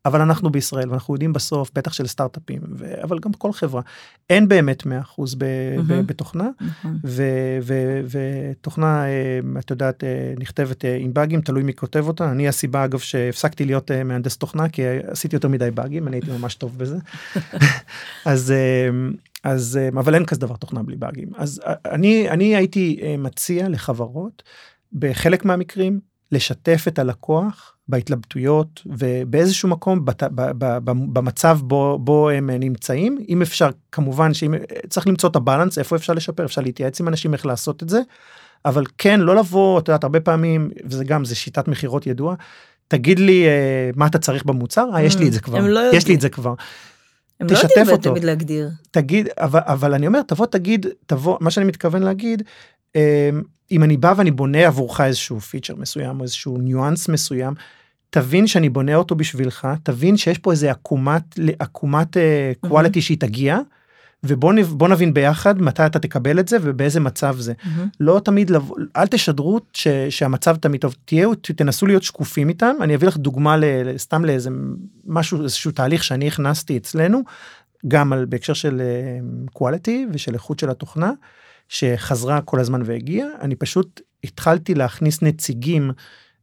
אבל 0.05 0.21
אנחנו 0.21 0.51
בישראל 0.51 0.91
ואנחנו 0.91 1.15
יודעים 1.15 1.33
בסוף 1.33 1.71
בטח 1.75 1.93
של 1.93 2.07
סטארט-אפים 2.07 2.61
ו... 2.79 3.03
אבל 3.03 3.19
גם 3.19 3.33
כל 3.33 3.53
חברה 3.53 3.83
אין 4.31 4.49
באמת 4.49 4.83
100% 4.83 4.87
ב... 4.87 5.45
ב... 5.45 5.83
מהמם. 5.83 6.07
בתוכנה 6.07 6.49
נכון. 6.61 6.99
ו- 7.05 7.59
ו- 7.63 8.01
ותוכנה 8.11 9.07
אה, 9.07 9.41
את 9.59 9.71
יודעת 9.71 10.05
אה, 10.05 10.35
נכתבת 10.39 10.85
אה, 10.85 10.97
עם 10.97 11.15
באגים 11.15 11.41
תלוי 11.41 11.63
מי 11.63 11.75
כותב 11.75 12.09
אותה 12.09 12.31
אני 12.31 12.49
הסיבה 12.49 12.85
אגב 12.85 12.99
שהפסקתי 12.99 13.65
להיות 13.65 13.91
מהנדס 13.91 14.37
תוכנה 14.37 14.69
כי 14.69 14.83
עשיתי 15.07 15.37
יותר 15.37 15.49
מדי 15.49 15.71
באגים 15.71 16.09
אני 16.09 16.17
הייתי 16.17 16.31
ממש 16.31 16.55
טוב 16.55 16.79
בזה 16.79 16.99
אז 18.25 18.55
אז 19.45 19.79
אבל 19.93 20.15
אין 20.15 20.25
כזה 20.27 20.41
דבר 20.41 20.57
תוכנה 20.57 20.83
בלי 20.83 20.97
באגים 20.97 21.29
אז 21.37 21.61
אני 21.85 22.31
אני 22.31 22.57
הייתי 22.57 23.01
מציע 23.19 23.69
לחברות 23.69 24.43
בחלק 24.93 25.45
מהמקרים 25.45 26.01
לשתף 26.33 26.85
את 26.89 26.99
הלקוח 26.99 27.72
בהתלבטויות 27.89 28.83
ובאיזשהו 28.87 29.69
מקום 29.69 30.05
בת, 30.05 30.23
ב, 30.23 30.43
ב, 30.59 30.79
ב, 30.85 30.91
במצב 31.13 31.59
בו, 31.63 31.99
בו 31.99 32.31
הם 32.31 32.51
נמצאים 32.51 33.19
אם 33.29 33.43
אפשר 33.43 33.71
כמובן 33.93 34.35
שאם 34.35 34.55
צריך 34.89 35.07
למצוא 35.07 35.29
את 35.29 35.37
הבלנס 35.37 35.79
איפה 35.79 35.97
אפשר 35.97 36.13
לשפר 36.13 36.45
אפשר 36.45 36.61
להתייעץ 36.61 37.01
עם 37.01 37.09
אנשים 37.09 37.33
איך 37.35 37.47
לעשות 37.47 37.83
את 37.83 37.89
זה 37.89 38.01
אבל 38.65 38.85
כן 38.99 39.21
לא 39.21 39.37
לבוא 39.37 39.79
את 39.79 39.89
יודעת 39.89 40.05
הרבה 40.05 40.21
פעמים 40.21 40.71
וזה 40.85 41.05
גם 41.05 41.25
זה 41.25 41.35
שיטת 41.35 41.69
מכירות 41.69 42.07
ידועה 42.07 42.35
תגיד 42.89 43.19
לי 43.19 43.47
אה, 43.47 43.91
מה 43.97 44.07
אתה 44.07 44.19
צריך 44.19 44.45
במוצר 44.45 44.89
אה, 44.95 45.03
יש 45.03 45.19
לי 45.19 45.29
את 45.29 45.33
זה 45.33 45.41
כבר 45.41 45.59
הם 45.59 45.67
לא 45.67 45.81
יש 45.93 46.07
לי. 46.09 46.15
את 46.15 46.21
זה 46.21 46.29
כבר 46.29 46.55
הם 47.41 47.47
לא 47.47 47.55
תשתף 47.55 47.69
יודעים 47.77 47.97
אותו. 47.97 48.11
תמיד 48.11 48.25
להגדיר. 48.25 48.71
תגיד 48.91 49.29
אבל 49.39 49.61
אבל 49.65 49.95
אני 49.95 50.07
אומר 50.07 50.23
תבוא 50.23 50.47
תגיד 50.47 50.87
תבוא 51.07 51.39
מה 51.41 51.51
שאני 51.51 51.67
מתכוון 51.67 52.03
להגיד 52.03 52.43
אה, 52.97 53.31
אם 53.73 53.83
אני 53.83 53.97
בא 53.97 54.15
ואני 54.17 54.31
בונה 54.31 54.67
עבורך 54.67 55.01
איזשהו 55.01 55.41
פיצ'ר 55.41 55.77
מסוים 55.77 56.19
או 56.19 56.23
איזשהו 56.23 56.59
ניואנס 56.59 57.09
מסוים. 57.09 57.55
תבין 58.11 58.47
שאני 58.47 58.69
בונה 58.69 58.95
אותו 58.95 59.15
בשבילך 59.15 59.69
תבין 59.83 60.17
שיש 60.17 60.39
פה 60.39 60.51
איזה 60.51 60.71
עקומת 60.71 61.23
עקומת 61.59 62.17
אה, 62.17 62.53
quality 62.67 63.01
שהיא 63.01 63.19
תגיע 63.19 63.59
ובוא 64.25 64.53
נב- 64.53 64.73
בוא 64.79 64.89
נבין 64.89 65.15
ביחד 65.15 65.63
מתי 65.63 65.87
אתה 65.87 65.99
תקבל 65.99 66.41
את 66.41 66.49
זה 66.49 66.57
ובאיזה 66.63 67.01
מצב 67.01 67.37
זה 67.39 67.53
מהמם. 67.65 67.89
לא 68.01 68.21
תמיד 68.25 68.51
לבוא 68.51 68.77
אל 68.97 69.07
תשדרו 69.07 69.61
ש, 69.73 69.89
שהמצב 70.11 70.57
תמיד 70.57 70.81
טוב 70.81 70.95
תהיו 71.05 71.35
תנסו 71.35 71.87
להיות 71.87 72.03
שקופים 72.03 72.49
איתם 72.49 72.75
אני 72.81 72.95
אביא 72.95 73.09
לך 73.09 73.17
דוגמה 73.17 73.57
ל, 73.57 73.65
סתם 73.97 74.25
לאיזה 74.25 74.51
משהו 75.07 75.43
איזשהו 75.43 75.71
תהליך 75.71 76.05
שאני 76.05 76.29
הכנסתי 76.29 76.77
אצלנו 76.77 77.23
גם 77.89 78.13
על 78.13 78.25
בהקשר 78.25 78.53
של 78.53 78.83
אה, 78.85 79.19
quality 79.59 79.91
ושל 80.13 80.35
איכות 80.35 80.59
של 80.59 80.71
התוכנה 80.71 81.13
שחזרה 81.73 82.41
כל 82.41 82.61
הזמן 82.61 82.83
והגיעה 82.85 83.29
אני 83.41 83.55
פשוט 83.55 84.01
התחלתי 84.25 84.75
להכניס 84.75 85.23
נציגים. 85.23 85.91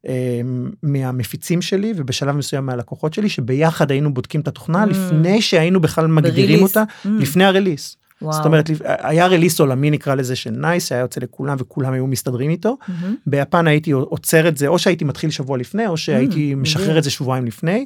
אה, 0.07 0.41
מהמפיצים 0.83 1.61
שלי 1.61 1.93
ובשלב 1.95 2.35
מסוים 2.35 2.65
מהלקוחות 2.65 3.13
שלי 3.13 3.29
שביחד 3.29 3.91
היינו 3.91 4.13
בודקים 4.13 4.41
את 4.41 4.47
התוכנה 4.47 4.83
Mm. 4.83 4.87
לפני 4.87 5.41
שהיינו 5.41 5.81
בכלל 5.81 6.07
מגדירים 6.07 6.59
ב 6.59 6.61
release. 6.61 6.77
אותה 6.77 6.83
Mm. 7.05 7.09
לפני 7.19 7.43
ה 7.45 7.51
release. 7.51 7.97
וואו. 8.21 8.33
זאת 8.33 8.45
אומרת 8.45 8.69
לפ- 8.69 8.81
היה 8.85 9.27
release 9.27 9.59
עולמי 9.59 9.91
נקרא 9.91 10.15
לזה 10.15 10.35
של 10.35 10.49
נייס 10.49 10.91
היה 10.91 11.01
יוצא 11.01 11.21
לכולם 11.21 11.55
וכולם 11.59 11.93
היו 11.93 12.07
מסתדרים 12.07 12.49
איתו 12.49 12.77
mm-hmm. 12.87 13.15
ביפן 13.27 13.67
הייתי 13.67 13.91
עוצר 13.91 14.47
את 14.47 14.57
זה 14.57 14.67
או 14.67 14.79
שהייתי 14.79 15.05
מתחיל 15.05 15.29
שבוע 15.29 15.57
לפני 15.57 15.87
או 15.87 15.97
שהייתי 15.97 16.53
Mm, 16.53 16.61
משחרר 16.61 16.83
מדהים. 16.83 16.97
את 16.97 17.03
זה 17.03 17.09
שבועיים 17.11 17.45
לפני 17.45 17.85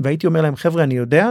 והייתי 0.00 0.26
אומר 0.26 0.40
להם 0.42 0.56
חבר'ה 0.56 0.82
אני 0.84 0.94
יודע. 0.94 1.30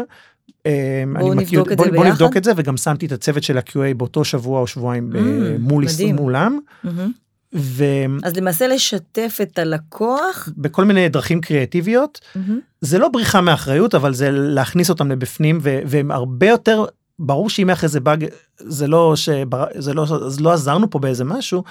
אה, 0.65 1.03
בואו 1.19 1.33
נבדוק 1.33 1.71
את 1.71 1.77
בוא, 1.77 1.85
זה 1.85 1.91
ביחד." 1.91 2.07
נבדוק 2.07 2.37
את 2.37 2.43
זה 2.43 2.51
וגם 2.55 2.77
שמתי 2.77 3.05
את 3.05 3.11
הצוות 3.11 3.43
של 3.43 3.57
ה-QA 3.57 3.93
באותו 3.97 4.23
שבוע 4.23 4.59
או 4.59 4.67
שבועיים 4.67 5.11
Mm, 5.13 5.17
מול. 5.59 5.83
מולם 6.15 6.59
מהמם. 6.83 7.11
ובכל 7.53 8.27
אז 8.27 8.35
למעשה 8.37 8.67
לשתף 8.67 9.37
את 9.41 9.59
הלקוח. 9.59 10.49
מיני 10.85 11.09
דרכים 11.09 11.41
קריאטיביות 11.41 12.19
מהמם. 12.35 12.59
זה 12.81 12.97
לא 12.99 13.07
בריחה 13.07 13.41
מאחריות 13.41 13.95
אבל 13.95 14.13
זה 14.13 14.31
להכניס 14.31 14.89
אותם 14.89 15.11
לבפנים 15.11 15.59
ו- 15.61 15.79
והם 15.85 16.11
הרבה 16.11 16.47
יותר 16.47 16.85
ברור 17.19 17.49
שאם 17.49 17.69
אחרי 17.69 17.89
זה 17.89 17.99
באג 17.99 18.25
זה 18.57 18.87
לא 18.87 19.15
שבר... 19.15 19.65
זה 19.77 19.93
לא 19.93 20.03
אז 20.25 20.39
לא 20.39 20.51
עזרנו 20.53 20.89
פה 20.89 20.99
באיזה 20.99 21.23
משהו. 21.23 21.63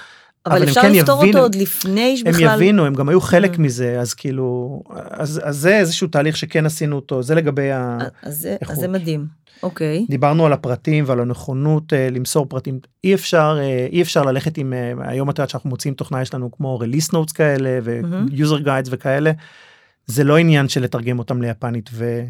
אבל 0.45 0.61
הם 0.61 0.67
אפשר 0.67 0.81
כן 0.81 0.91
לפתור 0.91 1.17
יבינו- 1.23 1.37
אותו 1.37 1.45
עוד 1.45 1.55
לפני 1.55 2.09
הם 2.25 2.33
שבכלל. 2.33 2.55
יבינו 2.55 2.85
הם 2.85 2.93
גם 2.93 3.09
היו 3.09 3.21
חלק 3.21 3.55
Mm. 3.55 3.61
מזה 3.61 3.99
אז 3.99 4.13
כאילו 4.13 4.81
אז, 5.09 5.41
אז 5.43 5.57
זה 5.57 5.77
איזשהו 5.77 6.07
תהליך 6.07 6.37
שכן 6.37 6.65
עשינו 6.65 6.95
אותו 6.95 7.23
זה 7.23 7.35
לגבי 7.35 7.71
ה... 7.71 7.97
אז 8.23 8.37
זה- 8.37 8.55
אז. 8.69 8.77
זה 8.77 8.87
מדהים. 8.87 9.25
אוקיי. 9.63 10.05
דיברנו 10.09 10.45
על 10.45 10.53
הפרטים 10.53 11.03
ועל 11.07 11.19
הנכונות 11.19 11.93
אה, 11.93 12.09
למסור 12.11 12.45
פרטים 12.45 12.79
אי 13.03 13.13
אפשר 13.13 13.57
אה, 13.61 13.87
אי 13.91 14.01
אפשר 14.01 14.21
ללכת 14.23 14.57
עם 14.57 14.73
אה, 14.73 14.91
היום 14.99 15.29
את 15.29 15.39
יודעת 15.39 15.49
שאנחנו 15.49 15.69
מוצאים 15.69 15.93
תוכנה 15.93 16.21
יש 16.21 16.33
לנו 16.33 16.51
כמו 16.51 16.79
release 16.83 17.13
notes 17.15 17.33
כאלה 17.33 17.79
ו-user 17.83 18.65
guides 18.65 18.87
וכאלה. 18.89 19.31
זה 20.05 20.23
לא 20.23 20.37
עניין 20.37 20.67
של 20.69 20.83
לתרגם 20.83 21.19
אותם 21.19 21.41
ליפנית 21.41 21.89
ו, 21.93 22.21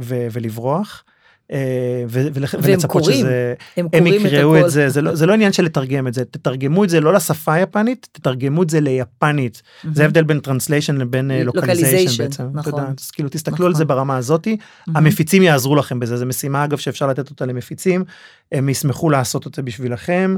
ו, 0.00 0.26
ולברוח. 0.32 1.04
אה, 1.52 2.04
ולצפות. 2.08 3.04
שזה 3.04 3.54
הם 3.76 3.86
הם 3.92 4.06
את 4.06 4.12
יקראו 4.12 4.56
את 4.56 4.60
הכל. 4.60 4.68
זה 4.68 4.88
זה 4.88 5.02
לא 5.02 5.14
זה 5.14 5.26
לא 5.26 5.32
עניין 5.32 5.52
של 5.52 5.62
לתרגם 5.62 6.06
את 6.06 6.14
זה 6.14 6.24
תתרגמו 6.24 6.84
את 6.84 6.88
זה 6.88 7.00
לא 7.00 7.14
לשפה 7.14 7.54
היפנית 7.54 8.08
תתרגמו 8.12 8.62
את 8.62 8.70
זה 8.70 8.80
ליפנית 8.80 9.62
mm-hmm. 9.84 9.94
זה 9.94 10.02
ההבדל 10.02 10.24
בין 10.24 10.40
translation 10.40 10.96
לבין 10.96 11.30
localization 11.30 12.24
בעצם. 12.24 12.44
נכון. 12.52 12.72
יודע, 12.72 12.92
אז 13.00 13.10
כאילו 13.10 13.28
תסתכלו 13.28 13.54
נכון. 13.54 13.66
על 13.66 13.74
זה 13.74 13.84
ברמה 13.84 14.16
הזאתי. 14.16 14.56
מהמם. 14.86 14.96
המפיצים 14.96 15.42
יעזרו 15.42 15.76
לכם 15.76 16.00
בזה 16.00 16.16
זו 16.16 16.26
משימה 16.26 16.64
אגב 16.64 16.78
שאפשר 16.78 17.06
לתת 17.06 17.30
אותה 17.30 17.46
למפיצים 17.46 18.04
הם 18.52 18.68
ישמחו 18.68 19.10
לעשות 19.10 19.46
את 19.46 19.54
זה 19.54 19.62
בשבילכם. 19.62 20.36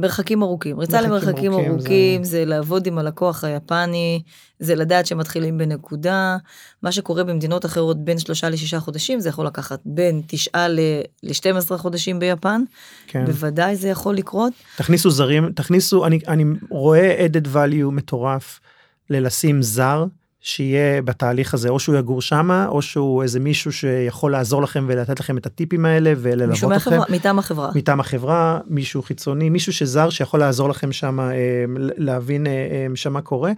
מרחקים 0.00 0.42
ארוכים. 0.42 0.78
ריצה 0.78 0.92
מרחקים 0.92 1.10
למרחקים 1.10 1.52
ארוכים, 1.52 1.72
ארוכים, 1.72 2.24
זה 2.24 2.44
לעבוד 2.44 2.86
עם 2.86 2.98
הלקוח 2.98 3.44
היפני, 3.44 4.22
זה 4.58 4.74
לדעת 4.74 5.06
שמתחילים 5.06 5.58
בנקודה. 5.58 6.36
מה 6.82 6.92
שקורה 6.92 7.24
במדינות 7.24 7.64
אחרות 7.64 8.04
בין 8.04 8.18
שלושה 8.18 8.48
לשישה 8.48 8.80
חודשים, 8.80 9.20
זה 9.20 9.28
יכול 9.28 9.46
לקחת 9.46 9.80
בין 9.84 10.22
תשעה 10.26 10.68
ל-12 10.68 11.76
חודשים 11.76 12.18
ביפן. 12.18 12.62
כן. 13.06 13.24
בוודאי 13.24 13.76
זה 13.76 13.88
יכול 13.88 14.14
לקרות. 14.14 14.52
תכניסו 14.76 15.10
זרים 15.10 15.52
תכניסו 15.52 16.06
אני 16.06 16.18
אני 16.28 16.44
רואה 16.70 17.26
added 17.26 17.46
value 17.54 17.90
מטורף 17.90 18.60
ללשים 19.10 19.62
זר 19.62 20.04
שיהיה 20.40 21.02
בתהליך 21.02 21.54
הזה, 21.54 21.68
או 21.68 21.80
שהוא 21.80 21.96
יגור 21.96 22.22
שמה, 22.22 22.66
או 22.68 22.82
שהוא 22.82 23.22
איזה 23.22 23.40
מישהו 23.40 23.72
שיכול 23.72 24.32
לעזור 24.32 24.62
לכם 24.62 24.84
ולתת 24.88 25.20
לכם 25.20 25.38
את 25.38 25.46
הטיפים 25.46 25.84
האלה 25.84 26.12
וללוות 26.16 26.50
מישהו 26.50 26.72
אתכם. 26.72 26.90
מהחברה, 26.90 27.16
מטעם 27.16 27.38
החברה. 27.38 27.70
מטעם 27.74 28.00
החברה, 28.00 28.58
מישהו 28.66 29.02
חיצוני, 29.02 29.50
מישהו 29.50 29.72
שזר 29.72 30.10
שיכול 30.10 30.40
לעזור 30.40 30.68
לכם 30.68 30.92
שם 30.92 31.20
אה, 31.20 31.64
להבין 31.96 32.46
אה, 32.46 32.52
אה, 32.52 32.86
שם 32.94 33.12
מה 33.12 33.20
קורה. 33.20 33.52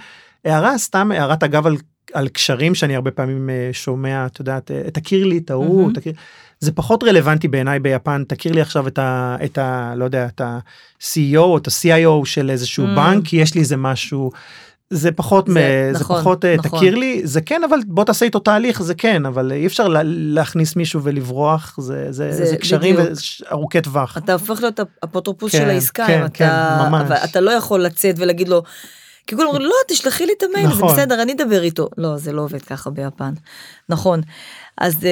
הערה 0.45 0.78
סתם 0.78 1.12
הערת 1.12 1.43
אגב 1.43 1.66
על, 1.66 1.76
על 2.12 2.28
קשרים 2.28 2.74
שאני 2.74 2.95
הרבה 2.95 3.11
פעמים 3.11 3.51
שומע, 3.72 4.26
את 4.26 4.39
יודעת, 4.39 4.70
תכיר 4.93 5.24
לי 5.26 5.39
את 5.39 5.51
ההוא, 5.51 5.83
מהמם. 5.83 5.95
תכיר, 5.95 6.12
זה 6.61 6.72
פחות 6.72 7.05
רלוונטי 7.05 7.49
בעיניי 7.49 7.78
ביפן, 7.78 8.24
תכיר 8.28 8.53
לי 8.53 8.61
עכשיו 8.61 8.89
את 8.89 8.99
ה... 8.99 9.37
את 9.45 9.59
ה 9.59 9.95
לא 9.97 10.05
יודע, 10.05 10.26
את 10.26 10.41
ה-CEO 10.41 11.39
או 11.39 11.59
את 11.59 11.66
ה-CIO 11.66 12.24
של 12.24 12.51
איזשהו 12.51 12.87
Mm. 12.87 12.97
בנק, 12.97 13.33
יש 13.33 13.55
לי 13.55 13.61
איזה 13.61 13.76
משהו. 13.76 14.30
זה 14.95 15.12
פחות, 15.12 15.47
זה- 15.49 15.53
מ- 15.53 15.95
זה 15.95 16.01
נכון, 16.01 16.20
פחות 16.20 16.45
אה, 16.45 16.57
נכון. 16.57 16.78
תכיר 16.78 16.95
לי, 16.95 17.20
זה 17.24 17.40
כן, 17.40 17.61
אבל 17.68 17.78
בוא 17.86 18.05
תעשה 18.05 18.24
איתו 18.24 18.38
תהליך, 18.38 18.82
זה 18.82 18.95
כן, 18.95 19.26
אבל 19.26 19.53
אי 19.53 19.66
אפשר 19.66 19.88
לה- 19.88 20.01
להכניס 20.05 20.76
מישהו 20.76 21.03
ולברוח, 21.03 21.74
זה, 21.80 22.07
זה, 22.12 22.32
זה 22.32 22.45
זה 22.45 22.57
קשרים 22.57 22.97
ארוכי 23.53 23.80
טווח. 23.80 24.16
אתה 24.18 24.32
הופך 24.32 24.61
להיות 24.62 24.80
אפוטרופוס 25.05 25.53
כן, 25.53 25.59
של 25.59 25.68
העסקה, 25.68 26.07
כן, 26.07 26.22
אם 26.22 26.28
כן, 26.28 26.45
אתה, 26.47 26.86
ממש. 26.90 27.03
אבל 27.07 27.16
אתה 27.16 27.40
לא 27.40 27.51
יכול 27.51 27.80
לצאת 27.84 28.14
ולהגיד 28.18 28.49
לו, 28.49 28.62
כי 29.26 29.36
כולם 29.36 29.49
אומרים, 29.49 29.66
לא, 29.66 29.74
תשלחי 29.88 30.26
לי 30.26 30.32
את 30.38 30.43
המייל, 30.43 30.68
זה 30.68 30.74
נכון. 30.74 30.93
בסדר, 30.97 31.22
אני 31.22 31.32
אדבר 31.32 31.62
איתו. 31.62 31.88
לא, 31.99 32.16
זה 32.16 32.32
לא 32.32 32.43
עובד 32.43 32.62
ככה 32.62 32.90
ביפן. 32.90 33.32
נכון. 33.88 34.20
אז 34.78 34.95
אה, 35.05 35.11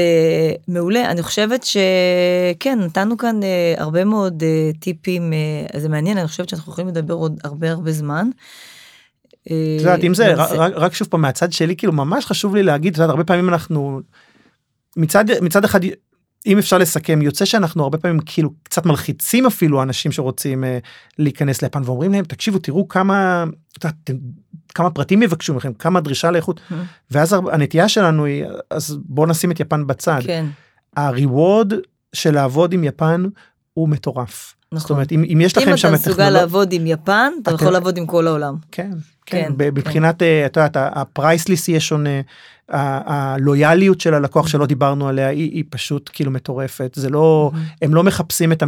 מעולה, 0.68 1.10
אני 1.10 1.22
חושבת 1.22 1.64
שכן, 1.64 2.78
נתנו 2.80 3.16
כאן 3.18 3.42
אה, 3.42 3.48
הרבה 3.78 4.04
מאוד 4.04 4.42
אה, 4.42 4.70
טיפים, 4.80 5.32
אה, 5.32 5.80
זה 5.80 5.88
מעניין, 5.88 6.18
אני 6.18 6.28
חושבת 6.28 6.48
שאנחנו 6.48 6.72
יכולים 6.72 6.88
לדבר 6.88 7.14
עוד 7.14 7.40
הרבה 7.44 7.70
הרבה 7.70 7.92
זמן. 7.92 8.30
אה, 9.50 9.74
את 9.76 9.80
יודעת, 9.80 10.04
אם 10.04 10.14
זה, 10.14 10.34
רק, 10.34 10.72
רק 10.74 10.94
שוב 10.94 11.08
פעם 11.08 11.20
מהצד 11.20 11.52
שלי, 11.52 11.76
כאילו 11.76 11.92
ממש 11.92 12.26
חשוב 12.26 12.54
לי 12.56 12.62
להגיד, 12.62 12.92
את 12.92 12.98
יודעת, 12.98 13.10
הרבה 13.10 13.24
פעמים 13.24 13.48
אנחנו, 13.48 14.00
מצד, 14.96 15.24
מצד 15.42 15.64
אחד, 15.64 15.80
אם 16.46 16.58
אפשר 16.58 16.78
לסכם, 16.78 17.22
יוצא 17.22 17.44
שאנחנו 17.44 17.82
הרבה 17.82 17.98
פעמים 17.98 18.20
כאילו 18.26 18.50
קצת 18.62 18.86
מלחיצים 18.86 19.46
אפילו 19.46 19.82
אנשים 19.82 20.12
שרוצים 20.12 20.64
אה, 20.64 20.78
להיכנס 21.18 21.62
ליפן 21.62 21.82
ואומרים 21.84 22.12
להם, 22.12 22.24
תקשיבו, 22.24 22.58
תראו 22.58 22.88
כמה, 22.88 23.44
אתם- 23.78 23.92
כמה 24.74 24.90
פרטים 24.90 25.22
יבקשו 25.22 25.54
מכם, 25.54 25.72
כמה 25.72 26.00
דרישה 26.00 26.30
לאיכות, 26.30 26.60
Mhm. 26.70 26.74
ואז 27.10 27.36
הנטייה 27.52 27.88
שלנו 27.88 28.24
היא, 28.24 28.44
אז 28.70 28.98
בואו 29.04 29.26
נשים 29.26 29.50
את 29.50 29.60
יפן 29.60 29.86
בצד. 29.86 30.20
כן, 30.24 30.46
הריוורד 30.96 31.72
של 32.12 32.34
לעבוד 32.34 32.72
עם 32.72 32.84
יפן 32.84 33.24
הוא 33.74 33.88
מטורף. 33.88 34.54
זאת 34.74 34.82
נכון. 34.82 34.94
אומרת, 34.96 35.12
אם, 35.12 35.24
אם 35.32 35.40
יש 35.40 35.56
לכם 35.58 35.70
אם 35.70 35.76
שם 35.76 35.88
אתה 35.88 35.94
את 35.96 36.00
מסוגל 36.00 36.12
טכנולוגיה, 36.14 36.40
לעבוד 36.40 36.72
עם 36.72 36.86
יפן, 36.86 37.32
אתה 37.42 37.50
אתם- 37.50 37.58
יכול 37.62 37.72
לעבוד 37.72 37.96
עם 37.98 38.06
כל 38.06 38.26
העולם. 38.26 38.54
כן, 38.72 38.90
כן, 39.30 39.44
כן, 39.58 39.64
מבחינת, 39.74 40.22
אה, 40.22 40.46
את 40.46 40.56
יודעת, 40.56 40.76
ה 40.80 40.89
price 40.89 41.33
list 41.33 41.68
יהיה 41.68 41.80
שונה, 41.80 42.20
ה- 42.68 43.14
הלויאליות 43.34 44.00
של 44.00 44.14
הלקוח 44.14 44.46
שלא 44.48 44.66
דיברנו 44.66 45.08
עליה 45.08 45.28
היא, 45.28 45.50
היא 45.52 45.64
פשוט 45.70 46.10
כאילו 46.12 46.30
מטורפת, 46.30 46.92
זה 46.96 47.10
לא, 47.10 47.50
הם 47.82 47.94
לא 47.94 48.02
מחפשים 48.02 48.52
את 48.52 48.62
ה... 48.62 48.66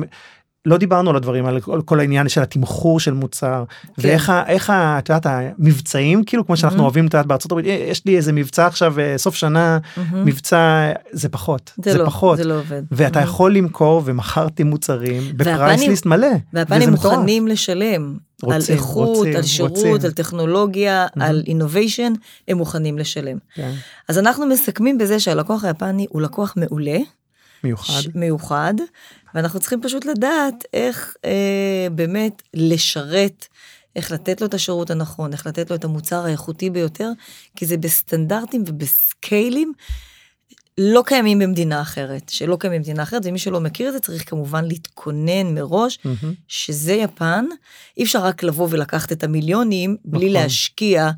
לא 0.66 0.76
דיברנו 0.76 1.10
על 1.10 1.16
הדברים, 1.16 1.46
על 1.46 1.60
כל, 1.60 1.80
כל 1.84 2.00
העניין 2.00 2.28
של 2.28 2.42
התמחור 2.42 3.00
של 3.00 3.12
מוצר, 3.12 3.64
כן. 3.82 3.88
ואיך 3.98 4.32
איך 4.46 4.70
את 4.76 5.08
יודעת, 5.08 5.26
המבצעים, 5.26 6.24
כאילו 6.24 6.46
כמו 6.46 6.56
שאנחנו 6.56 6.78
Mhm. 6.78 6.82
אוהבים, 6.82 7.06
את 7.06 7.14
יודעת, 7.14 7.26
בארצות 7.26 7.52
הברית, 7.52 7.66
"אה, 7.66 7.86
יש 7.90 8.02
לי 8.06 8.16
איזה 8.16 8.32
מבצע 8.32 8.66
עכשיו, 8.66 9.00
אה, 9.00 9.18
סוף 9.18 9.34
שנה, 9.34 9.78
mm-hmm. 9.96 10.24
מבצע, 10.24 10.90
זה 11.12 11.28
פחות, 11.28 11.72
זה 11.84 11.92
זה 11.92 11.98
לא, 11.98 12.04
פחות. 12.06 12.36
זה 12.36 12.44
לא 12.44 12.54
עובד. 12.58 12.82
ואתה 12.92 13.18
mm-hmm. 13.18 13.28
יכול 13.30 13.54
למכור 13.54 14.02
ומכרתי 14.04 14.62
מוצרים 14.62 15.22
ב 15.36 15.43
price 15.43 15.78
list 15.78 16.06
מלא. 16.06 16.26
והפנים. 16.52 16.90
מוכנים 16.90 17.48
לשלם 17.48 18.16
על 18.50 18.60
רוצים, 18.60 18.74
איכות, 18.76 19.08
רוצים, 19.16 19.36
על 19.36 19.42
שירות, 19.42 19.70
רוצים. 19.70 19.94
על 20.04 20.12
טכנולוגיה, 20.12 21.06
Mhm. 21.06 21.22
על 21.24 21.42
אינוביישן, 21.46 22.12
הם 22.48 22.56
מוכנים 22.58 22.98
לשלם. 22.98 23.38
כן, 23.54 23.72
אז 24.08 24.18
אנחנו 24.18 24.46
מסכמים 24.46 24.98
בזה 24.98 25.20
שהלקוח 25.20 25.64
היפני 25.64 26.06
הוא 26.10 26.22
לקוח 26.22 26.54
מעולה, 26.56 26.98
מיוחד. 27.64 28.00
ש- 28.00 28.08
מיוחד, 28.14 28.74
ואנחנו 29.34 29.60
צריכים 29.60 29.80
פשוט 29.82 30.04
לדעת 30.04 30.54
איך 30.72 31.14
אה, 31.24 31.30
באמת 31.92 32.42
לשרת, 32.54 33.46
איך 33.96 34.12
לתת 34.12 34.40
לו 34.40 34.46
את 34.46 34.54
השירות 34.54 34.90
הנכון, 34.90 35.32
איך 35.32 35.46
לתת 35.46 35.70
לו 35.70 35.76
את 35.76 35.84
המוצר 35.84 36.24
האיכותי 36.24 36.70
ביותר, 36.70 37.10
כי 37.56 37.66
זה 37.66 37.76
בסטנדרטים 37.76 38.64
ובסקיילים 38.66 39.72
לא 40.78 41.02
קיימים 41.06 41.38
במדינה 41.38 41.80
אחרת, 41.80 42.28
שלא 42.28 42.56
קיימים 42.60 42.80
במדינה 42.80 43.02
אחרת, 43.02 43.22
ומי 43.24 43.38
שלא 43.38 43.60
מכיר 43.60 43.88
את 43.88 43.92
זה 43.92 44.00
צריך 44.00 44.30
כמובן 44.30 44.64
להתכונן 44.64 45.54
מראש, 45.54 45.98
מהמם. 46.04 46.34
שזה 46.48 46.92
יפן, 46.92 47.44
אי 47.96 48.02
אפשר 48.02 48.24
רק 48.24 48.42
לבוא 48.42 48.68
ולקחת 48.70 49.12
את 49.12 49.24
המיליונים 49.24 49.96
בלי 50.04 50.30
נכון. 50.30 50.42
להשקיע. 50.42 51.10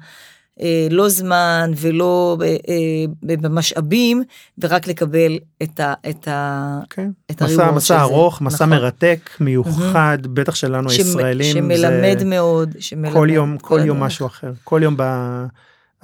אה, 0.61 0.89
לא 0.91 1.09
זמן 1.09 1.73
ולא 1.77 2.37
אה, 2.43 2.47
אה, 2.69 3.37
במשאבים 3.37 4.23
ורק 4.59 4.87
לקבל 4.87 5.39
את 5.63 5.81
ה... 5.81 5.95
את 6.11 6.29
ה 6.29 6.79
כן. 6.91 7.11
את 7.31 7.43
מסע, 7.43 7.67
של 7.67 7.71
מסע 7.71 7.97
זה. 7.97 8.01
ארוך, 8.03 8.41
מסע 8.41 8.67
נכון. 8.67 8.79
מרתק, 8.79 9.31
מיוחד, 9.41 10.19
בטח 10.23 10.55
שלנו 10.55 10.91
שמ- 10.91 10.93
הישראלים. 10.93 11.53
שמלמד 11.53 12.19
זה 12.19 12.25
מאוד, 12.25 12.75
שמלמד 12.79 13.13
כל 13.13 13.29
יום, 13.31 13.59
כל 13.59 13.81
יום. 13.85 14.01
משהו 14.01 14.27
אחר. 14.27 14.53
כל 14.65 14.81
יום 14.85 14.95
ב... 14.99 15.03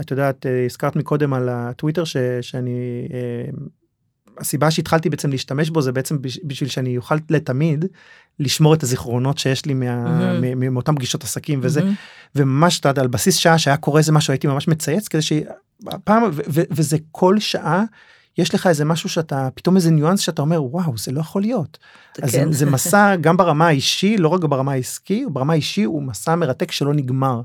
את 0.01 0.11
יודעת, 0.11 0.47
אה, 0.47 0.65
הזכרת 0.65 0.97
מקודם 0.97 1.33
על 1.35 1.49
הטוויטר 1.49 2.05
ש, 2.05 2.17
שאני... 2.41 2.71
אה, 3.13 3.51
הסיבה 4.39 4.71
שהתחלתי 4.71 5.11
בעצם 5.11 5.31
להשתמש 5.31 5.71
בו 5.71 5.83
זה 5.83 5.93
בעצם 5.93 6.23
בש- 6.23 6.39
בשביל 6.45 6.71
שאני 6.71 6.97
אוכל 6.97 7.15
לתמיד 7.31 7.85
לשמור 8.39 8.75
את 8.75 8.83
הזיכרונות 8.83 9.39
שיש 9.39 9.67
לי 9.67 9.75
מה. 9.75 10.05
מ- 10.41 10.75
מאותם 10.75 10.95
פגישות 10.95 11.25
עסקים 11.25 11.61
וזה. 11.63 11.81
מהמם. 11.83 11.95
וממש 12.35 12.81
את 12.81 12.85
יודעת, 12.85 12.99
על 12.99 13.07
בסיס 13.07 13.37
שעה 13.37 13.59
שהיה 13.59 13.77
קורה 13.77 13.99
איזה 13.99 14.13
משהו 14.13 14.33
הייתי 14.33 14.47
ממש 14.47 14.69
מצייץ 14.69 15.09
כדי 15.09 15.23
שהפעם 15.23 16.23
ו- 16.23 16.43
ו- 16.49 16.63
וזה 16.71 16.97
כל 17.13 17.41
שעה 17.41 17.85
יש 18.39 18.55
לך 18.55 18.67
איזה 18.67 18.85
משהו 18.85 19.09
שאתה 19.09 19.49
פתאום 19.55 19.77
איזה 19.77 19.91
ניואנס 19.91 20.21
שאתה 20.21 20.43
אומר 20.43 20.65
וואו 20.65 20.99
זה 20.99 21.13
לא 21.13 21.21
יכול 21.21 21.43
להיות. 21.43 21.79
אז 22.23 22.33
כן. 22.33 22.53
זה, 22.53 22.59
זה 22.59 22.71
מסע 22.75 23.17
גם 23.17 23.37
ברמה 23.37 23.67
האישי 23.67 24.17
לא 24.19 24.29
רק 24.29 24.41
ברמה 24.45 24.73
העסקי 24.73 25.25
ברמה 25.33 25.53
האישי 25.53 25.83
הוא 25.83 26.03
מסע 26.03 26.35
מרתק 26.35 26.73
שלא 26.73 26.95
נגמר. 26.95 27.41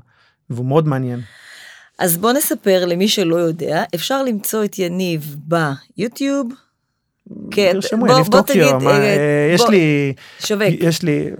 והוא 0.50 0.66
מאוד 0.66 0.88
מעניין. 0.88 1.20
אז 1.98 2.16
בוא 2.16 2.32
נספר 2.32 2.84
למי 2.86 3.08
שלא 3.08 3.36
יודע, 3.36 3.84
אפשר 3.94 4.22
למצוא 4.22 4.64
את 4.64 4.78
יניב 4.78 5.36
ביוטיוב. 5.96 6.48
כן, 7.50 7.70
תרשמו 7.72 8.06
בוא- 8.06 8.14
יניב 8.14 8.26
טוקיו 8.26 8.80
מה, 8.80 8.90
אה, 8.90 8.96
אה, 9.16 9.50
יש 9.54 9.62
לי 9.68 10.12
שווק. 10.40 10.62
יש 10.80 11.02
לי 11.02 11.30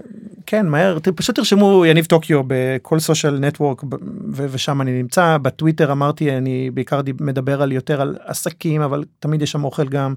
כן 0.45 0.67
מהר 0.67 0.97
פשוט 1.15 1.35
תרשמו 1.35 1.85
יניב 1.85 2.05
טוקיו 2.05 2.41
בכל 2.47 2.99
social 2.99 3.39
network 3.39 3.81
ושם 4.33 4.81
אני 4.81 4.91
נמצא 4.91 5.37
בטוויטר 5.41 5.91
אמרתי 5.91 6.31
אני 6.37 6.69
בעיקר 6.73 7.01
מדבר 7.21 7.61
על 7.61 7.71
יותר 7.71 8.01
על 8.01 8.17
עסקים 8.25 8.81
אבל 8.81 9.03
תמיד 9.19 9.41
יש 9.41 9.51
שם 9.51 9.63
אוכל 9.63 9.87
גם. 9.87 10.13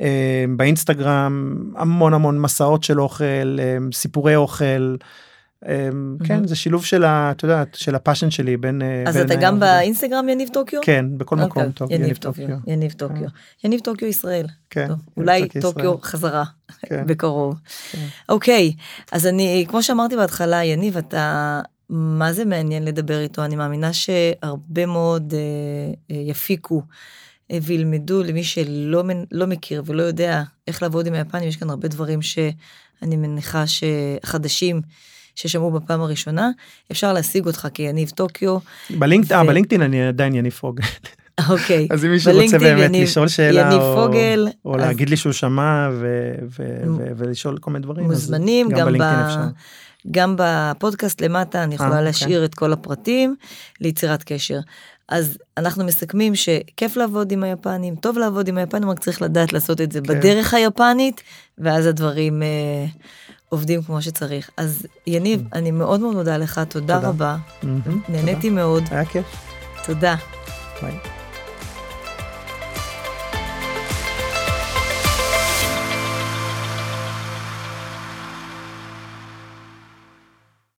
אה, 0.00 0.44
באינסטגרם 0.56 1.54
המון 1.76 2.14
המון 2.14 2.38
מסעות 2.40 2.84
של 2.84 3.00
אוכל 3.00 3.56
סיפורי 3.92 4.36
אוכל. 4.36 4.96
אה, 5.68 5.88
כן 6.24 6.46
זה 6.46 6.56
שילוב 6.56 6.84
של 6.84 7.04
ה- 7.04 7.30
את 7.30 7.42
יודעת 7.42 7.74
של 7.74 7.94
ה 7.94 7.99
passion 7.99 8.30
שלי 8.30 8.56
בין 8.56 8.82
אה, 8.82 9.04
אז 9.06 9.16
אתה 9.16 9.34
גם 9.34 9.42
העבודה. 9.42 9.76
באינסטגרם 9.78 10.28
יניב 10.28 10.48
טוקיו? 10.52 10.80
כן 10.82 11.06
בכל 11.18 11.36
אוקיי, 11.40 11.46
מקום 11.48 11.72
טוב 11.72 11.92
יניב 11.92 12.16
טוקיו. 12.16 12.56
יניב 12.66 12.92
טוקיו. 12.92 13.28
יניב 13.64 13.80
טוקיו 13.80 14.08
ישראל. 14.08 14.46
כן, 14.70 14.88
אולי 15.16 15.48
טוקיו. 15.60 16.00
חזרה 16.02 16.44
כן. 16.82 17.04
בקרוב. 17.08 17.60
כן. 17.92 18.06
אוקיי, 18.28 18.72
אז 19.12 19.26
אני, 19.26 19.64
כמו 19.68 19.82
שאמרתי 19.82 20.16
בהתחלה, 20.16 20.64
יניב, 20.64 20.96
אתה, 20.96 21.60
מה 21.88 22.32
זה 22.32 22.44
מעניין 22.44 22.84
לדבר 22.84 23.20
איתו? 23.20 23.44
אני 23.44 23.56
מאמינה 23.56 23.92
שהרבה 23.92 24.86
מאוד 24.86 25.34
אה, 25.34 25.38
אה, 26.16 26.22
יפיקו 26.22 26.82
אה, 27.50 27.58
וילמדו 27.62 28.22
למי 28.22 28.44
שלא 28.44 29.04
לא 29.32 29.46
מכיר 29.46 29.82
ולא 29.86 30.02
יודע 30.02 30.42
איך 30.68 30.82
לעבוד 30.82 31.06
עם 31.06 31.14
היפנים, 31.14 31.48
יש 31.48 31.56
כאן 31.56 31.70
הרבה 31.70 31.88
דברים 31.88 32.22
שאני 32.22 33.16
מניחה 33.16 33.64
שחדשים. 33.66 34.82
ששמעו 35.34 35.70
בפעם 35.70 36.00
הראשונה, 36.00 36.50
אפשר 36.92 37.12
להשיג 37.12 37.46
אותך 37.46 37.68
כיניב 37.74 38.10
טוקיו. 38.10 38.58
בלינקד- 38.90 39.32
אה, 39.32 39.42
ו- 39.42 39.46
בלינקדאין 39.46 39.82
אני 39.82 40.08
עדיין 40.08 40.34
יניב 40.34 40.52
פוגל. 40.52 40.82
אוקיי. 41.50 41.88
אז 41.90 42.04
אם 42.04 42.10
מישהו 42.10 42.32
רוצה 42.32 42.38
בלינקדאין 42.58 42.76
באמת 42.76 42.88
יניב- 42.90 43.02
לשאול 43.02 43.28
שאלה 43.28 43.60
יניב 43.60 43.80
או, 43.82 43.94
פוגל, 44.06 44.48
או 44.64 44.74
אז- 44.74 44.80
להגיד 44.80 45.10
לי 45.10 45.16
שהוא 45.16 45.32
שמע 45.32 45.88
ו, 45.92 46.06
ו, 46.58 46.62
ו, 46.98 47.04
ולשאול 47.16 47.58
כל 47.58 47.70
מיני 47.70 47.82
דברים. 47.82 48.04
אז 48.04 48.10
מוזמנים, 48.10 48.68
גם, 48.68 48.86
בלינקדאין 48.86 49.22
ב... 49.22 49.26
אפשר. 49.26 49.40
גם 50.10 50.34
בפודקאסט 50.38 51.20
למטה 51.20 51.64
אני 51.64 51.74
יכולה 51.74 51.88
אוקיי. 51.90 52.04
להשאיר 52.04 52.44
את 52.44 52.54
כל 52.54 52.72
הפרטים 52.72 53.36
ליצירת 53.80 54.22
קשר. 54.26 54.58
אז 55.08 55.38
אנחנו 55.58 55.84
מסכמים 55.84 56.34
שכיף 56.34 56.96
לעבוד 56.96 57.32
עם 57.32 57.42
היפנים, 57.44 57.94
טוב 57.96 58.18
לעבוד 58.18 58.48
עם 58.48 58.58
היפנים, 58.58 58.90
רק 58.90 58.98
צריך 58.98 59.22
לדעת 59.22 59.52
לעשות 59.52 59.80
את 59.80 59.92
זה 59.92 60.00
כן. 60.00 60.06
בדרך 60.18 60.54
היפנית, 60.54 61.20
ואז 61.58 61.86
הדברים 61.86 62.42
אה, 62.42 62.86
עובדים 63.54 63.82
כמו 63.82 64.02
שצריך. 64.02 64.50
אז 64.56 64.86
יניב, 65.06 65.42
אני 65.52 65.70
מאוד 65.70 66.00
מאוד 66.00 66.14
מודה 66.14 66.36
לך, 66.36 66.60
תודה 66.68 66.94
תודה. 66.96 67.08
רבה, 67.08 67.36
מהמם, 67.62 68.00
נהניתי 68.08 68.50
מאוד, 68.50 68.82
תודה. 68.82 68.96
היה 68.96 69.04
כיף. 69.04 69.26
תודה. 69.86 70.14
ביי. 70.82 71.23